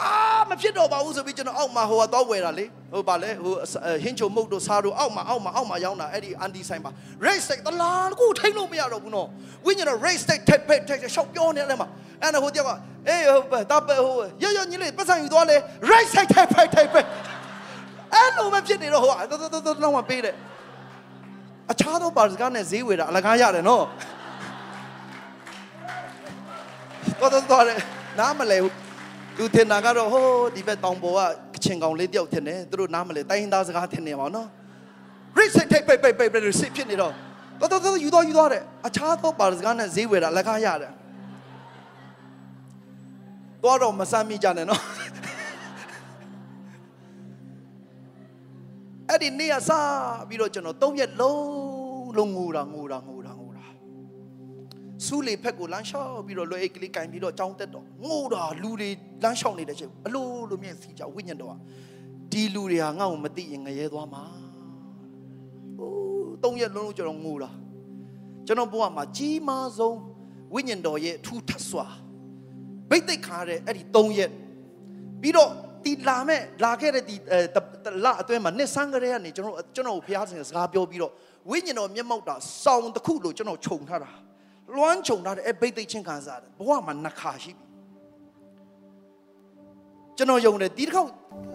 [0.01, 0.11] အာ
[0.49, 3.53] မဖြစ်တော့ပါဘူးဆိုပြီးကျွန်တော်အောက်မှာဟိုကတော့ဝယ်တာလေဟိုပါလေဟို
[4.03, 6.89] ဟင်းချုံမုတ်တို့စားတို့အောက်မှာအောက်မှာအောက်မှာရောင်းတာအဲ့ဒီအန်တီဆိုင်ပါ
[7.25, 9.27] race stick တလားကိုထိန်းလို့မရတော့ဘူးနော်
[9.65, 11.87] ဝိညာဉ်တော့ race stick ထိတ်ဖိတ်ထိတ်ရှောက်ပြောနေတယ်မှာ
[12.21, 12.71] အဲ့ဒါဟိုတယောက်က
[13.07, 15.55] အေးဟိုတပ်ဟိုရရညီလေးပတ်စံယူသွားလေ
[15.91, 17.07] right side ထိတ်ဖိတ်ထိတ်ဖိတ်
[18.13, 20.35] အဲ့လိုပဲဖြစ်နေတော့ဟိုတော်တော်တော်တော့မပေးတဲ့
[21.71, 23.83] အခြားသောပါစကားနဲ့ဈေးဝယ်တာအလကားရတယ်နော်
[27.19, 27.77] တော့တော့တော့တယ်
[28.19, 28.73] နားမလဲဘူး
[29.37, 31.19] သူထင်တာကတော့ဟိုးဒီဘက်တောင်ပေါ်က
[31.53, 34.47] ကချင်ကောင်လေးတယောက်ထင်တယ်သူတို့နားမလဲတိုင်းရင်းသားစကားထင်နေပါတော့
[35.37, 37.13] rich စိတ်ထိတ်ပိတ်ပိတ်ပိတ်ပိတ်စစ်ဖြစ်နေတော့
[37.59, 40.91] တော်တော်တော်ယူတော့ယူတော့တယ်အခြားသောပါစကားနဲ့ဈေးဝယ်တာလက်ကားရတယ်
[43.63, 44.83] တော့တော့မစမ်းမိကြနဲ့နော်
[49.09, 49.71] အဲ့ဒီနေ့ကစ
[50.27, 53.19] ပြီးတော့ကျွန်တော်၃ရက်လုံးလုံးငိုတာငိုတာငို
[55.05, 58.89] တာငိုတာစူးလေဖက်ကိုလမ်းလျှောက်ပြီးတော့လွယ်အိတ်ကလေးကင်ပြီးတော့ကြောင်းတက်တော့ငိုတာလူတွေ
[59.23, 61.53] လမ်းလျှောက်နေတဲ့ချိန်အလိုလိုမြင်စီကြဝိညာဉ်တော်က
[62.31, 64.23] ဒီလူတွေဟာငါ့ကိုမသိရင်ငရဲသွားမှာ
[65.77, 67.51] ဟိုး၃ရက်လုံးလုံးကျွန်တော်ငိုတာ
[68.47, 69.97] ကျွန်တော်ဘဝမှာကြီးမားဆုံး
[70.53, 71.85] ဝိညာဉ်တော်ရဲ့အထူးထပ်စွာ
[72.89, 74.31] ဗိတ်သိက်ခါတဲ့အဲ့ဒီ၃ရက်
[75.21, 75.49] ပြီးတော့
[75.85, 81.11] ဒီလာမဲ့လာခဲ့တဲ့ဒီအဲတတလအတွင်းမှာနှစ်ဆန်းကလေးကနေကျွန်တော်ကျွန်တော်ကိုဖျားစင်စကားပြောပြီးတော့
[81.49, 84.11] ဝိညာဉ်တော်မျက်မှောက်တာစောင်းတစ်ခုလို့ကျွန်တော်ခြုံထားတာ
[84.73, 87.65] လွမ်းခြုံထားတဲ့အဲ့ဗိတ်သိက်ချင်းခံစားတယ်ဘဝမှာနှစ်ခါရှိပြီ
[90.17, 91.09] ကျွန်တော်ယုံတယ်ဒီတစ်ခေါက်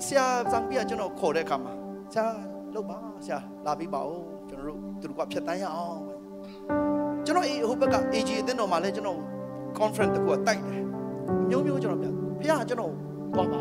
[0.07, 1.73] ဆရာဇန်ပြကျွန်တော်ခေါ်တဲ့အခါမှာ
[2.13, 2.27] ဆရာ
[2.75, 6.01] လုပ်ပါဆရာလာပြီးပါဦးကျွန်တော်တို့သူတို့ကဖြတ်တန်းရအောင်
[7.27, 9.19] ကျွန်တော်အေးဟိုဘက်က AG အတင်းတော်မှာလဲကျွန်တော်
[9.79, 10.85] conference တခုကတိုက်တယ်
[11.51, 12.07] မျိုးမျိုးကျွန်တော်ပြ
[12.41, 12.93] ဖះကျွန်တော်
[13.35, 13.61] သွားပါ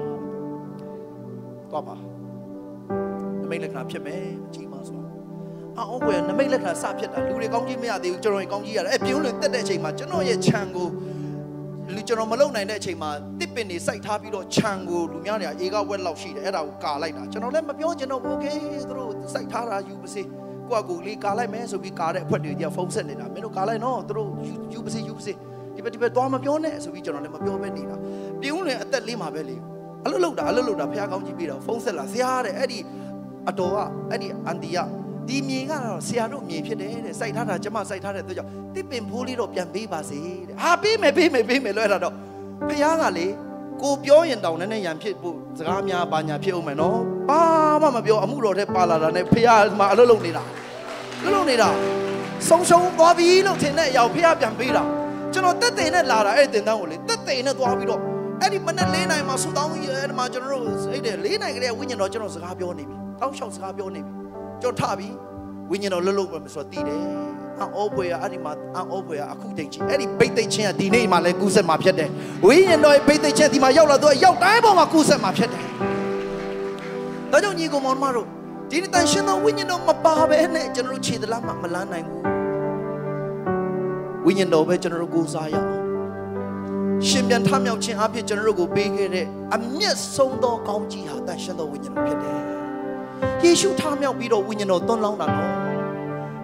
[1.71, 1.95] သွားပါ
[3.41, 4.68] နမိတ်လက္ခဏာဖြစ်မယ်အကြီးမားဆိုတာ
[5.78, 10.88] အော်ဘယ်နမိတ်လက္ခဏာစဖြစ်တာလူတွေကောင်းကြီးမရသေးဘူးကျွန်တော်ကောင်းကြီးရတယ်အဲပြုံးလွင်တက်တဲ့အချိန်မှာကျွန်တော်ရဲ့ခြံကို
[11.94, 13.10] လူကျွန်တော်မလုံနိုင်တဲ့အချိန်မှာ
[13.40, 18.46] တစ်ပင်တွေစိုက်ထားပြီးတော့ခြံကိုလူများတွေကအေကဝက်လောက်ရှိတယ်အဲ့ဒါကိုကာလိုက်တာကျွန်တော်လည်းမပြောချင်တော့ဘူးโอเค
[18.88, 20.22] သူတို့စိုက်ထားတာယူပါစေ
[20.70, 24.30] ကိုကကိုလေးကာလိုက်မယ်ဆိုပြီးကာတဲ့အခွက်တွေကဖုန်းဆက်နေတာမင်းတို့ကာလိုက်နော်သူတို့
[24.72, 25.32] ယူပါစေယူပါစေ
[25.74, 27.96] ဒီဘက်ဒီဘက်သွားမပြောနဲ့ဆိုပြီးကျွန်တော်လည်းမပြောဘဲနေတာ
[28.40, 29.56] ပြုံးလွင်အသက်လေးမှာပဲလေ
[30.04, 32.78] အလုပ်လုပ်တာအလုပ်လုပ်တာဖះကောင်းကြည့်ပြီးတော့ဖုန်းဆက်လာဆရာတဲ့အဲ့ဒီ
[33.48, 33.78] အတော်က
[34.10, 34.78] အဲ့ဒီအန်တီက
[35.29, 42.13] ဒီမြေကတော့ဆရာတို့မြေဖြစ်တယ်တဲ့စိုက်ထားတာကျမစိုက်ထားတဲ့အတွက်ကြောင့်တစ်ပင်ဖိုးလေးတော့ပြန်ပေးပါစေတဲ့ဟာပေးမယ်ပေးမယ်ပေးမယ်လို့အဲ့ဒါတော့
[42.69, 43.27] ဖះကလေ
[43.81, 46.99] ကိုပြောရင်တောင်နဲ့ရံဖြစ်ဖို့စကားများပါညာဖြစ်အောင်မယ်နော်
[47.29, 47.41] ဘာ
[47.81, 49.49] မှမပြောအမှုတော်တဲ့ပါလာတာနဲ့ဖះ
[49.79, 50.43] မှာအလုပ်လုပ်နေတာ
[51.25, 51.69] အလုပ်လုပ်နေတာ
[52.49, 54.83] ဆုံဆုံသွားပြီလို့ထင်တဲ့အရာဖះပြန်ပေးတာ
[55.33, 58.01] ကျွန်တော်တက်တဲ့နဲ့လာတာအဲ့ဒီတင်တန်းကိုလေတက်တဲ့နဲ့သွားပြီးတော့
[58.41, 64.28] အဲ့ဒီမနေ့၄နိုင်မှာဆူတောင်းကြီးအဲ့ဒီမှာကျွန်တော်တို့အဲ့ဒီ၄နိုင်ကလေးဝိညာဉ်တော်ကျွန်တော်စကားပြောနေပြီတောင်းလျှောက်စကားပြောနေပြီ
[64.61, 65.09] ကျွန်တော်ထပြီ
[65.71, 67.01] ဝိညာဉ်တော်လှုပ်လှုပ်ပဲဆိုတော့တည်တယ်
[67.61, 72.09] အောဘွေရအဲ့ဒီမှာအောဘွေရအခုတိတ်ချင်းအဲ့ဒီဘိတ်သိတ်ချင်းကဒီနေ့မှလည်းကူးဆက်မှာဖြစ်တယ်
[72.45, 75.65] ဝိညာဉ်တော်ရဲ့ဘိတ်သိတ်ချင်းဒီမှာရောက်လာတော့ရောက်တိုင်းပေါ်မှာကူးဆက်မှာဖြစ်တယ်
[77.31, 78.27] ဒါကြောင့်ညီကောင်မောင်မတို့
[78.69, 82.23] ဒီနေ့တန်ရှင်တော်ဝိညာဉ်တော်မပါဘဲနဲ့ကျွန်တော်တို့ခြေသလားမှမလန်းနိုင်ဘူး
[84.25, 85.71] ဝိညာဉ်တော်ပဲကျွန်တော်တို့ကိုးစားရအောင်
[87.07, 92.39] ရှင်ပြန်ထမြောက်ခြင်းအဖြစ်ကျွန်တော်တို့ကိုပေးခဲ့တဲ့အမျက်ဆုံးသောကောင်းကြီးဟာတန်ရှင်သောဝိညာဉ်တော်ဖြစ်တယ်။
[93.43, 95.51] ယေရှုထမြောက်ပြီးတော့ဝိညာဉ်တော်သွန်းလောင်းတာနော်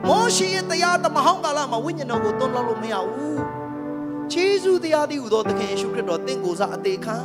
[0.08, 3.38] ။မောရှိရဲ့တရားတမဟောင်းကာလမှာဝိညာဉ်တော်ကိုသွန်းလောင်းလို့မရဘူး။
[4.32, 7.16] ခြေဆုတရားတည်းဟူသောသခင်ယေရှုခရစ်တော်တင့်ကိုယ်စားအသေးခံ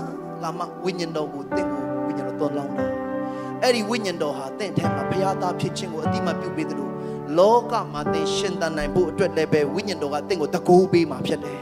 [0.42, 2.84] လာမှဝိညာဉ်တော်ကိုတင့်ကိုဝိညာဉ်တော်သွန်းလောင်းတာ။
[3.62, 6.88] အဲ့ဒီဝိညာဉ်တော်ဟာတင့်ထဲမှာဘုရားသားဖြစ်ခြင်းကိုအတိမတ်ပြုပေးသလို
[7.38, 11.60] လောကမှာသင်ရှင်သန်နိုင်ဖို့အတွက်လည်းပဲဝိညာဉ်တော်ကတင့်ကိုတကူပေးမှာဖြစ်တယ်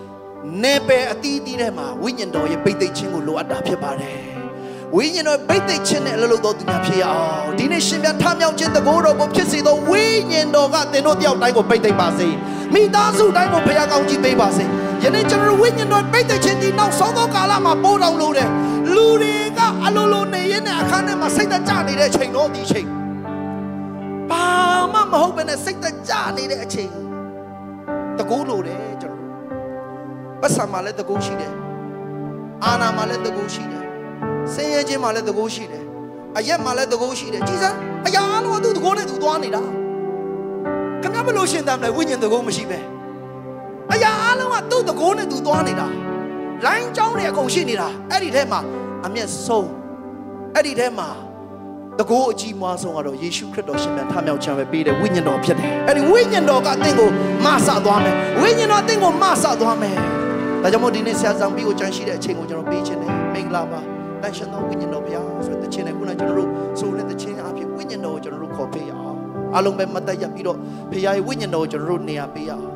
[0.62, 4.43] ။နေပယ်အတီးတီးထဲမှာဝိညာဉ်တော်ရဲ့ပိတ်သိမ့်ခြင်းကိုလိုအပ်တာဖြစ်ပါတယ်
[4.96, 12.28] ဝိညာဉ်တော်ပိတ်သိမ့်ခြင်းနဲ့အလုပ်လုပ်တော်သူများဖြစ်ရအောင်ဒီနေ့ရှင်ပြန်ထမြောက်ခြင်းတကိုးတော်ကိုဖြစ်စေသောဝိညာဉ်တော်ကသင်တို့တယောက်တိုင်းကိုပိတ်သိမ့်ပါစေ
[12.74, 14.64] မိသားစုတိုင်းကိုဖခင်ကောင်းကြီးပေးပါစေ
[15.02, 18.50] ယနေ့ကျွန်တော်ဝိညာဉ်တော်ပိတ်သိမ့်ခြင်းဒီနောက်ဆုံးသောကာလမှာပိုးတော်လို့တယ်
[18.94, 22.88] လူတွေကအလိုလိုနေရင်းနဲ့အခန်းထဲမှာစိတ်သက်ကြနေတဲ့ချိန်တော့ဒီချိန်
[24.30, 24.44] ဘာ
[24.92, 26.90] မှမဟုတ်ဘဲနဲ့စိတ်သက်ကြနေတဲ့အချိန်
[28.18, 29.28] တကိုးလို့တယ်ကျွန်တော်
[30.40, 31.52] ပတ်စံမှာလည်းတကူရှိတယ်
[32.64, 33.83] အာနာမှာလည်းတကူရှိတယ်
[34.52, 35.84] ဆင်းရဲခြင်းမှာလည်းတကူရှိတယ်
[36.38, 37.76] အရက်မှာလည်းတကူရှိတယ်ကြည်စမ်း
[38.06, 39.62] အရာအလုံးသူတကူနဲ့သူသွားနေတာ
[41.02, 42.78] ခင်ဗျားဘလို့ရှင်တမ်းလဲဝိညာဉ်တကူမရှိပဲ
[43.92, 45.86] အရာအလုံးကသူ့တကူနဲ့သူသွားနေတာ
[46.66, 48.60] လိုင်းကြောင်းတွေအကုန်ရှိနေတာအဲ့ဒီထဲမှာ
[49.06, 49.70] အမျက်ဆုံး
[50.54, 51.08] အဲ့ဒီထဲမှာ
[51.98, 57.08] တကူအကြီးမားဆုံးကတော့ယေရှုခရစ်တော်ရှင်ပြန်ထမြောက်ခြင်းပဲပေးတဲ့ဝိညာဉ်တော်ဖြစ်တယ်အဲ့ဒီဝိညာဉ်တော်ကအသင်ကို
[57.44, 59.96] မဆသွားမယ်ဝိညာဉ်တော်အသင်ကိုမဆသွားမယ်
[60.62, 63.93] ဒါကြောင့်မို့ဒီနေ့ဆရာဆောင်ပြီးကိုကြံရှိတဲ့အချိန်ကိုကျွန်တော်ပေးခြင်းနဲ့မင်္ဂလာပါ
[64.24, 69.18] တန်ရှင်သောဝိညာဉ်တော်ဘုရားဆိုတဲ့ခြင်းနဲ့ခုနကကျွန်တော်တို့ဆိုတဲ့ခြင်းအဖြစ်ဝိညာဉ်တော်ကိုကျွန်တော်တို့ခေါ်ပေးရအောင်
[69.54, 70.58] အားလုံးပဲမတ်တက်ရပြီးတော့
[70.90, 72.73] ဘုရားရဲ့ဝိညာဉ်တော်ကိုကျွန်တော်တို့နေရာပေးရအောင်